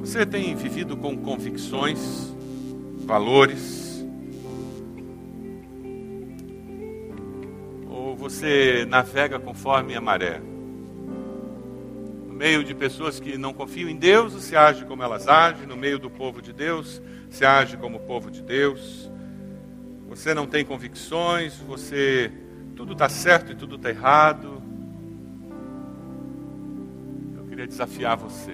Você 0.00 0.24
tem 0.24 0.54
vivido 0.54 0.96
com 0.96 1.18
convicções, 1.18 2.34
valores? 3.04 3.85
Você 8.16 8.86
navega 8.88 9.38
conforme 9.38 9.94
a 9.94 10.00
maré? 10.00 10.40
No 12.26 12.32
meio 12.32 12.64
de 12.64 12.74
pessoas 12.74 13.20
que 13.20 13.36
não 13.36 13.52
confiam 13.52 13.88
em 13.88 13.96
Deus, 13.96 14.32
você 14.32 14.56
age 14.56 14.84
como 14.84 15.02
elas 15.02 15.28
agem. 15.28 15.66
No 15.66 15.76
meio 15.76 15.98
do 15.98 16.10
povo 16.10 16.40
de 16.40 16.52
Deus, 16.52 17.00
você 17.30 17.44
age 17.44 17.76
como 17.76 17.98
o 17.98 18.00
povo 18.00 18.30
de 18.30 18.42
Deus. 18.42 19.10
Você 20.08 20.32
não 20.34 20.46
tem 20.46 20.64
convicções, 20.64 21.56
você. 21.58 22.32
Tudo 22.74 22.92
está 22.92 23.08
certo 23.08 23.52
e 23.52 23.54
tudo 23.54 23.76
está 23.76 23.90
errado. 23.90 24.62
Eu 27.36 27.44
queria 27.44 27.66
desafiar 27.66 28.16
você 28.16 28.52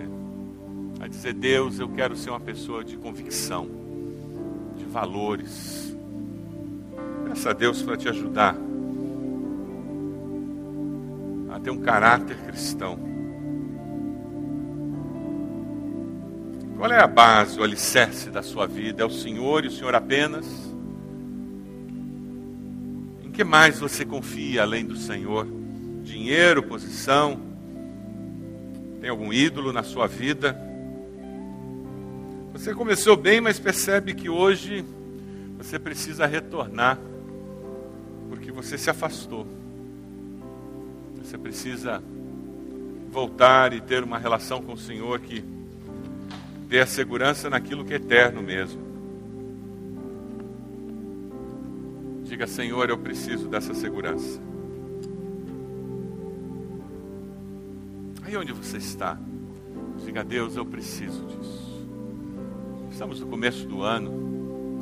a 1.00 1.06
dizer: 1.06 1.34
Deus, 1.34 1.78
eu 1.78 1.88
quero 1.88 2.16
ser 2.16 2.30
uma 2.30 2.40
pessoa 2.40 2.84
de 2.84 2.96
convicção, 2.96 3.68
de 4.76 4.84
valores. 4.84 5.96
Peça 7.28 7.50
a 7.50 7.52
Deus 7.52 7.80
para 7.82 7.96
te 7.96 8.08
ajudar 8.08 8.56
ter 11.62 11.70
um 11.70 11.78
caráter 11.78 12.36
cristão. 12.46 12.98
Qual 16.76 16.90
é 16.90 16.98
a 16.98 17.06
base, 17.06 17.60
o 17.60 17.62
alicerce 17.62 18.28
da 18.28 18.42
sua 18.42 18.66
vida? 18.66 19.02
É 19.02 19.06
o 19.06 19.10
Senhor 19.10 19.64
e 19.64 19.68
o 19.68 19.70
Senhor 19.70 19.94
apenas? 19.94 20.46
Em 23.22 23.30
que 23.30 23.44
mais 23.44 23.78
você 23.78 24.04
confia 24.04 24.62
além 24.62 24.84
do 24.84 24.96
Senhor? 24.96 25.46
Dinheiro, 26.02 26.62
posição? 26.62 27.40
Tem 29.00 29.08
algum 29.08 29.32
ídolo 29.32 29.72
na 29.72 29.84
sua 29.84 30.08
vida? 30.08 30.58
Você 32.52 32.74
começou 32.74 33.16
bem, 33.16 33.40
mas 33.40 33.60
percebe 33.60 34.12
que 34.12 34.28
hoje 34.28 34.84
você 35.56 35.78
precisa 35.78 36.26
retornar, 36.26 36.98
porque 38.28 38.50
você 38.50 38.76
se 38.76 38.90
afastou. 38.90 39.46
Você 41.32 41.38
precisa 41.38 42.02
voltar 43.10 43.72
e 43.72 43.80
ter 43.80 44.04
uma 44.04 44.18
relação 44.18 44.60
com 44.60 44.74
o 44.74 44.76
Senhor 44.76 45.18
que 45.18 45.42
dê 46.68 46.80
a 46.80 46.86
segurança 46.86 47.48
naquilo 47.48 47.86
que 47.86 47.94
é 47.94 47.96
eterno 47.96 48.42
mesmo. 48.42 48.82
Diga, 52.24 52.46
Senhor, 52.46 52.90
eu 52.90 52.98
preciso 52.98 53.48
dessa 53.48 53.72
segurança. 53.72 54.38
Aí 58.24 58.36
onde 58.36 58.52
você 58.52 58.76
está, 58.76 59.18
diga, 60.04 60.22
Deus, 60.22 60.54
eu 60.54 60.66
preciso 60.66 61.24
disso. 61.24 61.86
Estamos 62.90 63.20
no 63.20 63.26
começo 63.26 63.66
do 63.66 63.80
ano, 63.80 64.10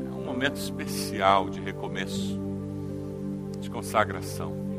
é 0.05 0.13
um 0.17 0.25
momento 0.25 0.57
especial 0.57 1.49
de 1.49 1.61
recomeço, 1.61 2.41
de 3.61 3.71
consagração. 3.71 4.70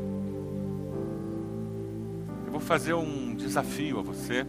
Fazer 2.66 2.94
um 2.94 3.34
desafio 3.34 3.98
a 3.98 4.02
você 4.02 4.46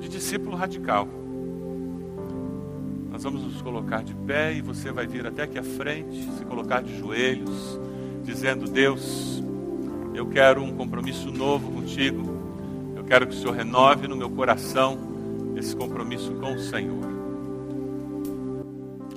de 0.00 0.08
discípulo 0.08 0.56
radical. 0.56 1.06
Nós 3.10 3.22
vamos 3.22 3.42
nos 3.42 3.60
colocar 3.60 4.02
de 4.02 4.14
pé 4.14 4.54
e 4.54 4.62
você 4.62 4.90
vai 4.90 5.06
vir 5.06 5.26
até 5.26 5.42
aqui 5.42 5.58
à 5.58 5.62
frente, 5.62 6.22
se 6.38 6.44
colocar 6.44 6.82
de 6.82 6.98
joelhos, 6.98 7.78
dizendo: 8.22 8.66
Deus, 8.66 9.42
eu 10.14 10.26
quero 10.26 10.62
um 10.62 10.74
compromisso 10.74 11.30
novo 11.30 11.70
contigo. 11.72 12.22
Eu 12.96 13.04
quero 13.04 13.26
que 13.26 13.34
o 13.34 13.38
Senhor 13.38 13.52
renove 13.52 14.08
no 14.08 14.16
meu 14.16 14.30
coração 14.30 14.98
esse 15.56 15.76
compromisso 15.76 16.32
com 16.34 16.54
o 16.54 16.58
Senhor. 16.58 17.04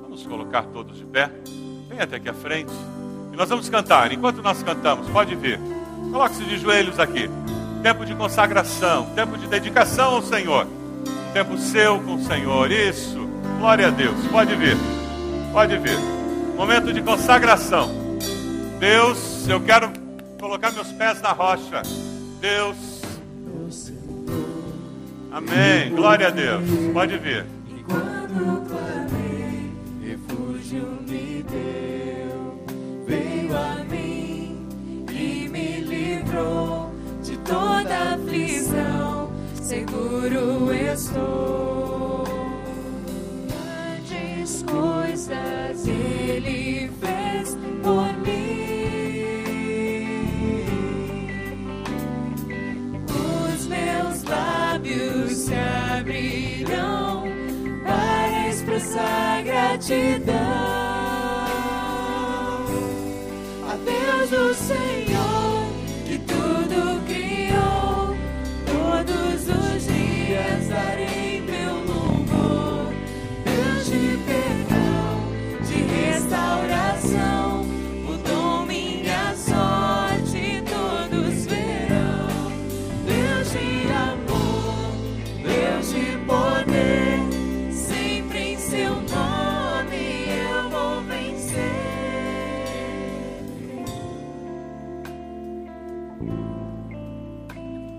Vamos 0.02 0.26
colocar 0.26 0.64
todos 0.64 0.98
de 0.98 1.06
pé. 1.06 1.32
Vem 1.88 2.00
até 2.00 2.18
aqui 2.18 2.28
à 2.28 2.34
frente. 2.34 2.74
E 3.32 3.38
nós 3.38 3.48
vamos 3.48 3.70
cantar. 3.70 4.12
Enquanto 4.12 4.42
nós 4.42 4.62
cantamos, 4.64 5.08
pode 5.10 5.34
vir. 5.36 5.77
Coloque-se 6.12 6.44
de 6.44 6.58
joelhos 6.58 7.00
aqui. 7.00 7.30
Tempo 7.84 8.06
de 8.06 8.16
consagração, 8.16 9.06
tempo 9.16 9.38
de 9.38 9.48
dedicação 9.48 10.16
ao 10.16 10.22
Senhor. 10.22 10.68
Tempo 11.34 11.58
seu 11.58 12.00
com 12.00 12.16
o 12.16 12.24
Senhor. 12.24 12.72
Isso. 12.72 13.28
Glória 13.60 13.88
a 13.88 13.90
Deus. 13.90 14.16
Pode 14.32 14.56
vir. 14.56 14.78
Pode 15.52 15.78
vir. 15.78 15.98
Momento 16.56 16.92
de 16.94 17.02
consagração. 17.02 17.90
Deus, 18.80 19.48
eu 19.48 19.62
quero 19.62 19.92
colocar 20.40 20.72
meus 20.72 20.92
pés 20.92 21.22
na 21.22 21.32
rocha. 21.32 21.82
Deus, 22.40 22.98
Amém. 25.38 25.92
Glória 25.94 26.28
a 26.28 26.30
Deus. 26.32 26.64
Pode 26.94 27.16
vir. 27.18 27.46
Seguro 39.68 40.72
estou. 40.72 42.24
Grandes 43.50 44.64
coisas 44.64 45.86
ele 45.86 46.90
fez 47.02 47.58
por 47.84 48.14
mim. 48.20 49.28
Os 53.10 53.68
meus 53.68 54.24
lábios 54.24 55.34
se 55.34 55.54
abrirão 55.54 57.26
para 57.84 58.48
expressar 58.48 59.44
gratidão 59.44 60.34
a 63.70 63.76
Deus 63.84 64.56
Senhor 64.56 65.07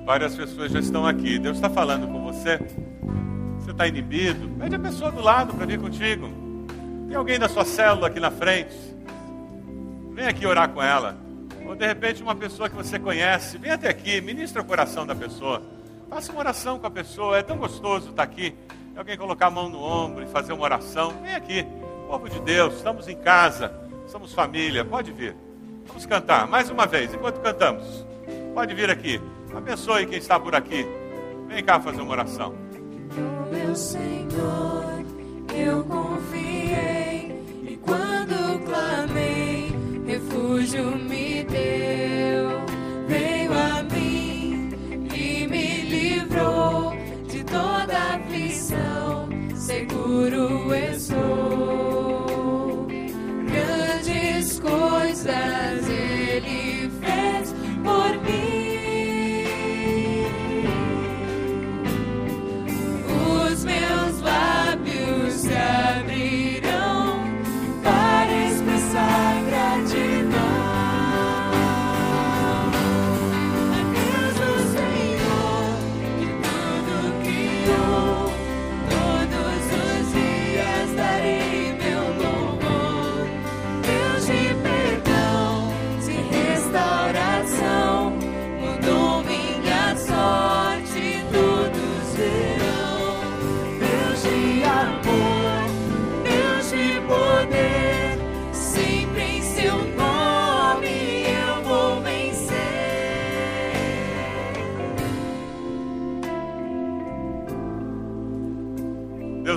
Várias 0.08 0.34
pessoas 0.34 0.72
já 0.72 0.80
estão 0.80 1.06
aqui. 1.06 1.38
Deus 1.38 1.58
está 1.58 1.68
falando 1.68 2.10
com 2.10 2.24
você. 2.24 2.58
Você 3.58 3.72
está 3.72 3.86
inibido? 3.86 4.48
Pede 4.58 4.74
a 4.74 4.78
pessoa 4.78 5.12
do 5.12 5.20
lado 5.20 5.52
para 5.52 5.66
vir 5.66 5.78
contigo. 5.78 6.30
Tem 7.06 7.14
alguém 7.14 7.38
da 7.38 7.46
sua 7.46 7.62
célula 7.66 8.06
aqui 8.06 8.18
na 8.18 8.30
frente? 8.30 8.74
Vem 10.14 10.26
aqui 10.26 10.46
orar 10.46 10.70
com 10.70 10.82
ela. 10.82 11.14
Ou 11.62 11.76
de 11.76 11.86
repente 11.86 12.22
uma 12.22 12.34
pessoa 12.34 12.70
que 12.70 12.74
você 12.74 12.98
conhece, 12.98 13.58
vem 13.58 13.70
até 13.70 13.90
aqui, 13.90 14.18
ministra 14.22 14.62
o 14.62 14.64
coração 14.64 15.06
da 15.06 15.14
pessoa. 15.14 15.60
Faça 16.08 16.32
uma 16.32 16.38
oração 16.38 16.78
com 16.78 16.86
a 16.86 16.90
pessoa. 16.90 17.36
É 17.36 17.42
tão 17.42 17.58
gostoso 17.58 18.08
estar 18.08 18.22
aqui. 18.22 18.54
Alguém 18.96 19.14
colocar 19.14 19.48
a 19.48 19.50
mão 19.50 19.68
no 19.68 19.78
ombro 19.78 20.24
e 20.24 20.26
fazer 20.26 20.54
uma 20.54 20.64
oração. 20.64 21.12
Vem 21.22 21.34
aqui. 21.34 21.66
Povo 22.08 22.30
de 22.30 22.40
Deus, 22.40 22.76
estamos 22.76 23.08
em 23.08 23.16
casa, 23.18 23.70
somos 24.06 24.32
família. 24.32 24.86
Pode 24.86 25.12
vir. 25.12 25.36
Vamos 25.86 26.06
cantar 26.06 26.48
mais 26.48 26.70
uma 26.70 26.86
vez, 26.86 27.12
enquanto 27.12 27.42
cantamos. 27.42 28.06
Pode 28.54 28.72
vir 28.72 28.88
aqui. 28.88 29.20
Abençoe 29.54 30.06
quem 30.06 30.18
está 30.18 30.38
por 30.38 30.54
aqui. 30.54 30.86
Vem 31.48 31.64
cá 31.64 31.80
fazer 31.80 32.00
uma 32.00 32.12
oração. 32.12 32.54
No 33.16 33.56
meu 33.56 33.74
Senhor 33.74 35.04
eu 35.54 35.82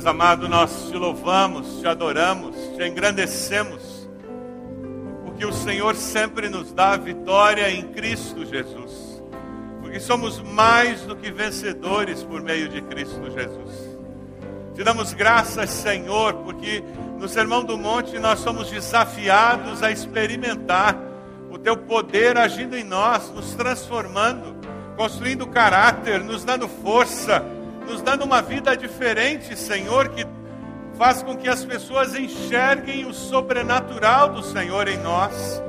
Deus 0.01 0.07
amado, 0.07 0.49
nós 0.49 0.87
te 0.89 0.97
louvamos, 0.97 1.79
te 1.79 1.87
adoramos, 1.87 2.55
te 2.75 2.87
engrandecemos, 2.87 4.09
porque 5.23 5.45
o 5.45 5.53
Senhor 5.53 5.95
sempre 5.95 6.49
nos 6.49 6.73
dá 6.73 6.93
a 6.93 6.97
vitória 6.97 7.69
em 7.69 7.83
Cristo 7.83 8.43
Jesus, 8.43 9.21
porque 9.79 9.99
somos 9.99 10.41
mais 10.41 11.01
do 11.01 11.15
que 11.15 11.29
vencedores 11.29 12.23
por 12.23 12.41
meio 12.41 12.67
de 12.67 12.81
Cristo 12.81 13.29
Jesus. 13.29 13.99
Te 14.73 14.83
damos 14.83 15.13
graças, 15.13 15.69
Senhor, 15.69 16.33
porque 16.33 16.83
no 17.19 17.29
Sermão 17.29 17.63
do 17.63 17.77
Monte 17.77 18.17
nós 18.17 18.39
somos 18.39 18.71
desafiados 18.71 19.83
a 19.83 19.91
experimentar 19.91 20.97
o 21.51 21.59
Teu 21.59 21.77
poder 21.77 22.39
agindo 22.39 22.75
em 22.75 22.83
nós, 22.83 23.29
nos 23.29 23.53
transformando, 23.53 24.55
construindo 24.97 25.45
caráter, 25.45 26.23
nos 26.23 26.43
dando 26.43 26.67
força, 26.67 27.45
nos 27.87 28.01
dando 28.01 28.23
uma 28.23 28.41
vida 28.41 28.75
diferente, 28.75 29.55
Senhor, 29.57 30.09
que 30.09 30.25
faz 30.97 31.23
com 31.23 31.35
que 31.35 31.49
as 31.49 31.65
pessoas 31.65 32.15
enxerguem 32.15 33.05
o 33.05 33.13
sobrenatural 33.13 34.29
do 34.29 34.43
Senhor 34.43 34.87
em 34.87 34.97
nós. 34.97 35.61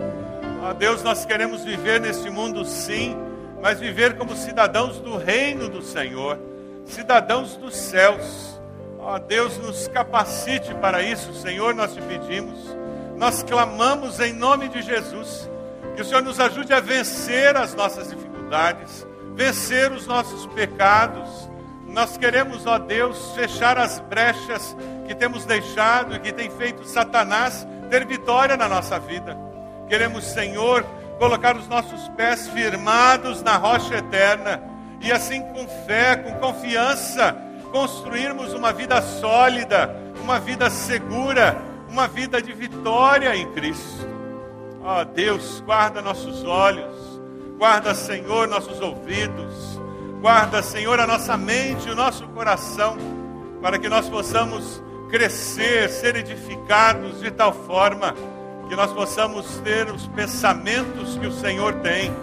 Ó 0.63 0.73
Deus, 0.73 1.03
nós 1.03 1.25
queremos 1.25 1.65
viver 1.65 2.01
neste 2.01 2.31
mundo 2.31 2.65
sim, 2.65 3.17
mas 3.61 3.81
viver 3.81 4.17
como 4.17 4.37
cidadãos 4.37 5.01
do 5.01 5.17
reino 5.17 5.69
do 5.69 5.83
Senhor, 5.83 6.39
cidadãos 6.85 7.57
dos 7.57 7.75
céus. 7.75 8.61
Ó 8.99 9.19
Deus, 9.19 9.59
nos 9.59 9.89
capacite 9.89 10.75
para 10.75 11.03
isso, 11.03 11.33
Senhor, 11.35 11.75
nós 11.75 11.95
te 11.95 12.01
pedimos. 12.03 12.59
Nós 13.17 13.43
clamamos 13.43 14.21
em 14.21 14.33
nome 14.33 14.69
de 14.69 14.83
Jesus, 14.83 15.51
que 15.97 16.03
o 16.03 16.05
Senhor 16.05 16.23
nos 16.23 16.39
ajude 16.39 16.73
a 16.73 16.81
vencer 16.81 17.57
as 17.57 17.75
nossas 17.75 18.11
dificuldades, 18.11 19.07
vencer 19.35 19.91
os 19.93 20.07
nossos 20.07 20.47
pecados. 20.49 21.51
Nós 21.93 22.17
queremos, 22.17 22.67
ó 22.67 22.79
Deus, 22.79 23.33
fechar 23.35 23.77
as 23.77 24.01
brechas 24.01 24.75
que 25.07 25.15
temos 25.15 25.45
deixado 25.45 26.17
e 26.17 26.19
que 26.19 26.33
tem 26.33 26.51
feito 26.51 26.87
Satanás 26.87 27.67
ter 27.91 28.07
vitória 28.07 28.57
na 28.57 28.67
nossa 28.67 28.99
vida. 28.99 29.37
Queremos, 29.89 30.25
Senhor, 30.25 30.87
colocar 31.19 31.55
os 31.55 31.69
nossos 31.69 32.09
pés 32.17 32.49
firmados 32.49 33.43
na 33.43 33.57
rocha 33.57 33.97
eterna 33.97 34.63
e 35.03 35.13
assim 35.13 35.43
com 35.53 35.69
fé, 35.87 36.17
com 36.17 36.33
confiança, 36.39 37.37
construirmos 37.71 38.55
uma 38.55 38.73
vida 38.73 39.03
sólida, 39.03 39.95
uma 40.23 40.41
vida 40.41 40.71
segura, 40.71 41.61
uma 41.91 42.09
vida 42.09 42.41
de 42.41 42.55
vitória 42.55 43.37
em 43.37 43.53
Cristo. 43.53 44.09
Ó 44.83 45.05
Deus, 45.05 45.61
guarda 45.61 46.01
nossos 46.01 46.43
olhos, 46.43 47.21
guarda, 47.59 47.95
Senhor, 47.95 48.49
nossos 48.49 48.81
ouvidos, 48.81 49.72
guarda, 50.23 50.63
Senhor, 50.63 51.01
a 51.01 51.07
nossa 51.07 51.37
mente, 51.37 51.91
o 51.91 51.97
nosso 51.97 52.29
coração, 52.29 52.97
para 53.61 53.77
que 53.77 53.89
nós 53.89 54.09
possamos 54.09 54.81
crescer, 55.11 55.91
ser 55.91 56.15
edificados 56.15 57.21
de 57.21 57.29
tal 57.33 57.53
forma 57.53 58.15
que 58.69 58.77
nós 58.77 58.93
possamos 58.93 59.59
ter 59.65 59.91
os 59.91 60.07
pensamentos 60.07 61.19
que 61.19 61.27
o 61.27 61.33
Senhor 61.33 61.75
tem, 61.81 62.15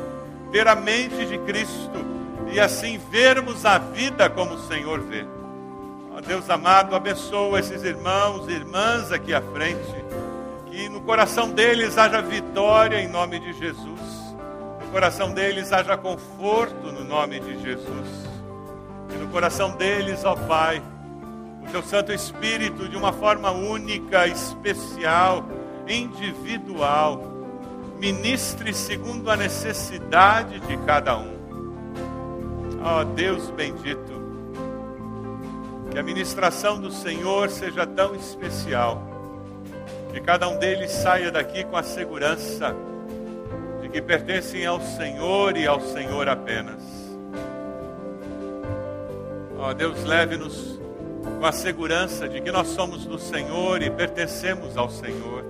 ter 0.49 0.65
a 0.65 0.75
mente 0.75 1.25
de 1.25 1.37
Cristo 1.39 2.05
e 2.49 2.57
assim 2.57 2.97
vermos 3.11 3.65
a 3.65 3.77
vida 3.77 4.29
como 4.29 4.53
o 4.53 4.67
Senhor 4.69 5.01
vê. 5.01 5.25
Ó 6.15 6.21
Deus 6.21 6.49
amado, 6.49 6.95
abençoa 6.95 7.59
esses 7.59 7.83
irmãos 7.83 8.47
e 8.47 8.53
irmãs 8.53 9.11
aqui 9.11 9.33
à 9.33 9.41
frente, 9.41 9.93
que 10.71 10.87
no 10.87 11.01
coração 11.01 11.49
deles 11.49 11.97
haja 11.97 12.21
vitória 12.21 13.01
em 13.01 13.09
nome 13.09 13.39
de 13.39 13.51
Jesus, 13.51 14.18
coração 14.89 15.31
deles 15.31 15.71
haja 15.71 15.95
conforto 15.95 16.91
no 16.91 17.03
nome 17.03 17.39
de 17.39 17.61
Jesus, 17.61 18.07
e 19.13 19.17
no 19.17 19.27
coração 19.27 19.71
deles, 19.77 20.23
ó 20.25 20.35
Pai, 20.35 20.81
o 21.67 21.71
Teu 21.71 21.83
Santo 21.83 22.11
Espírito 22.11 22.89
de 22.89 22.97
uma 22.97 23.13
forma 23.13 23.51
única, 23.51 24.27
especial, 24.27 25.45
individual, 25.87 27.21
ministre 27.99 28.73
segundo 28.73 29.29
a 29.29 29.37
necessidade 29.37 30.59
de 30.61 30.77
cada 30.77 31.17
um. 31.17 31.37
Ó 32.83 33.03
Deus 33.03 33.49
bendito, 33.51 34.19
que 35.91 35.99
a 35.99 36.03
ministração 36.03 36.79
do 36.79 36.91
Senhor 36.91 37.49
seja 37.49 37.85
tão 37.85 38.15
especial, 38.15 39.03
que 40.11 40.19
cada 40.19 40.47
um 40.47 40.57
deles 40.57 40.91
saia 40.91 41.31
daqui 41.31 41.63
com 41.63 41.77
a 41.77 41.83
segurança 41.83 42.75
que 43.91 44.01
pertencem 44.01 44.65
ao 44.65 44.79
Senhor 44.79 45.57
e 45.57 45.65
ao 45.65 45.81
Senhor 45.81 46.27
apenas. 46.27 46.81
Ó 49.57 49.73
Deus, 49.73 50.03
leve-nos 50.03 50.79
com 51.39 51.45
a 51.45 51.51
segurança 51.51 52.27
de 52.29 52.39
que 52.41 52.51
nós 52.51 52.67
somos 52.67 53.05
do 53.05 53.19
Senhor 53.19 53.81
e 53.81 53.89
pertencemos 53.89 54.77
ao 54.77 54.89
Senhor. 54.89 55.43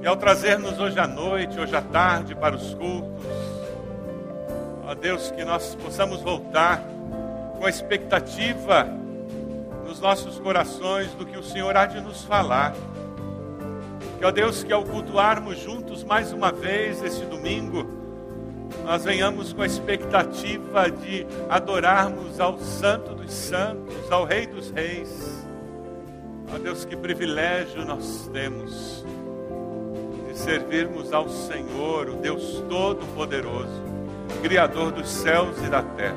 E 0.00 0.06
ao 0.06 0.16
trazer-nos 0.16 0.78
hoje 0.78 0.98
à 0.98 1.06
noite, 1.06 1.58
hoje 1.58 1.74
à 1.74 1.82
tarde 1.82 2.34
para 2.34 2.54
os 2.54 2.74
cultos, 2.74 3.24
ó 4.86 4.94
Deus, 4.94 5.30
que 5.32 5.44
nós 5.44 5.74
possamos 5.74 6.22
voltar 6.22 6.80
com 7.58 7.66
a 7.66 7.68
expectativa 7.68 8.86
nos 9.86 10.00
nossos 10.00 10.38
corações 10.38 11.10
do 11.12 11.26
que 11.26 11.36
o 11.36 11.42
Senhor 11.42 11.76
há 11.76 11.86
de 11.86 12.00
nos 12.00 12.24
falar. 12.24 12.74
Que, 14.18 14.24
ó 14.24 14.30
Deus, 14.30 14.64
que 14.64 14.72
ao 14.72 14.84
cultuarmos 14.84 15.58
juntos 15.58 16.02
mais 16.02 16.32
uma 16.32 16.50
vez 16.50 17.02
esse 17.02 17.24
domingo, 17.24 17.86
nós 18.84 19.04
venhamos 19.04 19.52
com 19.52 19.62
a 19.62 19.66
expectativa 19.66 20.90
de 20.90 21.26
adorarmos 21.48 22.40
ao 22.40 22.58
Santo 22.58 23.14
dos 23.14 23.32
Santos, 23.32 24.10
ao 24.10 24.24
Rei 24.24 24.46
dos 24.46 24.70
Reis. 24.70 25.44
Ó 26.54 26.58
Deus, 26.58 26.84
que 26.84 26.96
privilégio 26.96 27.84
nós 27.84 28.28
temos 28.32 29.04
de 30.28 30.38
servirmos 30.38 31.12
ao 31.12 31.28
Senhor, 31.28 32.08
o 32.08 32.14
Deus 32.14 32.62
Todo-Poderoso, 32.68 33.82
Criador 34.42 34.92
dos 34.92 35.08
céus 35.08 35.56
e 35.64 35.68
da 35.68 35.82
terra. 35.82 36.16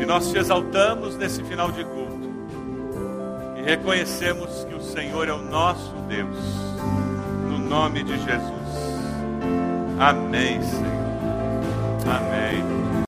E 0.00 0.04
nós 0.04 0.30
te 0.30 0.38
exaltamos 0.38 1.16
nesse 1.16 1.42
final 1.44 1.70
de 1.70 1.84
culto. 1.84 2.30
E 3.58 3.62
reconhecemos 3.62 4.64
que 4.64 4.71
o 4.82 4.84
Senhor 4.84 5.28
é 5.28 5.32
o 5.32 5.38
nosso 5.38 5.94
Deus. 6.08 6.36
No 7.48 7.56
nome 7.56 8.02
de 8.02 8.18
Jesus. 8.18 8.52
Amém, 9.98 10.60
Senhor. 10.60 10.92
Amém. 12.04 12.71